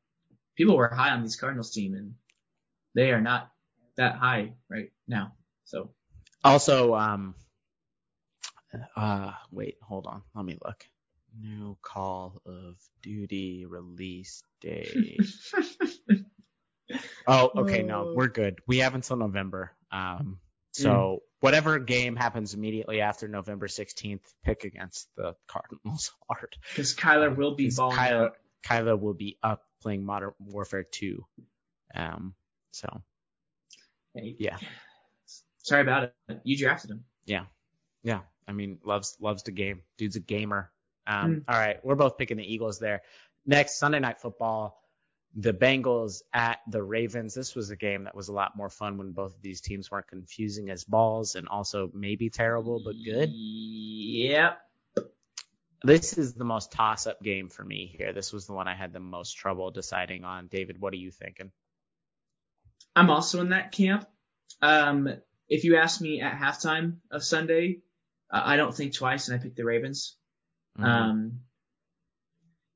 People 0.55 0.75
were 0.77 0.87
high 0.89 1.11
on 1.11 1.23
this 1.23 1.35
Cardinals 1.35 1.71
team, 1.71 1.93
and 1.95 2.15
they 2.95 3.11
are 3.11 3.21
not 3.21 3.51
that 3.97 4.15
high 4.15 4.53
right 4.69 4.91
now. 5.07 5.33
So 5.65 5.93
Also, 6.43 6.95
um, 6.95 7.35
uh, 8.95 9.33
wait, 9.51 9.77
hold 9.81 10.07
on, 10.07 10.21
let 10.35 10.45
me 10.45 10.57
look. 10.63 10.85
New 11.39 11.77
Call 11.81 12.41
of 12.45 12.75
Duty 13.01 13.65
release 13.65 14.43
date. 14.59 15.19
Oh, 17.27 17.51
okay, 17.57 17.83
no, 17.83 18.09
Oh. 18.09 18.13
we're 18.15 18.27
good. 18.27 18.59
We 18.67 18.79
have 18.79 18.95
until 18.95 19.17
November. 19.17 19.71
Um, 19.91 20.39
so 20.71 21.23
whatever 21.41 21.79
game 21.79 22.15
happens 22.15 22.53
immediately 22.53 23.01
after 23.01 23.27
November 23.27 23.67
16th, 23.67 24.21
pick 24.43 24.63
against 24.63 25.07
the 25.17 25.35
Cardinals 25.47 26.11
hard. 26.29 26.55
because 26.69 26.95
Kyler 26.95 27.35
will 27.35 27.55
be 27.55 27.69
balling 27.75 27.97
Kyler, 27.97 28.25
out. 28.27 28.37
Kyler 28.65 28.99
will 28.99 29.13
be 29.13 29.37
up 29.43 29.63
playing 29.81 30.05
Modern 30.05 30.31
Warfare 30.39 30.83
2. 30.83 31.25
Um, 31.95 32.33
so 32.71 33.01
Hey, 34.13 34.35
yeah, 34.39 34.57
Sorry 35.63 35.81
about 35.81 36.03
it. 36.27 36.41
You 36.43 36.57
drafted 36.57 36.91
him. 36.91 37.05
yeah, 37.25 37.45
yeah. 38.03 38.21
I 38.47 38.51
mean, 38.53 38.79
loves 38.83 39.15
loves 39.21 39.43
the 39.43 39.51
game. 39.51 39.81
Dude's 39.97 40.15
a 40.15 40.19
gamer. 40.19 40.71
Um, 41.07 41.35
Mm. 41.37 41.43
all 41.47 41.57
right, 41.59 41.83
we're 41.85 41.95
both 41.95 42.17
picking 42.17 42.37
the 42.37 42.43
Eagles 42.53 42.79
there. 42.79 43.01
Next 43.45 43.77
Sunday 43.79 43.99
night 43.99 44.19
football. 44.19 44.80
The 45.35 45.53
Bengals 45.53 46.21
at 46.33 46.59
the 46.67 46.83
Ravens. 46.83 47.33
This 47.33 47.55
was 47.55 47.69
a 47.69 47.75
game 47.75 48.03
that 48.03 48.15
was 48.15 48.27
a 48.27 48.33
lot 48.33 48.57
more 48.57 48.69
fun 48.69 48.97
when 48.97 49.11
both 49.13 49.35
of 49.35 49.41
these 49.41 49.61
teams 49.61 49.89
weren't 49.89 50.07
confusing 50.07 50.69
as 50.69 50.83
balls 50.83 51.35
and 51.35 51.47
also 51.47 51.89
maybe 51.93 52.29
terrible 52.29 52.81
but 52.83 52.95
good. 53.03 53.29
Yep. 53.31 54.57
This 55.83 56.17
is 56.17 56.33
the 56.33 56.43
most 56.43 56.71
toss 56.71 57.07
up 57.07 57.23
game 57.23 57.49
for 57.49 57.63
me 57.63 57.95
here. 57.97 58.13
This 58.13 58.31
was 58.31 58.45
the 58.45 58.53
one 58.53 58.67
I 58.67 58.75
had 58.75 58.93
the 58.93 58.99
most 58.99 59.33
trouble 59.37 59.71
deciding 59.71 60.23
on. 60.25 60.47
David, 60.47 60.79
what 60.79 60.93
are 60.93 60.97
you 60.97 61.11
thinking? 61.11 61.51
I'm 62.95 63.09
also 63.09 63.39
in 63.39 63.49
that 63.49 63.71
camp. 63.71 64.05
Um, 64.61 65.09
if 65.47 65.63
you 65.63 65.77
ask 65.77 65.99
me 66.01 66.21
at 66.21 66.37
halftime 66.37 66.97
of 67.09 67.23
Sunday, 67.23 67.79
uh, 68.29 68.41
I 68.43 68.57
don't 68.57 68.75
think 68.75 68.93
twice, 68.93 69.27
and 69.27 69.39
I 69.39 69.41
picked 69.41 69.55
the 69.55 69.65
Ravens. 69.65 70.17
Mhm. 70.77 70.83
Um, 70.83 71.41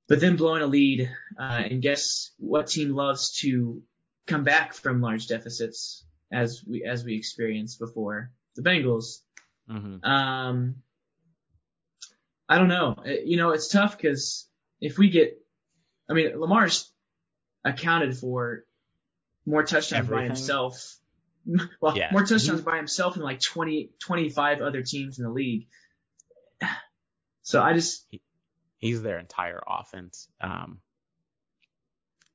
but 0.08 0.20
then 0.20 0.36
blowing 0.36 0.62
a 0.62 0.68
lead, 0.68 1.10
uh, 1.39 1.64
and 1.70 1.82
guess 1.82 2.32
what 2.38 2.68
team 2.68 2.91
loves 2.95 3.38
to 3.39 3.82
come 4.28 4.43
back 4.43 4.74
from 4.74 5.01
large 5.01 5.28
deficits 5.28 6.06
as 6.32 6.64
we 6.68 6.84
as 6.84 7.03
we 7.03 7.16
experienced 7.16 7.80
before? 7.80 8.32
The 8.56 8.62
Bengals. 8.62 9.22
Mhm. 9.70 10.03
Um, 10.06 10.76
I 12.47 12.58
don't 12.58 12.68
know. 12.68 12.95
It- 13.06 13.26
you 13.26 13.38
know, 13.38 13.51
it's 13.51 13.68
tough 13.70 13.97
because 13.97 14.47
if 14.80 14.97
we 14.97 15.10
get, 15.10 15.39
I 16.10 16.14
mean, 16.14 16.39
Lamar's 16.39 16.91
accounted 17.64 18.16
for 18.18 18.66
more 19.45 19.64
touchdowns 19.64 20.08
by 20.08 20.24
himself. 20.26 20.97
Well, 21.80 21.95
Yeah. 21.95 22.10
more 22.12 22.26
touchdowns 22.26 22.62
by 22.62 22.78
himself 22.78 23.14
than 23.14 23.22
like 23.24 23.39
20, 23.39 23.91
25 23.99 24.62
other 24.62 24.82
teams 24.82 25.20
in 25.20 25.26
the 25.26 25.30
league. 25.32 25.68
So 27.43 27.62
I 27.62 27.74
just, 27.74 28.08
He's 28.86 29.01
their 29.01 29.19
entire 29.19 29.61
offense. 29.67 30.27
Um, 30.39 30.79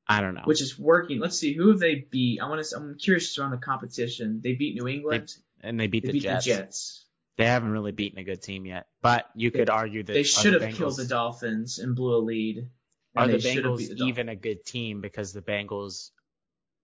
I 0.07 0.20
don't 0.20 0.34
know. 0.34 0.42
which 0.44 0.61
is 0.61 0.76
working. 0.78 1.20
Let's 1.20 1.38
see, 1.38 1.55
who 1.55 1.70
have 1.70 1.78
they 1.78 1.94
beat? 2.11 2.40
I 2.40 2.48
want 2.48 2.64
to. 2.64 2.76
I'm 2.76 2.96
curious 2.98 3.38
around 3.38 3.53
the 3.53 3.59
competition. 3.59 4.40
They 4.42 4.55
beat 4.55 4.74
New 4.74 4.88
England. 4.88 5.32
and 5.62 5.78
they 5.78 5.86
beat 5.86 6.03
They 6.03 6.09
the 6.09 6.12
beat 6.14 6.22
Jets. 6.22 6.44
the 6.44 6.51
Jets. 6.51 7.05
They 7.36 7.46
haven't 7.46 7.70
really 7.70 7.92
beaten 7.92 8.18
a 8.18 8.24
good 8.24 8.42
team 8.42 8.66
yet, 8.66 8.86
but 9.01 9.26
you 9.34 9.51
could 9.51 9.70
argue 9.70 10.03
that 10.03 10.12
They 10.12 10.24
should 10.24 10.61
have 10.61 10.74
killed 10.74 10.96
the 10.96 11.07
Dolphins 11.07 11.78
and 11.78 11.94
blew 11.94 12.16
a 12.16 12.18
lead. 12.18 12.68
Are 13.16 13.28
the 13.28 13.38
they 13.38 13.57
Bengals 13.57 13.88
the 13.88 14.05
even 14.05 14.28
a 14.28 14.36
good 14.36 14.64
team 14.64 15.01
because 15.01 15.32
the 15.32 15.40
Bengals 15.40 16.11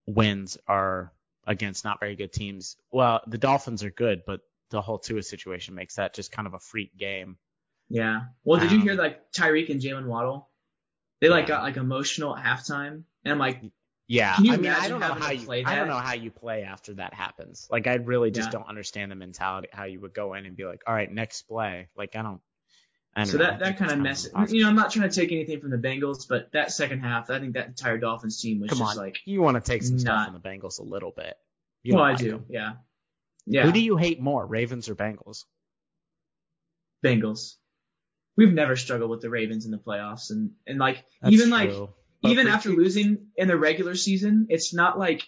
wins 0.05 0.57
are 0.67 1.13
against 1.45 1.83
not 1.85 1.99
very 1.99 2.15
good 2.15 2.33
teams? 2.33 2.75
Well, 2.91 3.21
the 3.27 3.37
Dolphins 3.37 3.83
are 3.83 3.91
good, 3.91 4.23
but 4.25 4.41
the 4.69 4.81
whole 4.81 4.99
Tua 4.99 5.21
situation 5.21 5.75
makes 5.75 5.95
that 5.95 6.13
just 6.13 6.31
kind 6.31 6.47
of 6.47 6.53
a 6.53 6.59
freak 6.59 6.97
game. 6.97 7.37
Yeah. 7.89 8.25
Well, 8.43 8.59
did 8.59 8.71
you 8.71 8.77
Um, 8.79 8.83
hear 8.83 8.93
like 8.95 9.31
Tyreek 9.31 9.69
and 9.69 9.81
Jaylen 9.81 10.05
Waddle? 10.07 10.49
They 11.21 11.29
like 11.29 11.47
got 11.47 11.63
like 11.63 11.77
emotional 11.77 12.35
at 12.35 12.43
halftime, 12.45 13.03
and 13.23 13.31
I'm 13.31 13.39
like, 13.39 13.61
Yeah, 14.07 14.35
Can 14.35 14.45
you 14.45 14.53
I 14.53 14.57
mean, 14.57 14.65
I 14.67 14.75
imagine 14.75 14.89
don't 14.91 14.99
know 15.01 15.13
how 15.15 15.31
you 15.31 15.45
play 15.45 15.63
I 15.65 15.75
don't 15.75 15.87
know 15.87 15.97
how 15.97 16.13
you 16.13 16.31
play 16.31 16.63
after 16.63 16.93
that 16.95 17.13
happens. 17.13 17.67
Like, 17.71 17.87
I 17.87 17.95
really 17.95 18.31
just 18.31 18.47
Yeah. 18.47 18.59
don't 18.59 18.67
understand 18.69 19.11
the 19.11 19.15
mentality 19.15 19.67
how 19.73 19.83
you 19.85 19.99
would 20.01 20.13
go 20.13 20.33
in 20.35 20.45
and 20.45 20.55
be 20.55 20.65
like, 20.65 20.83
all 20.87 20.93
right, 20.93 21.11
next 21.11 21.43
play. 21.43 21.89
Like, 21.95 22.15
I 22.15 22.21
don't. 22.21 22.41
I 23.15 23.21
don't 23.21 23.31
so 23.31 23.37
know. 23.39 23.45
That 23.45 23.59
that 23.59 23.77
kind 23.77 23.91
of 23.91 23.99
messes. 23.99 24.31
You 24.51 24.61
know, 24.61 24.69
I'm 24.69 24.75
not 24.75 24.91
trying 24.91 25.09
to 25.09 25.15
take 25.15 25.31
anything 25.31 25.59
from 25.59 25.71
the 25.71 25.77
Bengals, 25.77 26.27
but 26.27 26.51
that 26.51 26.71
second 26.71 26.99
half, 26.99 27.29
I 27.31 27.39
think 27.39 27.53
that 27.55 27.67
entire 27.67 27.97
Dolphins 27.97 28.39
team 28.39 28.59
was 28.61 28.69
Come 28.69 28.77
just 28.79 28.91
on, 28.91 29.03
like, 29.03 29.17
you 29.25 29.41
want 29.41 29.55
to 29.55 29.71
take 29.71 29.81
some 29.81 29.97
stuff 29.97 30.25
from 30.25 30.35
the 30.35 30.39
Bengals 30.39 30.79
a 30.79 30.83
little 30.83 31.11
bit. 31.11 31.35
You 31.83 31.95
well, 31.95 32.03
I 32.03 32.13
do, 32.13 32.31
them. 32.31 32.45
yeah, 32.49 32.73
yeah. 33.47 33.63
Who 33.63 33.71
do 33.71 33.79
you 33.81 33.97
hate 33.97 34.21
more, 34.21 34.45
Ravens 34.45 34.87
or 34.87 34.95
Bengals? 34.95 35.45
Bengals. 37.03 37.55
We've 38.37 38.53
never 38.53 38.75
struggled 38.77 39.09
with 39.09 39.21
the 39.21 39.29
Ravens 39.29 39.65
in 39.65 39.71
the 39.71 39.77
playoffs, 39.77 40.29
and 40.29 40.51
and 40.65 40.79
like 40.79 41.03
That's 41.21 41.33
even 41.33 41.49
like. 41.49 41.71
But 42.19 42.31
even 42.31 42.47
after 42.47 42.69
two- 42.69 42.75
losing 42.77 43.27
in 43.35 43.47
the 43.47 43.57
regular 43.57 43.93
season, 43.95 44.47
it's 44.49 44.73
not 44.73 44.97
like 44.97 45.27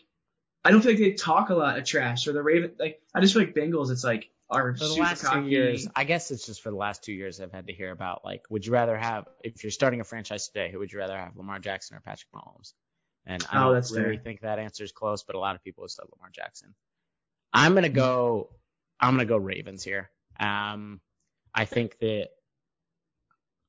I 0.66 0.72
don't 0.72 0.82
feel 0.82 0.92
like 0.94 1.00
they 1.00 1.12
talk 1.12 1.50
a 1.50 1.54
lot 1.56 1.78
of 1.78 1.86
trash 1.86 2.26
or 2.28 2.34
the 2.34 2.42
Raven 2.42 2.72
like 2.80 3.02
I 3.14 3.22
just 3.22 3.34
feel 3.34 3.44
like 3.44 3.54
Bengals. 3.54 3.92
It's 3.92 4.04
like 4.04 4.30
are 4.50 4.74
for 4.74 4.80
the 4.86 4.90
super 4.90 5.04
last 5.04 5.24
cocky. 5.24 5.42
two 5.42 5.50
years, 5.50 5.88
I 5.96 6.04
guess 6.06 6.32
it's 6.32 6.48
just 6.48 6.62
for 6.64 6.72
the 6.72 6.76
last 6.78 7.04
two 7.04 7.14
years 7.14 7.40
I've 7.40 7.52
had 7.52 7.68
to 7.68 7.74
hear 7.74 7.92
about 7.92 8.26
like, 8.26 8.42
would 8.50 8.66
you 8.66 8.74
rather 8.74 8.98
have 8.98 9.28
if 9.44 9.64
you're 9.64 9.70
starting 9.70 10.02
a 10.02 10.04
franchise 10.04 10.48
today, 10.48 10.72
who 10.72 10.80
would 10.80 10.92
you 10.92 10.98
rather 10.98 11.16
have, 11.16 11.38
Lamar 11.38 11.60
Jackson 11.60 11.96
or 11.98 12.00
Patrick 12.00 12.32
Mahomes? 12.34 12.74
And 13.28 13.46
I 13.52 13.64
Oh, 13.68 13.74
don't 13.76 13.92
really 13.92 14.16
fair. 14.16 14.24
think 14.24 14.42
that 14.42 14.58
answer 14.58 14.84
is 14.84 14.92
close, 14.92 15.22
but 15.22 15.36
a 15.36 15.40
lot 15.40 15.56
of 15.56 15.64
people 15.64 15.84
have 15.84 15.92
said 15.92 16.06
Lamar 16.16 16.32
Jackson. 16.34 16.74
I'm 17.54 17.76
gonna 17.76 17.90
go. 17.90 18.50
I'm 19.00 19.14
gonna 19.14 19.26
go 19.26 19.38
Ravens 19.38 19.84
here. 19.84 20.10
Um, 20.40 21.00
I 21.54 21.66
think 21.66 22.00
that. 22.00 22.30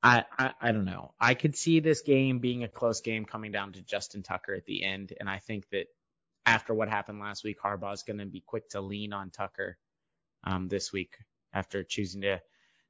I, 0.02 0.24
I 0.38 0.52
I 0.60 0.72
don't 0.72 0.84
know. 0.84 1.12
I 1.20 1.34
could 1.34 1.56
see 1.56 1.80
this 1.80 2.02
game 2.02 2.38
being 2.38 2.64
a 2.64 2.68
close 2.68 3.00
game 3.00 3.24
coming 3.24 3.52
down 3.52 3.72
to 3.72 3.82
Justin 3.82 4.22
Tucker 4.22 4.54
at 4.54 4.64
the 4.64 4.82
end, 4.84 5.12
and 5.18 5.28
I 5.28 5.38
think 5.38 5.68
that 5.70 5.86
after 6.46 6.72
what 6.74 6.88
happened 6.88 7.20
last 7.20 7.44
week, 7.44 7.58
Harbaugh's 7.62 8.02
going 8.02 8.18
to 8.18 8.26
be 8.26 8.42
quick 8.44 8.68
to 8.70 8.80
lean 8.80 9.12
on 9.12 9.30
Tucker 9.30 9.76
um, 10.44 10.68
this 10.68 10.92
week 10.92 11.16
after 11.52 11.84
choosing 11.84 12.22
to 12.22 12.40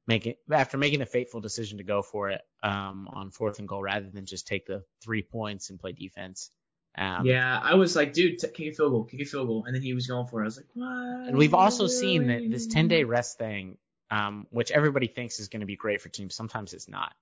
make 0.07 0.25
it 0.25 0.37
after 0.51 0.77
making 0.77 1.01
a 1.01 1.05
fateful 1.05 1.41
decision 1.41 1.77
to 1.77 1.83
go 1.83 2.01
for 2.01 2.29
it 2.29 2.41
um, 2.63 3.07
on 3.11 3.31
fourth 3.31 3.59
and 3.59 3.67
goal 3.67 3.81
rather 3.81 4.09
than 4.09 4.25
just 4.25 4.47
take 4.47 4.65
the 4.65 4.83
three 5.03 5.21
points 5.21 5.69
and 5.69 5.79
play 5.79 5.91
defense. 5.91 6.51
Um, 6.97 7.25
yeah, 7.25 7.59
I 7.61 7.75
was 7.75 7.95
like, 7.95 8.11
dude, 8.11 8.39
t- 8.39 8.47
kick 8.47 8.73
a 8.73 8.75
field 8.75 8.91
goal, 8.91 9.03
kick 9.05 9.21
a 9.21 9.25
field 9.25 9.47
goal, 9.47 9.63
and 9.65 9.73
then 9.73 9.81
he 9.81 9.93
was 9.93 10.07
going 10.07 10.27
for 10.27 10.41
it. 10.41 10.43
I 10.43 10.45
was 10.45 10.57
like, 10.57 10.65
what? 10.73 11.27
And 11.27 11.37
we've 11.37 11.53
also 11.53 11.87
seen 11.87 12.27
that 12.27 12.49
this 12.49 12.67
10 12.67 12.89
day 12.89 13.03
rest 13.05 13.37
thing, 13.37 13.77
um, 14.11 14.45
which 14.51 14.69
everybody 14.71 15.07
thinks 15.07 15.39
is 15.39 15.47
going 15.47 15.61
to 15.61 15.65
be 15.65 15.75
great 15.75 16.01
for 16.01 16.09
teams, 16.09 16.35
sometimes 16.35 16.73
it's 16.73 16.87
not. 16.87 17.13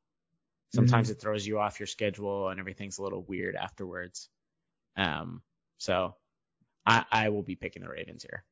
Sometimes 0.73 1.09
it 1.09 1.19
throws 1.19 1.47
you 1.47 1.59
off 1.59 1.79
your 1.79 1.87
schedule 1.87 2.49
and 2.49 2.59
everything's 2.59 2.99
a 2.99 3.03
little 3.03 3.23
weird 3.23 3.55
afterwards. 3.55 4.29
Um, 4.95 5.41
so 5.77 6.15
I, 6.85 7.05
I 7.11 7.29
will 7.29 7.41
be 7.41 7.55
picking 7.55 7.81
the 7.81 7.89
Ravens 7.89 8.23
here. 8.23 8.43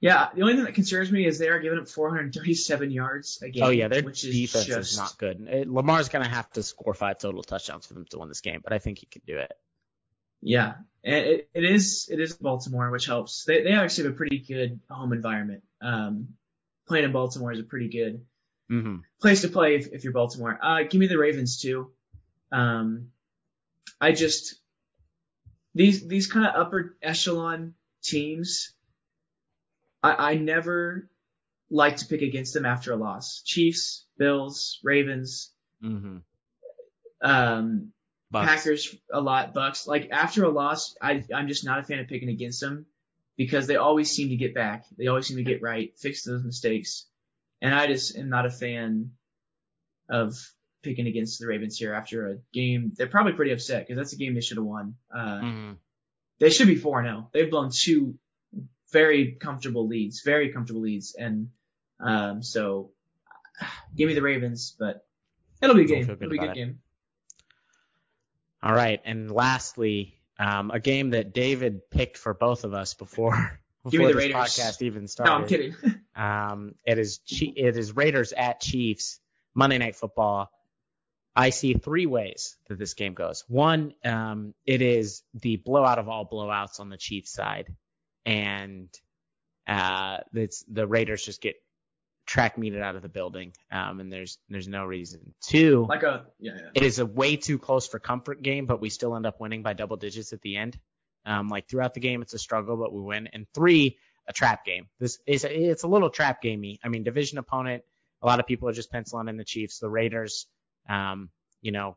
Yeah, 0.00 0.28
the 0.34 0.42
only 0.42 0.54
thing 0.54 0.64
that 0.64 0.74
concerns 0.74 1.12
me 1.12 1.26
is 1.26 1.38
they 1.38 1.48
are 1.48 1.58
giving 1.58 1.78
up 1.78 1.88
437 1.88 2.90
yards 2.90 3.42
a 3.42 3.50
game. 3.50 3.62
oh 3.62 3.68
yeah, 3.68 3.88
their 3.88 4.02
which 4.02 4.24
is 4.24 4.34
defense 4.34 4.66
just, 4.66 4.92
is 4.92 4.98
not 4.98 5.18
good. 5.18 5.46
It, 5.48 5.68
Lamar's 5.68 6.08
going 6.08 6.24
to 6.24 6.30
have 6.30 6.50
to 6.52 6.62
score 6.62 6.94
five 6.94 7.18
total 7.18 7.42
touchdowns 7.42 7.86
for 7.86 7.94
them 7.94 8.06
to 8.10 8.18
win 8.18 8.28
this 8.28 8.40
game, 8.40 8.60
but 8.62 8.72
I 8.72 8.78
think 8.78 8.98
he 8.98 9.06
can 9.06 9.22
do 9.26 9.38
it. 9.38 9.52
Yeah, 10.40 10.74
and 11.04 11.26
it, 11.26 11.50
it 11.52 11.64
is 11.64 12.08
it 12.10 12.18
is 12.18 12.34
Baltimore, 12.34 12.90
which 12.90 13.04
helps. 13.04 13.44
They 13.44 13.62
they 13.62 13.72
actually 13.72 14.04
have 14.04 14.14
a 14.14 14.16
pretty 14.16 14.38
good 14.38 14.80
home 14.88 15.12
environment. 15.12 15.64
Um, 15.82 16.28
playing 16.90 17.04
in 17.04 17.12
Baltimore 17.12 17.52
is 17.52 17.60
a 17.60 17.62
pretty 17.62 17.88
good 17.88 18.26
hmm 18.68 18.96
place 19.20 19.42
to 19.42 19.48
play 19.48 19.76
if, 19.76 19.92
if 19.92 20.02
you're 20.02 20.12
Baltimore. 20.12 20.58
Uh, 20.60 20.82
give 20.82 20.98
me 20.98 21.06
the 21.06 21.18
Ravens 21.18 21.60
too. 21.60 21.92
Um, 22.50 23.12
I 24.00 24.10
just 24.10 24.56
these 25.72 26.06
these 26.08 26.26
kind 26.26 26.46
of 26.46 26.56
upper 26.56 26.96
echelon 27.00 27.74
teams. 28.02 28.74
I 30.02 30.32
I 30.32 30.34
never 30.34 31.08
like 31.70 31.98
to 31.98 32.06
pick 32.06 32.22
against 32.22 32.54
them 32.54 32.66
after 32.66 32.92
a 32.92 32.96
loss. 32.96 33.42
Chiefs, 33.44 34.04
Bills, 34.18 34.80
Ravens, 34.82 35.52
hmm 35.80 36.18
um, 37.22 37.92
Bucks. 38.32 38.48
Packers 38.48 38.96
a 39.12 39.20
lot, 39.20 39.54
Bucks. 39.54 39.86
Like 39.86 40.10
after 40.10 40.42
a 40.42 40.48
loss, 40.48 40.96
I 41.00 41.22
I'm 41.32 41.46
just 41.46 41.64
not 41.64 41.78
a 41.78 41.84
fan 41.84 42.00
of 42.00 42.08
picking 42.08 42.30
against 42.30 42.60
them 42.60 42.86
because 43.40 43.66
they 43.66 43.76
always 43.76 44.10
seem 44.10 44.28
to 44.28 44.36
get 44.36 44.54
back. 44.54 44.84
They 44.98 45.06
always 45.06 45.26
seem 45.26 45.38
to 45.38 45.42
get 45.42 45.62
right, 45.62 45.98
fix 45.98 46.24
those 46.24 46.44
mistakes, 46.44 47.06
and 47.62 47.74
I 47.74 47.86
just 47.86 48.14
am 48.14 48.28
not 48.28 48.44
a 48.44 48.50
fan 48.50 49.12
of 50.10 50.36
picking 50.82 51.06
against 51.06 51.40
the 51.40 51.46
Ravens 51.46 51.78
here 51.78 51.94
after 51.94 52.28
a 52.28 52.36
game. 52.52 52.92
They're 52.94 53.06
probably 53.06 53.32
pretty 53.32 53.52
upset 53.52 53.86
because 53.86 53.96
that's 53.96 54.12
a 54.12 54.18
game 54.18 54.34
they 54.34 54.42
should 54.42 54.58
have 54.58 54.66
won. 54.66 54.96
Uh, 55.10 55.40
hmm 55.40 55.72
they 56.38 56.50
should 56.50 56.66
be 56.66 56.76
four 56.76 57.02
zero. 57.02 57.30
They've 57.32 57.50
blown 57.50 57.70
two 57.72 58.18
very 58.92 59.38
comfortable 59.40 59.88
leads, 59.88 60.20
very 60.20 60.52
comfortable 60.52 60.82
leads, 60.82 61.14
and 61.14 61.48
um, 61.98 62.42
so 62.42 62.90
give 63.96 64.06
me 64.06 64.14
the 64.14 64.22
Ravens, 64.22 64.76
but 64.78 65.06
it'll 65.62 65.76
be 65.76 65.84
a 65.84 65.86
game. 65.86 66.02
It'll 66.02 66.28
be 66.28 66.36
a 66.36 66.40
good 66.40 66.50
it. 66.50 66.54
game. 66.54 66.80
All 68.62 68.74
right, 68.74 69.00
and 69.02 69.30
lastly, 69.30 70.19
um, 70.40 70.70
a 70.70 70.80
game 70.80 71.10
that 71.10 71.34
David 71.34 71.90
picked 71.90 72.16
for 72.16 72.32
both 72.32 72.64
of 72.64 72.72
us 72.72 72.94
before 72.94 73.60
before 73.84 74.08
the 74.08 74.14
this 74.14 74.16
Raiders. 74.16 74.36
podcast 74.36 74.82
even 74.82 75.06
started. 75.06 75.30
No, 75.30 75.36
I'm 75.36 75.46
kidding. 75.46 75.74
Um, 76.16 76.74
it 76.84 76.98
is 76.98 77.20
it 77.30 77.78
is 77.78 77.96
Raiders 77.96 78.34
at 78.34 78.60
Chiefs 78.60 79.20
Monday 79.54 79.78
Night 79.78 79.96
Football. 79.96 80.50
I 81.34 81.48
see 81.48 81.72
three 81.72 82.04
ways 82.04 82.58
that 82.68 82.78
this 82.78 82.92
game 82.92 83.14
goes. 83.14 83.42
One, 83.48 83.94
um, 84.04 84.52
it 84.66 84.82
is 84.82 85.22
the 85.32 85.56
blowout 85.56 85.98
of 85.98 86.10
all 86.10 86.28
blowouts 86.28 86.78
on 86.78 86.90
the 86.90 86.98
Chiefs 86.98 87.32
side, 87.32 87.74
and 88.26 88.88
uh, 89.66 90.18
it's 90.34 90.62
the 90.68 90.86
Raiders 90.86 91.24
just 91.24 91.40
get 91.40 91.54
track 92.30 92.56
meted 92.56 92.80
out 92.80 92.94
of 92.94 93.02
the 93.02 93.08
building, 93.08 93.52
um, 93.72 93.98
and 93.98 94.12
there's 94.12 94.38
there's 94.48 94.68
no 94.68 94.84
reason. 94.84 95.34
Two, 95.42 95.84
like 95.88 96.04
a 96.04 96.26
yeah, 96.38 96.52
yeah. 96.56 96.68
it 96.74 96.84
is 96.84 97.00
a 97.00 97.06
way 97.06 97.36
too 97.36 97.58
close 97.58 97.88
for 97.88 97.98
comfort 97.98 98.40
game, 98.40 98.66
but 98.66 98.80
we 98.80 98.88
still 98.88 99.16
end 99.16 99.26
up 99.26 99.40
winning 99.40 99.64
by 99.64 99.72
double 99.72 99.96
digits 99.96 100.32
at 100.32 100.40
the 100.40 100.56
end. 100.56 100.78
Um, 101.26 101.48
like 101.48 101.68
throughout 101.68 101.92
the 101.92 102.00
game, 102.00 102.22
it's 102.22 102.32
a 102.32 102.38
struggle, 102.38 102.76
but 102.76 102.92
we 102.92 103.00
win. 103.00 103.28
And 103.32 103.46
three, 103.52 103.98
a 104.28 104.32
trap 104.32 104.64
game. 104.64 104.86
This 105.00 105.18
is 105.26 105.44
it's 105.44 105.82
a 105.82 105.88
little 105.88 106.08
trap 106.08 106.40
gamey. 106.40 106.78
I 106.84 106.88
mean, 106.88 107.02
division 107.02 107.38
opponent. 107.38 107.82
A 108.22 108.26
lot 108.26 108.38
of 108.38 108.46
people 108.46 108.68
are 108.68 108.72
just 108.72 108.92
penciling 108.92 109.28
in 109.28 109.36
the 109.36 109.44
Chiefs. 109.44 109.80
The 109.80 109.90
Raiders, 109.90 110.46
um, 110.88 111.30
you 111.60 111.72
know, 111.72 111.96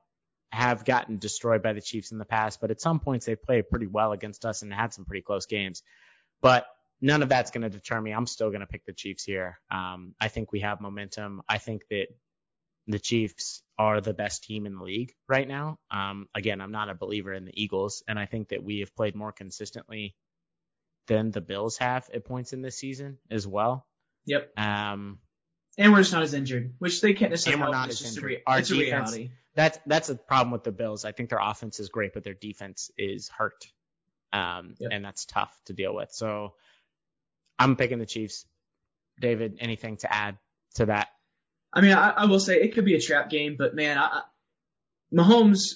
have 0.51 0.83
gotten 0.83 1.19
destroyed 1.19 1.61
by 1.61 1.73
the 1.73 1.81
Chiefs 1.81 2.11
in 2.11 2.17
the 2.17 2.25
past, 2.25 2.59
but 2.59 2.71
at 2.71 2.81
some 2.81 2.99
points 2.99 3.27
they've 3.27 3.41
played 3.41 3.69
pretty 3.69 3.87
well 3.87 4.13
against 4.13 4.45
us 4.45 4.63
and 4.63 4.73
had 4.73 4.93
some 4.93 5.05
pretty 5.05 5.21
close 5.21 5.45
games. 5.45 5.83
But 6.41 6.65
none 7.03 7.21
of 7.21 7.29
that's 7.29 7.51
going 7.51 7.61
to 7.63 7.69
deter 7.69 7.99
me. 7.99 8.11
I'm 8.11 8.25
still 8.25 8.49
going 8.49 8.61
to 8.61 8.65
pick 8.67 8.85
the 8.85 8.93
Chiefs 8.93 9.23
here. 9.25 9.59
Um, 9.69 10.15
I 10.21 10.29
think 10.29 10.51
we 10.51 10.61
have 10.61 10.79
momentum. 10.81 11.41
I 11.49 11.57
think 11.57 11.83
that 11.89 12.07
the 12.87 12.97
Chiefs 12.99 13.61
are 13.77 13.99
the 14.01 14.13
best 14.13 14.43
team 14.43 14.65
in 14.65 14.75
the 14.77 14.83
league 14.83 15.13
right 15.27 15.47
now. 15.47 15.79
Um, 15.91 16.27
again, 16.33 16.61
I'm 16.61 16.71
not 16.71 16.89
a 16.89 16.95
believer 16.95 17.33
in 17.33 17.45
the 17.45 17.51
Eagles, 17.61 18.03
and 18.07 18.17
I 18.17 18.25
think 18.25 18.49
that 18.49 18.63
we 18.63 18.79
have 18.79 18.95
played 18.95 19.15
more 19.15 19.31
consistently 19.31 20.15
than 21.07 21.31
the 21.31 21.41
Bills 21.41 21.77
have 21.77 22.09
at 22.13 22.23
points 22.25 22.53
in 22.53 22.61
this 22.61 22.77
season 22.77 23.17
as 23.29 23.45
well. 23.45 23.85
Yep. 24.25 24.57
Um, 24.57 25.19
And 25.77 25.91
we're 25.91 25.99
just 25.99 26.13
not 26.13 26.23
as 26.23 26.33
injured, 26.33 26.75
which 26.79 27.01
they 27.01 27.13
can't 27.13 27.31
necessarily 27.31 27.61
And 27.61 27.69
we're 27.69 27.75
not 27.77 27.89
as 27.89 28.01
injured. 28.05 28.23
rea- 28.23 28.43
Our 28.47 28.61
defense- 28.61 28.79
reality. 28.79 29.31
that's 29.55 29.77
that's 29.85 30.09
a 30.09 30.15
problem 30.15 30.51
with 30.51 30.63
the 30.63 30.71
Bills. 30.71 31.03
I 31.03 31.11
think 31.11 31.29
their 31.29 31.41
offense 31.41 31.79
is 31.81 31.89
great, 31.89 32.13
but 32.13 32.23
their 32.23 32.33
defense 32.35 32.91
is 32.97 33.27
hurt, 33.29 33.65
um, 34.31 34.75
Yep. 34.79 34.91
and 34.93 35.03
that's 35.03 35.25
tough 35.25 35.53
to 35.65 35.73
deal 35.73 35.93
with. 35.93 36.11
So 36.11 36.55
I'm 37.59 37.75
picking 37.75 37.99
the 37.99 38.05
Chiefs. 38.05 38.45
David, 39.19 39.57
anything 39.59 39.97
to 39.97 40.13
add 40.13 40.37
to 40.75 40.87
that? 40.87 41.09
I 41.71 41.81
mean, 41.81 41.93
I, 41.93 42.09
I 42.09 42.25
will 42.25 42.39
say 42.39 42.55
it 42.61 42.73
could 42.73 42.85
be 42.85 42.95
a 42.95 43.01
trap 43.01 43.29
game, 43.29 43.55
but 43.57 43.75
man, 43.75 43.97
I, 43.97 44.21
Mahomes 45.13 45.75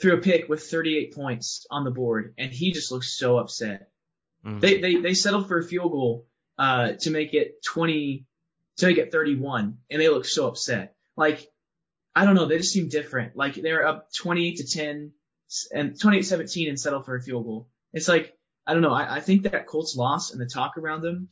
threw 0.00 0.14
a 0.14 0.20
pick 0.20 0.48
with 0.48 0.62
38 0.62 1.14
points 1.14 1.66
on 1.70 1.84
the 1.84 1.90
board, 1.90 2.34
and 2.38 2.50
he 2.50 2.72
just 2.72 2.92
looks 2.92 3.16
so 3.16 3.38
upset. 3.38 3.90
Mhm. 4.44 4.60
They 4.60 4.80
they 4.80 4.96
they 4.96 5.14
settled 5.14 5.48
for 5.48 5.58
a 5.58 5.64
field 5.64 5.92
goal 5.92 6.26
uh, 6.58 6.92
to 6.92 7.10
make 7.10 7.34
it 7.34 7.62
20 7.64 8.26
to 8.78 8.86
make 8.86 8.98
it 8.98 9.10
31, 9.12 9.78
and 9.90 10.00
they 10.00 10.08
look 10.08 10.26
so 10.26 10.48
upset. 10.48 10.94
Like 11.16 11.48
I 12.14 12.24
don't 12.24 12.34
know, 12.34 12.46
they 12.46 12.58
just 12.58 12.72
seem 12.72 12.88
different. 12.88 13.36
Like 13.36 13.54
they're 13.54 13.86
up 13.86 14.12
28 14.12 14.56
to 14.58 14.66
10 14.66 15.12
and 15.72 15.92
28-17 15.92 16.68
and 16.68 16.80
settle 16.80 17.02
for 17.02 17.14
a 17.14 17.22
field 17.22 17.44
goal. 17.44 17.68
It's 17.92 18.08
like 18.08 18.35
I 18.66 18.72
don't 18.72 18.82
know. 18.82 18.92
I, 18.92 19.16
I 19.16 19.20
think 19.20 19.44
that 19.44 19.66
Colts 19.66 19.96
loss 19.96 20.32
and 20.32 20.40
the 20.40 20.46
talk 20.46 20.76
around 20.76 21.02
them, 21.02 21.28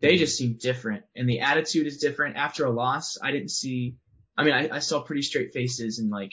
they 0.00 0.16
just 0.16 0.38
seem 0.38 0.58
different, 0.60 1.04
and 1.16 1.28
the 1.28 1.40
attitude 1.40 1.86
is 1.86 1.98
different. 1.98 2.36
After 2.36 2.64
a 2.64 2.70
loss, 2.70 3.18
I 3.20 3.32
didn't 3.32 3.50
see. 3.50 3.96
I 4.36 4.44
mean, 4.44 4.54
I, 4.54 4.76
I 4.76 4.78
saw 4.78 5.00
pretty 5.02 5.22
straight 5.22 5.52
faces 5.52 5.98
and 5.98 6.10
like 6.10 6.32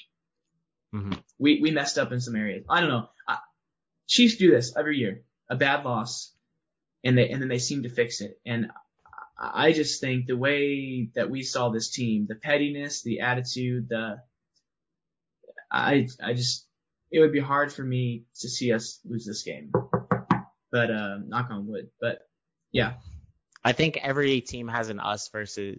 mm-hmm. 0.94 1.14
we 1.40 1.60
we 1.62 1.72
messed 1.72 1.98
up 1.98 2.12
in 2.12 2.22
some 2.22 2.36
areas. 2.36 2.64
I 2.70 2.82
don't 2.82 2.90
know. 2.90 3.10
I, 3.28 3.38
Chiefs 4.08 4.36
do 4.36 4.52
this 4.52 4.76
every 4.78 4.98
year. 4.98 5.24
A 5.50 5.56
bad 5.56 5.84
loss, 5.84 6.32
and 7.04 7.18
they 7.18 7.30
and 7.30 7.42
then 7.42 7.50
they 7.50 7.60
seem 7.60 7.84
to 7.84 7.90
fix 7.90 8.22
it. 8.22 8.40
And 8.46 8.70
I 9.38 9.68
I 9.68 9.72
just 9.72 10.00
think 10.00 10.28
the 10.28 10.38
way 10.38 11.10
that 11.16 11.32
we 11.32 11.42
saw 11.42 11.70
this 11.70 11.90
team, 11.90 12.28
the 12.28 12.36
pettiness, 12.36 13.02
the 13.02 13.22
attitude, 13.22 13.90
the 13.90 14.22
I 15.72 16.08
I 16.24 16.34
just 16.34 16.68
it 17.12 17.20
would 17.20 17.32
be 17.32 17.40
hard 17.40 17.74
for 17.74 17.84
me 17.84 18.26
to 18.42 18.50
see 18.50 18.74
us 18.74 19.00
lose 19.06 19.26
this 19.26 19.42
game. 19.42 19.72
But 20.76 20.92
uh, 20.92 21.18
knock 21.26 21.48
on 21.52 21.68
wood. 21.68 21.90
But 22.02 22.20
yeah, 22.74 22.96
I 23.64 23.72
think 23.72 23.96
every 23.96 24.42
team 24.42 24.68
has 24.68 24.90
an 24.90 25.00
us 25.00 25.30
versus 25.30 25.78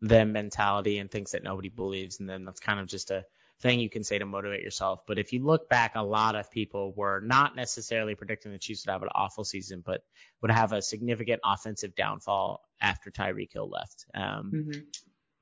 them 0.00 0.32
mentality 0.32 0.96
and 0.98 1.10
thinks 1.10 1.32
that 1.32 1.44
nobody 1.44 1.68
believes 1.68 2.18
in 2.18 2.24
them. 2.26 2.46
That's 2.46 2.60
kind 2.60 2.80
of 2.80 2.86
just 2.86 3.10
a 3.10 3.26
thing 3.60 3.78
you 3.78 3.90
can 3.90 4.04
say 4.04 4.18
to 4.18 4.24
motivate 4.24 4.62
yourself. 4.62 5.02
But 5.06 5.18
if 5.18 5.34
you 5.34 5.44
look 5.44 5.68
back, 5.68 5.92
a 5.96 6.02
lot 6.02 6.34
of 6.34 6.50
people 6.50 6.94
were 6.96 7.20
not 7.20 7.54
necessarily 7.54 8.14
predicting 8.14 8.52
the 8.52 8.58
Chiefs 8.58 8.86
would 8.86 8.92
have 8.92 9.02
an 9.02 9.10
awful 9.14 9.44
season, 9.44 9.82
but 9.84 10.02
would 10.40 10.50
have 10.50 10.72
a 10.72 10.80
significant 10.80 11.42
offensive 11.44 11.94
downfall 11.94 12.62
after 12.80 13.10
Tyreek 13.10 13.52
Hill 13.52 13.68
left. 13.68 14.06
Um, 14.14 14.64
hmm 14.64 14.78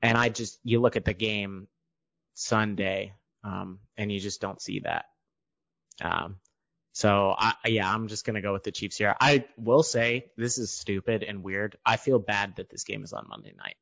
and 0.01 0.17
I 0.17 0.29
just 0.29 0.59
you 0.63 0.81
look 0.81 0.95
at 0.95 1.05
the 1.05 1.13
game 1.13 1.67
Sunday, 2.33 3.13
um, 3.43 3.79
and 3.97 4.11
you 4.11 4.19
just 4.19 4.41
don't 4.41 4.61
see 4.61 4.79
that. 4.79 5.05
Um, 6.01 6.37
so 6.93 7.33
I, 7.37 7.53
yeah, 7.65 7.91
I'm 7.91 8.07
just 8.07 8.25
gonna 8.25 8.41
go 8.41 8.53
with 8.53 8.63
the 8.63 8.71
Chiefs 8.71 8.97
here. 8.97 9.15
I 9.19 9.45
will 9.57 9.83
say 9.83 10.31
this 10.37 10.57
is 10.57 10.71
stupid 10.71 11.23
and 11.23 11.43
weird. 11.43 11.77
I 11.85 11.97
feel 11.97 12.19
bad 12.19 12.55
that 12.57 12.69
this 12.69 12.83
game 12.83 13.03
is 13.03 13.13
on 13.13 13.27
Monday 13.29 13.53
night. 13.57 13.75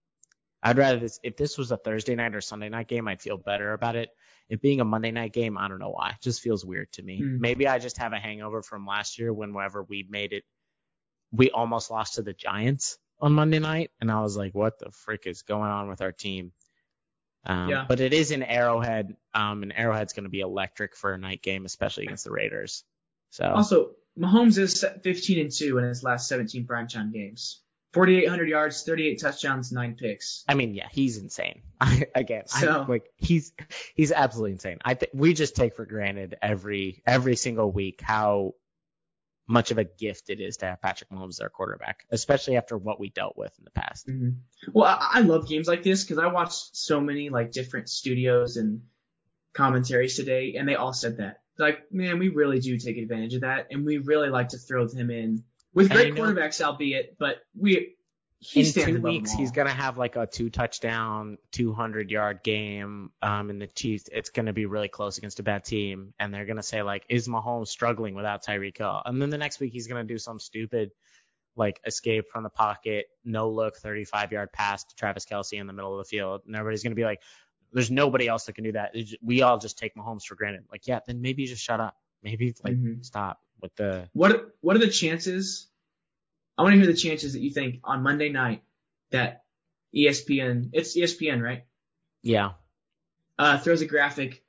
I'd 0.61 0.77
rather 0.77 0.99
this 0.99 1.19
if 1.23 1.37
this 1.37 1.57
was 1.57 1.71
a 1.71 1.77
Thursday 1.77 2.15
night 2.15 2.35
or 2.35 2.41
Sunday 2.41 2.69
night 2.69 2.87
game, 2.87 3.07
I'd 3.07 3.21
feel 3.21 3.37
better 3.37 3.73
about 3.73 3.95
it. 3.95 4.09
It 4.49 4.61
being 4.61 4.81
a 4.81 4.85
Monday 4.85 5.11
night 5.11 5.31
game, 5.31 5.57
I 5.57 5.67
don't 5.67 5.79
know 5.79 5.91
why. 5.91 6.09
It 6.09 6.21
just 6.21 6.41
feels 6.41 6.65
weird 6.65 6.91
to 6.93 7.03
me. 7.03 7.19
Hmm. 7.19 7.39
Maybe 7.39 7.67
I 7.67 7.79
just 7.79 7.97
have 7.97 8.13
a 8.13 8.19
hangover 8.19 8.61
from 8.61 8.85
last 8.85 9.19
year 9.19 9.31
when 9.31 9.53
whenever 9.53 9.83
we 9.83 10.05
made 10.09 10.33
it 10.33 10.43
we 11.31 11.51
almost 11.51 11.91
lost 11.91 12.15
to 12.15 12.23
the 12.23 12.33
Giants 12.33 12.97
on 13.19 13.33
Monday 13.33 13.59
night 13.59 13.91
and 14.01 14.11
I 14.11 14.21
was 14.21 14.35
like, 14.35 14.55
what 14.55 14.79
the 14.79 14.91
frick 14.91 15.27
is 15.27 15.43
going 15.43 15.69
on 15.69 15.87
with 15.87 16.01
our 16.01 16.11
team? 16.11 16.51
Um, 17.45 17.69
Yeah. 17.69 17.85
but 17.87 17.99
it 17.99 18.13
is 18.13 18.31
in 18.31 18.43
Arrowhead, 18.43 19.15
um, 19.33 19.63
and 19.63 19.71
Arrowhead's 19.71 20.13
going 20.13 20.23
to 20.23 20.29
be 20.29 20.41
electric 20.41 20.95
for 20.95 21.13
a 21.13 21.17
night 21.17 21.41
game, 21.41 21.65
especially 21.65 22.03
against 22.05 22.25
the 22.25 22.31
Raiders. 22.31 22.83
So 23.31 23.45
Also, 23.45 23.91
Mahomes 24.17 24.57
is 24.57 24.83
15 25.03 25.39
and 25.39 25.51
2 25.51 25.77
in 25.77 25.83
his 25.85 26.03
last 26.03 26.27
17 26.27 26.65
primetime 26.67 27.13
games. 27.13 27.61
4,800 27.93 28.47
yards, 28.49 28.83
38 28.83 29.19
touchdowns, 29.19 29.71
9 29.71 29.95
picks. 29.95 30.43
I 30.47 30.53
mean, 30.53 30.75
yeah, 30.75 30.87
he's 30.91 31.17
insane. 31.17 31.63
Again, 32.15 32.43
So- 32.47 32.81
I, 32.81 32.85
like 32.85 33.09
he's 33.15 33.51
he's 33.95 34.11
absolutely 34.11 34.51
insane. 34.53 34.77
I 34.85 34.93
th- 34.93 35.11
we 35.13 35.33
just 35.33 35.55
take 35.55 35.75
for 35.75 35.85
granted 35.85 36.35
every 36.41 37.01
every 37.07 37.35
single 37.35 37.71
week 37.71 38.01
how 38.01 38.53
much 39.47 39.71
of 39.71 39.79
a 39.79 39.83
gift 39.83 40.29
it 40.29 40.39
is 40.39 40.57
to 40.57 40.67
have 40.67 40.79
Patrick 40.79 41.09
Mahomes 41.09 41.29
as 41.29 41.39
our 41.39 41.49
quarterback, 41.49 42.05
especially 42.11 42.57
after 42.57 42.77
what 42.77 42.99
we 42.99 43.09
dealt 43.09 43.35
with 43.35 43.51
in 43.57 43.63
the 43.65 43.71
past. 43.71 44.05
hmm 44.05 44.29
Well, 44.71 44.85
I, 44.85 45.09
I 45.13 45.19
love 45.21 45.49
games 45.49 45.67
like 45.67 45.81
this 45.81 46.03
because 46.03 46.19
I 46.19 46.27
watched 46.27 46.75
so 46.77 47.01
many 47.01 47.29
like 47.31 47.51
different 47.51 47.89
studios 47.89 48.57
and 48.57 48.81
commentaries 49.53 50.15
today, 50.15 50.55
and 50.59 50.67
they 50.69 50.75
all 50.75 50.93
said 50.93 51.17
that. 51.17 51.41
Like, 51.59 51.91
man, 51.91 52.17
we 52.17 52.29
really 52.29 52.59
do 52.59 52.77
take 52.77 52.97
advantage 52.97 53.35
of 53.35 53.41
that, 53.41 53.67
and 53.69 53.85
we 53.85 53.97
really 53.99 54.29
like 54.29 54.49
to 54.49 54.57
throw 54.57 54.87
him 54.87 55.11
in 55.11 55.43
with 55.73 55.91
great 55.91 56.15
know- 56.15 56.23
quarterbacks, 56.23 56.61
albeit, 56.61 57.17
but 57.19 57.37
we 57.55 57.95
he 58.41 58.61
in 58.61 58.71
two 58.71 59.01
weeks, 59.01 59.33
he's 59.33 59.51
gonna 59.51 59.69
have 59.69 59.97
like 59.97 60.15
a 60.15 60.25
two 60.25 60.49
touchdown, 60.49 61.37
two 61.51 61.73
hundred 61.73 62.09
yard 62.09 62.41
game. 62.41 63.11
Um, 63.21 63.49
in 63.49 63.59
the 63.59 63.67
Chiefs, 63.67 64.07
it's 64.09 64.29
gonna 64.29 64.53
be 64.53 64.65
really 64.65 64.87
close 64.87 65.17
against 65.17 65.41
a 65.41 65.43
bad 65.43 65.65
team, 65.65 66.13
and 66.17 66.33
they're 66.33 66.45
gonna 66.45 66.63
say 66.63 66.81
like, 66.81 67.03
is 67.09 67.27
Mahomes 67.27 67.67
struggling 67.67 68.15
without 68.15 68.45
Tyreek 68.45 68.77
Hill? 68.77 69.01
And 69.03 69.21
then 69.21 69.29
the 69.29 69.37
next 69.37 69.59
week, 69.59 69.73
he's 69.73 69.87
gonna 69.87 70.05
do 70.05 70.17
some 70.17 70.39
stupid, 70.39 70.91
like 71.57 71.81
escape 71.85 72.29
from 72.31 72.43
the 72.43 72.49
pocket, 72.49 73.07
no 73.25 73.49
look, 73.49 73.75
thirty 73.75 74.05
five 74.05 74.31
yard 74.31 74.53
pass 74.53 74.85
to 74.85 74.95
Travis 74.95 75.25
Kelce 75.25 75.59
in 75.59 75.67
the 75.67 75.73
middle 75.73 75.91
of 75.91 76.05
the 76.05 76.09
field, 76.09 76.43
and 76.45 76.55
everybody's 76.55 76.83
gonna 76.83 76.95
be 76.95 77.03
like, 77.03 77.21
there's 77.73 77.91
nobody 77.91 78.27
else 78.27 78.45
that 78.45 78.53
can 78.53 78.63
do 78.63 78.71
that. 78.73 78.95
We 79.21 79.41
all 79.41 79.57
just 79.57 79.77
take 79.77 79.95
Mahomes 79.95 80.23
for 80.23 80.35
granted. 80.35 80.63
Like, 80.71 80.87
yeah, 80.87 80.99
then 81.05 81.21
maybe 81.21 81.45
just 81.45 81.63
shut 81.63 81.79
up. 81.79 81.95
Maybe 82.23 82.53
like 82.63 82.73
Mhm. 82.75 83.05
stop 83.05 83.39
with 83.61 83.75
the. 83.75 84.09
What 84.13 84.55
what 84.61 84.75
are 84.75 84.79
the 84.79 84.89
chances? 84.89 85.67
I 86.57 86.63
want 86.63 86.73
to 86.73 86.77
hear 86.77 86.87
the 86.87 86.93
chances 86.97 87.33
that 87.33 87.39
you 87.39 87.51
think 87.51 87.79
on 87.83 88.03
Monday 88.03 88.29
night 88.29 88.63
that 89.11 89.43
ESPN, 89.95 90.69
it's 90.73 90.95
ESPN, 90.97 91.41
right? 91.41 91.63
Yeah, 92.21 92.51
Uh, 93.37 93.57
throws 93.57 93.81
a 93.81 93.85
graphic, 93.85 94.43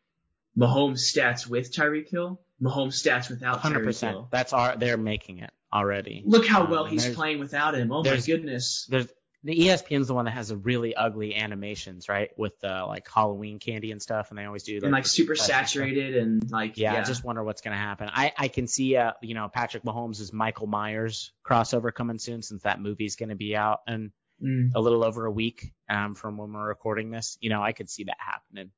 Mahomes 0.58 0.98
stats 0.98 1.46
with 1.46 1.72
Tyreek 1.72 2.08
Hill, 2.08 2.40
Mahomes 2.60 2.94
stats 3.00 3.30
without 3.30 3.60
hundred 3.60 3.82
Tyreek 3.82 3.84
percent. 3.84 4.12
Hill. 4.16 4.28
That's 4.32 4.52
our. 4.52 4.76
They're 4.76 4.96
making 4.96 5.38
it 5.38 5.50
already. 5.72 6.22
Look 6.26 6.46
how 6.46 6.64
Um, 6.64 6.70
well 6.70 6.84
he's 6.86 7.08
playing 7.14 7.38
without 7.38 7.74
him. 7.76 7.92
Oh 7.92 8.02
my 8.02 8.18
goodness. 8.18 8.86
there's 8.90 9.06
the 9.43 9.59
ESPN's 9.59 10.09
the 10.09 10.14
one 10.14 10.26
that 10.26 10.32
has 10.32 10.49
the 10.49 10.57
really 10.57 10.95
ugly 10.95 11.34
animations, 11.34 12.09
right? 12.11 12.30
With 12.36 12.59
the 12.61 12.84
like 12.86 13.09
Halloween 13.09 13.59
candy 13.59 13.91
and 13.91 14.03
stuff, 14.03 14.28
and 14.30 14.38
they 14.38 14.45
always 14.45 14.64
do 14.64 14.78
And 14.82 14.93
like 14.93 15.07
super 15.07 15.34
stuff. 15.34 15.47
saturated 15.47 16.16
and 16.16 16.51
like 16.51 16.76
Yeah, 16.76 16.93
yeah. 16.95 17.01
I 17.01 17.05
just 17.05 17.24
wonder 17.24 17.43
what's 17.43 17.62
gonna 17.62 17.76
happen. 17.78 18.11
I 18.12 18.32
I 18.36 18.49
can 18.49 18.66
see 18.66 18.97
uh 18.97 19.12
you 19.22 19.34
know 19.34 19.49
Patrick 19.49 19.82
Mahomes' 19.82 20.20
is 20.20 20.32
Michael 20.32 20.66
Myers 20.66 21.32
crossover 21.45 21.93
coming 21.95 22.18
soon 22.18 22.43
since 22.43 22.62
that 22.64 22.80
movie's 22.80 23.16
gonna 23.16 23.36
be 23.36 23.57
out 23.57 23.80
in 23.86 24.12
Mm, 24.43 24.70
a 24.74 24.80
little 24.80 25.05
over 25.05 25.26
a 25.26 25.30
week 25.30 25.70
um 25.91 26.14
from 26.14 26.38
when 26.38 26.51
we're 26.55 26.66
recording 26.68 27.11
this. 27.11 27.36
You 27.43 27.51
know 27.51 27.62
I 27.62 27.72
could 27.72 27.91
see 27.91 28.05
that 28.05 28.16
happening. 28.18 28.70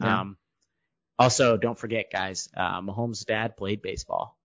Yeah. 0.00 0.20
Um, 0.22 0.36
also 1.16 1.56
don't 1.56 1.78
forget 1.78 2.06
guys, 2.12 2.48
uh, 2.56 2.80
Mahomes' 2.80 3.24
dad 3.24 3.56
played 3.56 3.80
baseball. 3.80 4.36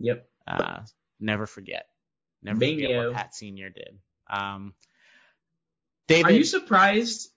yep. 0.00 0.28
Uh, 0.48 0.80
never 1.20 1.46
forget. 1.46 1.86
Never 2.42 2.58
forget 2.58 2.96
what 2.96 3.14
Pat 3.14 3.34
Senior 3.36 3.70
did. 3.70 3.98
Um, 4.28 4.74
David, 6.08 6.26
Are 6.30 6.34
you 6.34 6.44
surprised? 6.44 7.30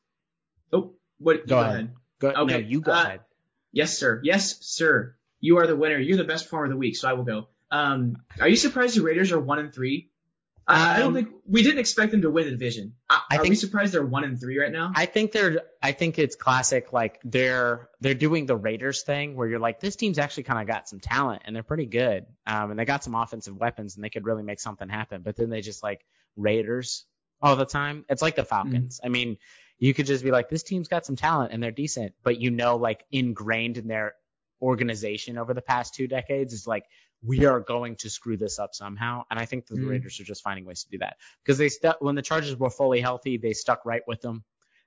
Oh, 0.71 0.93
what? 1.17 1.47
Go 1.47 1.55
Go, 1.55 1.59
ahead. 1.61 1.73
ahead. 1.75 1.93
Go, 2.19 2.31
no, 2.31 2.41
Okay, 2.43 2.61
you 2.61 2.81
go 2.81 2.91
uh, 2.91 3.03
ahead. 3.03 3.19
Yes, 3.71 3.97
sir. 3.97 4.19
Yes, 4.23 4.57
sir. 4.61 5.15
You 5.39 5.57
are 5.57 5.67
the 5.67 5.75
winner. 5.75 5.97
You're 5.97 6.17
the 6.17 6.23
best 6.23 6.45
performer 6.45 6.65
of 6.65 6.71
the 6.71 6.77
week, 6.77 6.97
so 6.97 7.07
I 7.09 7.13
will 7.13 7.23
go. 7.23 7.47
Um, 7.71 8.17
are 8.39 8.47
you 8.47 8.55
surprised 8.55 8.97
the 8.97 9.01
Raiders 9.03 9.31
are 9.31 9.39
one 9.39 9.59
and 9.59 9.73
three? 9.73 10.09
I, 10.67 10.95
I 10.95 10.99
don't 10.99 11.07
Um, 11.09 11.13
think 11.15 11.29
we 11.47 11.63
didn't 11.63 11.79
expect 11.79 12.11
them 12.11 12.21
to 12.23 12.29
win 12.29 12.45
the 12.45 12.51
division. 12.51 12.93
I, 13.09 13.21
I 13.31 13.35
are 13.37 13.41
we 13.41 13.49
think- 13.49 13.59
surprised 13.59 13.93
they're 13.93 14.05
one 14.05 14.23
and 14.23 14.39
three 14.39 14.59
right 14.59 14.71
now? 14.71 14.91
I 14.95 15.05
think 15.07 15.31
they're. 15.31 15.61
I 15.81 15.93
think 15.93 16.19
it's 16.19 16.35
classic. 16.35 16.93
Like 16.93 17.19
they're 17.23 17.89
they're 18.01 18.13
doing 18.13 18.45
the 18.45 18.55
Raiders 18.55 19.01
thing 19.03 19.35
where 19.35 19.47
you're 19.47 19.59
like, 19.59 19.79
this 19.79 19.95
team's 19.95 20.19
actually 20.19 20.43
kind 20.43 20.61
of 20.61 20.67
got 20.67 20.87
some 20.89 20.99
talent 20.99 21.43
and 21.45 21.55
they're 21.55 21.63
pretty 21.63 21.85
good. 21.87 22.25
Um, 22.45 22.71
and 22.71 22.79
they 22.79 22.85
got 22.85 23.03
some 23.03 23.15
offensive 23.15 23.55
weapons 23.57 23.95
and 23.95 24.03
they 24.03 24.09
could 24.09 24.25
really 24.25 24.43
make 24.43 24.59
something 24.59 24.89
happen. 24.89 25.21
But 25.23 25.37
then 25.37 25.49
they 25.49 25.61
just 25.61 25.81
like 25.81 26.05
Raiders 26.35 27.05
all 27.41 27.55
the 27.55 27.65
time. 27.65 28.05
It's 28.09 28.21
like 28.21 28.35
the 28.35 28.43
Falcons. 28.43 28.99
I 29.03 29.09
mean, 29.09 29.37
you 29.77 29.93
could 29.93 30.05
just 30.05 30.23
be 30.23 30.31
like, 30.31 30.49
this 30.49 30.63
team's 30.63 30.87
got 30.87 31.05
some 31.05 31.15
talent 31.15 31.53
and 31.53 31.63
they're 31.63 31.71
decent, 31.71 32.13
but 32.23 32.39
you 32.39 32.51
know, 32.51 32.75
like 32.75 33.05
ingrained 33.11 33.77
in 33.77 33.87
their 33.87 34.15
organization 34.61 35.37
over 35.37 35.53
the 35.53 35.61
past 35.61 35.93
two 35.93 36.07
decades 36.07 36.53
is 36.53 36.67
like, 36.67 36.85
we 37.21 37.45
are 37.45 37.59
going 37.59 37.95
to 37.97 38.09
screw 38.09 38.37
this 38.37 38.59
up 38.59 38.73
somehow. 38.73 39.23
And 39.29 39.39
I 39.39 39.45
think 39.45 39.67
the 39.67 39.75
Mm. 39.75 39.89
Raiders 39.89 40.19
are 40.19 40.25
just 40.25 40.43
finding 40.43 40.65
ways 40.65 40.83
to 40.83 40.89
do 40.89 40.97
that 40.99 41.17
because 41.43 41.57
they 41.57 41.69
stuck 41.69 42.01
when 42.01 42.15
the 42.15 42.21
Chargers 42.21 42.55
were 42.55 42.69
fully 42.69 43.01
healthy, 43.01 43.37
they 43.37 43.53
stuck 43.53 43.85
right 43.85 44.03
with 44.07 44.21
them, 44.21 44.43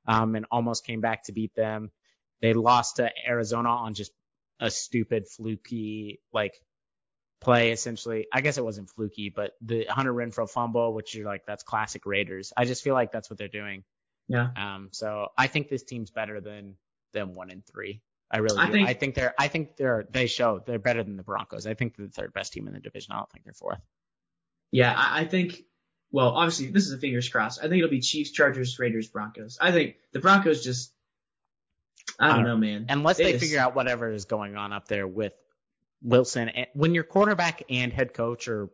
um, 0.06 0.34
and 0.34 0.46
almost 0.50 0.86
came 0.86 1.00
back 1.00 1.24
to 1.24 1.32
beat 1.32 1.54
them. 1.54 1.90
They 2.40 2.54
lost 2.54 2.96
to 2.96 3.10
Arizona 3.26 3.68
on 3.68 3.94
just 3.94 4.12
a 4.60 4.70
stupid 4.70 5.28
fluky 5.28 6.20
like 6.32 6.54
play 7.42 7.72
essentially. 7.72 8.26
I 8.32 8.40
guess 8.40 8.58
it 8.58 8.64
wasn't 8.64 8.88
fluky, 8.90 9.28
but 9.30 9.52
the 9.60 9.86
Hunter 9.88 10.12
Renfrow 10.12 10.48
fumble, 10.48 10.94
which 10.94 11.14
you're 11.14 11.26
like, 11.26 11.44
that's 11.46 11.62
classic 11.62 12.06
Raiders. 12.06 12.52
I 12.56 12.64
just 12.64 12.82
feel 12.82 12.94
like 12.94 13.12
that's 13.12 13.28
what 13.28 13.38
they're 13.38 13.48
doing. 13.48 13.84
Yeah. 14.28 14.48
Um, 14.56 14.88
so 14.92 15.28
I 15.36 15.46
think 15.48 15.68
this 15.68 15.82
team's 15.82 16.10
better 16.10 16.40
than 16.40 16.76
than 17.12 17.34
one 17.34 17.50
and 17.50 17.64
three. 17.66 18.00
I 18.30 18.38
really 18.38 18.58
I 18.58 18.66
do. 18.66 18.72
think- 18.72 18.88
I 18.88 18.94
think 18.94 19.14
they're 19.14 19.34
I 19.38 19.48
think 19.48 19.76
they're 19.76 20.06
they 20.10 20.26
show 20.26 20.62
they're 20.64 20.78
better 20.78 21.02
than 21.02 21.16
the 21.16 21.22
Broncos. 21.22 21.66
I 21.66 21.74
think 21.74 21.96
they're 21.96 22.06
the 22.06 22.12
third 22.12 22.32
best 22.32 22.52
team 22.52 22.66
in 22.68 22.72
the 22.74 22.80
division. 22.80 23.12
I 23.12 23.18
don't 23.18 23.30
think 23.30 23.44
they're 23.44 23.52
fourth. 23.54 23.80
Yeah, 24.70 24.94
I, 24.96 25.20
I 25.20 25.24
think. 25.26 25.62
Well, 26.10 26.28
obviously, 26.30 26.66
this 26.70 26.86
is 26.86 26.92
a 26.92 26.98
fingers 26.98 27.28
crossed. 27.28 27.58
I 27.60 27.62
think 27.68 27.76
it'll 27.78 27.88
be 27.90 28.00
Chiefs, 28.00 28.30
Chargers, 28.32 28.78
Raiders, 28.78 29.08
Broncos. 29.08 29.58
I 29.60 29.72
think 29.72 29.96
the 30.12 30.18
Broncos 30.20 30.62
just. 30.62 30.92
I 32.18 32.26
don't 32.28 32.32
I 32.32 32.36
don't 32.38 32.46
know, 32.46 32.56
man. 32.56 32.86
Unless 32.88 33.18
they 33.18 33.32
just- 33.32 33.44
figure 33.44 33.58
out 33.58 33.74
whatever 33.74 34.10
is 34.10 34.24
going 34.24 34.56
on 34.56 34.72
up 34.72 34.88
there 34.88 35.06
with 35.06 35.34
Wilson. 36.02 36.50
When 36.74 36.94
your 36.94 37.04
quarterback 37.04 37.62
and 37.70 37.92
head 37.92 38.14
coach 38.14 38.48
are 38.48 38.68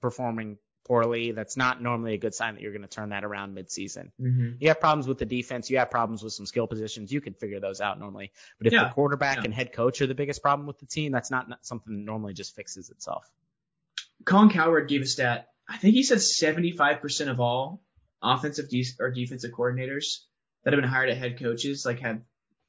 performing 0.00 0.58
poorly, 0.86 1.32
that's 1.32 1.56
not 1.56 1.80
normally 1.82 2.12
a 2.14 2.18
good 2.18 2.34
sign 2.34 2.54
that 2.54 2.60
you're 2.60 2.72
going 2.72 2.82
to 2.82 2.88
turn 2.88 3.08
that 3.08 3.24
around 3.24 3.56
midseason. 3.56 4.10
Mhm. 4.20 4.56
You 4.60 4.68
have 4.68 4.80
problems 4.80 5.06
with 5.08 5.16
the 5.18 5.24
defense. 5.24 5.70
You 5.70 5.78
have 5.78 5.90
problems 5.90 6.22
with 6.22 6.34
some 6.34 6.44
skill 6.44 6.66
positions. 6.66 7.10
You 7.10 7.22
can 7.22 7.32
figure 7.32 7.58
those 7.58 7.80
out 7.80 7.98
normally. 7.98 8.32
But 8.58 8.66
if 8.66 8.72
Yeah, 8.74 8.84
the 8.88 8.90
quarterback 8.94 9.38
yeah. 9.38 9.44
and 9.44 9.54
head 9.54 9.72
coach 9.72 10.02
are 10.02 10.06
the 10.06 10.14
biggest 10.14 10.42
problem 10.42 10.66
with 10.66 10.78
the 10.78 10.86
team, 10.86 11.10
that's 11.10 11.30
not, 11.30 11.48
not 11.48 11.64
something 11.64 11.94
that 11.96 12.04
normally 12.04 12.34
just 12.34 12.54
fixes 12.54 12.90
itself. 12.90 13.26
Colin 14.26 14.50
Cowherd 14.50 14.88
gave 14.88 15.00
a 15.02 15.06
stat. 15.06 15.48
I 15.66 15.78
think 15.78 15.94
he 15.94 16.02
said 16.02 16.18
75% 16.18 17.28
of 17.30 17.40
all 17.40 17.82
offensive 18.22 18.68
de- 18.68 18.84
or 19.00 19.10
defensive 19.10 19.52
coordinators 19.52 20.18
that 20.64 20.72
have 20.74 20.80
been 20.80 20.88
hired 20.90 21.08
at 21.10 21.16
head 21.16 21.38
coaches 21.38 21.84
like 21.86 22.00
have 22.00 22.20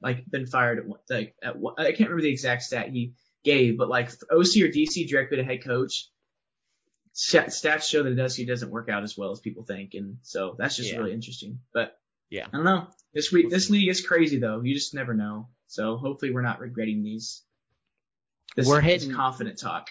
like 0.01 0.26
been 0.30 0.45
fired 0.45 0.80
at 0.80 0.86
like 1.09 1.36
at 1.41 1.57
one, 1.57 1.76
I 1.78 1.91
can't 1.91 2.09
remember 2.09 2.22
the 2.22 2.30
exact 2.30 2.63
stat 2.63 2.89
he 2.89 3.13
gave, 3.46 3.78
but 3.78 3.88
like 3.88 4.10
OC 4.30 4.58
or 4.64 4.70
DC 4.70 5.08
directly 5.08 5.38
to 5.38 5.43
head 5.46 5.64
coach. 5.64 6.10
Stats 7.16 7.84
show 7.89 8.04
that 8.04 8.12
it 8.12 8.16
does 8.16 8.36
he 8.36 8.43
doesn't 8.43 8.72
work 8.72 8.89
out 8.89 9.04
as 9.04 9.18
well 9.18 9.32
as 9.32 9.39
people 9.39 9.64
think, 9.64 9.93
and 9.93 10.18
so 10.22 10.56
that's 10.60 10.76
just 10.76 10.91
Yeah. 10.91 10.98
really 10.98 11.14
interesting. 11.14 11.60
But 11.74 11.98
Yeah. 12.30 12.48
I 12.52 12.58
don't 12.58 12.66
know. 12.66 12.88
This 13.14 13.32
week, 13.32 13.50
this 13.50 13.70
league 13.70 13.88
is 13.88 14.06
crazy 14.06 14.38
though. 14.39 14.60
You 14.62 14.74
just 14.74 14.93
never 14.93 15.14
know. 15.14 15.48
So 15.68 15.96
hopefully 15.96 16.32
we're 16.32 16.41
not 16.41 16.60
regretting 16.60 17.04
these. 17.04 17.41
This, 18.58 18.68
We're 18.68 18.82
hitting- 18.82 19.14
confident 19.14 19.58
talk. 19.60 19.89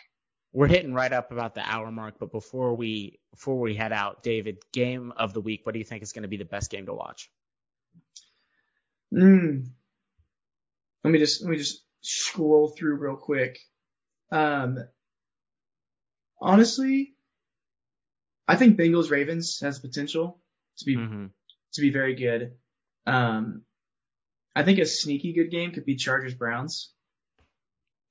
We're 0.53 0.69
hitting 0.69 0.93
right 0.95 1.13
up 1.13 1.33
about 1.33 1.55
the 1.55 1.63
hour 1.69 1.91
mark, 1.91 2.19
but 2.21 2.31
before 2.31 2.75
we 2.77 3.19
before 3.33 3.59
we 3.59 3.75
head 3.75 3.93
out, 3.93 4.23
David, 4.23 4.59
game 4.73 5.11
of 5.17 5.33
the 5.33 5.41
week. 5.41 5.65
What 5.65 5.73
do 5.73 5.79
you 5.79 5.85
think 5.85 6.03
is 6.03 6.13
going 6.13 6.23
to 6.23 6.29
be 6.29 6.37
the 6.37 6.45
best 6.45 6.71
game 6.71 6.87
to 6.87 6.95
watch? 6.95 7.31
Mm. 9.13 9.67
Let 11.03 11.11
me 11.11 11.19
just 11.19 11.43
let 11.43 11.51
me 11.51 11.57
just 11.57 11.83
scroll 12.05 12.69
through 12.69 12.97
real 12.97 13.17
quick. 13.17 13.59
Um, 14.31 14.79
honestly, 16.41 17.15
I 18.47 18.57
think 18.57 18.79
Bengals 18.79 19.11
Ravens 19.11 19.61
has 19.61 19.79
potential 19.79 20.41
to 20.79 20.85
be 20.85 20.95
hmm 20.95 21.27
to 21.73 21.81
be 21.81 21.91
very 21.91 22.15
good. 22.15 22.53
Um, 23.05 23.63
I 24.55 24.63
think 24.63 24.79
a 24.79 24.87
sneaky 24.87 25.33
good 25.33 25.51
game 25.51 25.73
could 25.73 25.85
be 25.85 25.97
Chargers 25.97 26.35
Browns. 26.35 26.93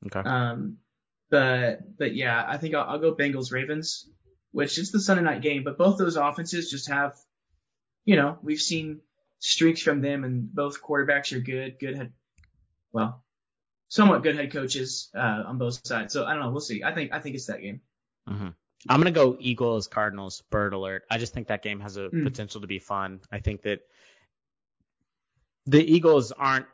Okay. 0.06 0.20
Um, 0.20 0.80
but 1.30 1.98
but 1.98 2.14
yeah, 2.14 2.44
I 2.46 2.58
think 2.58 2.76
I'll, 2.76 2.84
I'll 2.84 3.00
go 3.00 3.16
Bengals 3.16 3.54
Ravens, 3.54 4.10
which 4.52 4.78
is 4.78 4.91
the 4.91 5.00
Sunday 5.00 5.24
night 5.24 5.41
game. 5.41 5.64
But 5.64 5.78
both 5.78 5.98
those 5.98 6.18
offenses 6.18 6.70
just 6.70 6.89
have, 6.89 7.16
you 8.04 8.18
know, 8.18 8.38
we've 8.41 8.60
seen 8.60 9.00
streaks 9.39 9.82
from 9.82 10.02
them, 10.02 10.26
and 10.26 10.54
both 10.54 10.82
quarterbacks 10.82 11.32
are 11.32 11.39
good. 11.39 11.80
Good 11.80 11.96
head, 11.96 12.12
well, 12.91 13.23
somewhat 13.88 14.24
good 14.24 14.36
head 14.36 14.52
coaches 14.52 15.10
uh, 15.16 15.44
on 15.48 15.58
both 15.58 15.86
sides. 15.86 16.14
So 16.14 16.26
I 16.26 16.34
don't 16.34 16.42
know. 16.44 16.52
We'll 16.52 16.62
see. 16.62 16.84
I 16.84 16.94
think 16.94 17.12
I 17.14 17.20
think 17.20 17.36
it's 17.36 17.48
that 17.48 17.62
game. 17.62 17.82
hmm 18.28 18.50
I'm 18.90 19.00
gonna 19.00 19.12
go 19.12 19.38
Eagles 19.40 19.88
Cardinals 19.88 20.44
bird 20.50 20.74
alert. 20.74 21.04
I 21.10 21.18
just 21.18 21.34
think 21.34 21.48
that 21.48 21.64
game 21.64 21.80
has 21.80 21.96
a 21.98 22.10
Mm. 22.10 22.24
potential 22.26 22.62
to 22.62 22.68
be 22.68 22.80
fun. 22.80 23.22
I 23.32 23.40
think 23.40 23.62
that 23.62 23.80
the 25.66 25.82
Eagles 25.82 26.32
aren't 26.34 26.66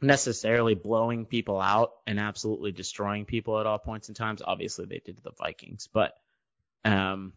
necessarily 0.00 0.74
blowing 0.74 1.26
people 1.26 1.60
out 1.60 1.90
and 2.06 2.18
absolutely 2.18 2.72
destroying 2.72 3.24
people 3.26 3.58
at 3.60 3.66
all 3.66 3.78
points 3.78 4.08
in 4.08 4.14
times. 4.14 4.40
Obviously, 4.42 4.86
they 4.86 5.00
did 5.04 5.16
to 5.18 5.22
the 5.22 5.32
Vikings, 5.32 5.88
but 5.92 6.14
um, 6.84 7.32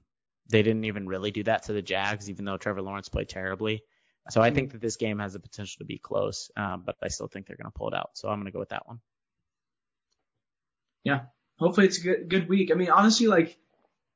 they 0.49 0.63
didn't 0.63 0.85
even 0.85 1.07
really 1.07 1.31
do 1.31 1.43
that 1.43 1.63
to 1.63 1.73
the 1.73 1.81
Jags, 1.81 2.29
even 2.29 2.45
though 2.45 2.57
Trevor 2.57 2.81
Lawrence 2.81 3.09
played 3.09 3.29
terribly. 3.29 3.83
So 4.29 4.41
I 4.41 4.51
think 4.51 4.71
that 4.71 4.81
this 4.81 4.97
game 4.97 5.19
has 5.19 5.33
the 5.33 5.39
potential 5.39 5.79
to 5.79 5.85
be 5.85 5.97
close, 5.97 6.51
um, 6.55 6.83
but 6.85 6.95
I 7.01 7.07
still 7.07 7.27
think 7.27 7.47
they're 7.47 7.57
going 7.57 7.71
to 7.71 7.77
pull 7.77 7.87
it 7.89 7.95
out. 7.95 8.11
So 8.13 8.29
I'm 8.29 8.37
going 8.37 8.45
to 8.45 8.51
go 8.51 8.59
with 8.59 8.69
that 8.69 8.87
one. 8.87 8.99
Yeah. 11.03 11.21
Hopefully 11.57 11.87
it's 11.87 11.97
a 11.97 12.01
good 12.01 12.29
good 12.29 12.49
week. 12.49 12.71
I 12.71 12.75
mean, 12.75 12.89
honestly, 12.89 13.27
like 13.27 13.57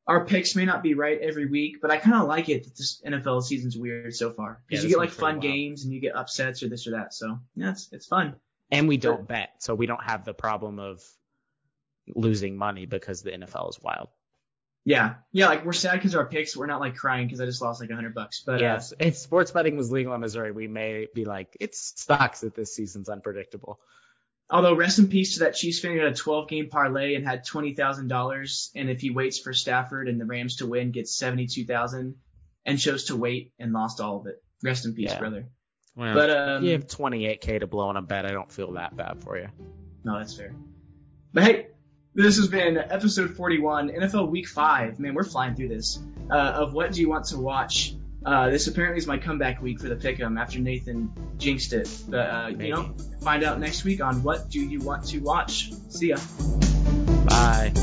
our 0.07 0.25
picks 0.25 0.55
may 0.55 0.65
not 0.65 0.83
be 0.83 0.93
right 0.93 1.19
every 1.19 1.47
week, 1.47 1.81
but 1.81 1.91
I 1.91 1.97
kind 1.97 2.15
of 2.15 2.27
like 2.27 2.49
it 2.49 2.63
that 2.63 2.75
this 2.75 3.01
NFL 3.05 3.43
season's 3.43 3.77
weird 3.77 4.15
so 4.15 4.31
far 4.31 4.49
Yeah, 4.49 4.57
because 4.67 4.83
you 4.83 4.89
get 4.91 4.99
like 4.99 5.09
fun 5.09 5.39
games 5.39 5.83
and 5.83 5.93
you 5.93 5.99
get 5.99 6.15
upsets 6.15 6.61
or 6.63 6.69
this 6.69 6.87
or 6.87 6.91
that. 6.91 7.13
So 7.13 7.39
yeah, 7.55 7.71
it's 7.71 7.89
it's 7.91 8.05
fun. 8.05 8.35
And 8.71 8.87
we 8.87 8.97
don't 8.97 9.27
bet, 9.27 9.51
so 9.59 9.75
we 9.75 9.85
don't 9.85 10.03
have 10.03 10.25
the 10.25 10.33
problem 10.33 10.79
of 10.79 11.03
losing 12.13 12.57
money 12.57 12.85
because 12.85 13.21
the 13.21 13.31
NFL 13.31 13.69
is 13.69 13.79
wild. 13.81 14.09
Yeah, 14.87 15.15
yeah. 15.31 15.47
Like 15.47 15.65
we're 15.65 15.73
sad 15.73 15.93
because 15.93 16.15
our 16.15 16.25
picks. 16.27 16.55
We're 16.55 16.67
not 16.67 16.79
like 16.79 16.95
crying 16.95 17.25
because 17.25 17.41
I 17.41 17.45
just 17.45 17.61
lost 17.61 17.81
like 17.81 17.89
a 17.89 17.95
hundred 17.95 18.13
bucks. 18.13 18.43
But 18.45 18.61
uh, 18.63 18.79
if 18.99 19.17
sports 19.17 19.49
betting 19.51 19.77
was 19.77 19.91
legal 19.91 20.13
in 20.13 20.21
Missouri, 20.21 20.51
we 20.51 20.67
may 20.67 21.07
be 21.13 21.25
like, 21.25 21.57
it 21.59 21.73
sucks 21.75 22.41
that 22.41 22.53
this 22.55 22.75
season's 22.75 23.09
unpredictable. 23.09 23.79
although 24.49 24.75
rest 24.75 24.99
in 24.99 25.07
peace 25.07 25.33
to 25.33 25.39
that 25.39 25.55
Chiefs 25.55 25.79
fan 25.79 25.93
who 25.93 25.99
had 25.99 26.11
a 26.11 26.15
12 26.15 26.47
game 26.47 26.69
parlay 26.69 27.15
and 27.15 27.25
had 27.25 27.45
twenty 27.45 27.73
thousand 27.73 28.09
dollars, 28.09 28.69
and 28.75 28.89
if 28.91 29.01
he 29.01 29.09
waits 29.09 29.39
for 29.39 29.53
Stafford 29.53 30.07
and 30.07 30.21
the 30.21 30.25
Rams 30.25 30.57
to 30.57 30.67
win, 30.67 30.91
gets 30.91 31.17
seventy 31.17 31.47
two 31.47 31.65
thousand, 31.65 32.15
and 32.63 32.77
chose 32.79 33.05
to 33.05 33.15
wait 33.15 33.53
and 33.57 33.73
lost 33.73 33.99
all 33.99 34.17
of 34.19 34.27
it. 34.27 34.43
Rest 34.63 34.85
in 34.85 34.93
peace, 34.93 35.09
Yeah. 35.11 35.19
brother. 35.19 35.47
Well, 35.95 36.13
But 36.13 36.29
um, 36.29 36.63
you 36.63 36.73
have 36.73 36.85
28k 36.87 37.61
to 37.61 37.67
blow 37.67 37.87
on 37.87 37.97
a 37.97 38.01
bet. 38.03 38.25
I 38.25 38.31
don't 38.31 38.51
feel 38.51 38.73
that 38.73 38.95
bad 38.95 39.23
for 39.23 39.37
you. 39.37 39.47
No, 40.03 40.17
that's 40.19 40.35
fair. 40.37 40.53
But 41.33 41.43
hey, 41.43 41.67
this 42.15 42.37
has 42.37 42.47
been 42.47 42.77
episode 42.77 43.35
41, 43.35 43.89
NFL 43.89 44.29
Week 44.29 44.47
5. 44.47 44.99
Man, 44.99 45.13
we're 45.13 45.23
flying 45.23 45.55
through 45.55 45.67
this. 45.67 45.99
Uh, 46.31 46.35
of 46.35 46.73
what 46.73 46.91
do 46.93 47.01
you 47.01 47.09
want 47.09 47.25
to 47.25 47.37
watch? 47.37 47.93
Uh, 48.25 48.49
this 48.49 48.65
apparently 48.65 48.97
is 48.97 49.05
my 49.05 49.17
comeback 49.17 49.61
week 49.61 49.79
for 49.79 49.87
the 49.87 49.95
pick'em 49.95 50.39
after 50.39 50.57
Nathan 50.59 51.11
jinxed 51.37 51.73
it. 51.73 51.89
But, 52.07 52.17
uh, 52.17 52.47
you 52.47 52.73
know, 52.73 52.95
find 53.21 53.43
out 53.43 53.59
next 53.59 53.83
week 53.83 54.01
on 54.01 54.23
what 54.23 54.49
do 54.49 54.65
you 54.65 54.79
want 54.79 55.05
to 55.07 55.19
watch. 55.19 55.71
See 55.89 56.09
ya. 56.09 56.17
Bye. 57.25 57.73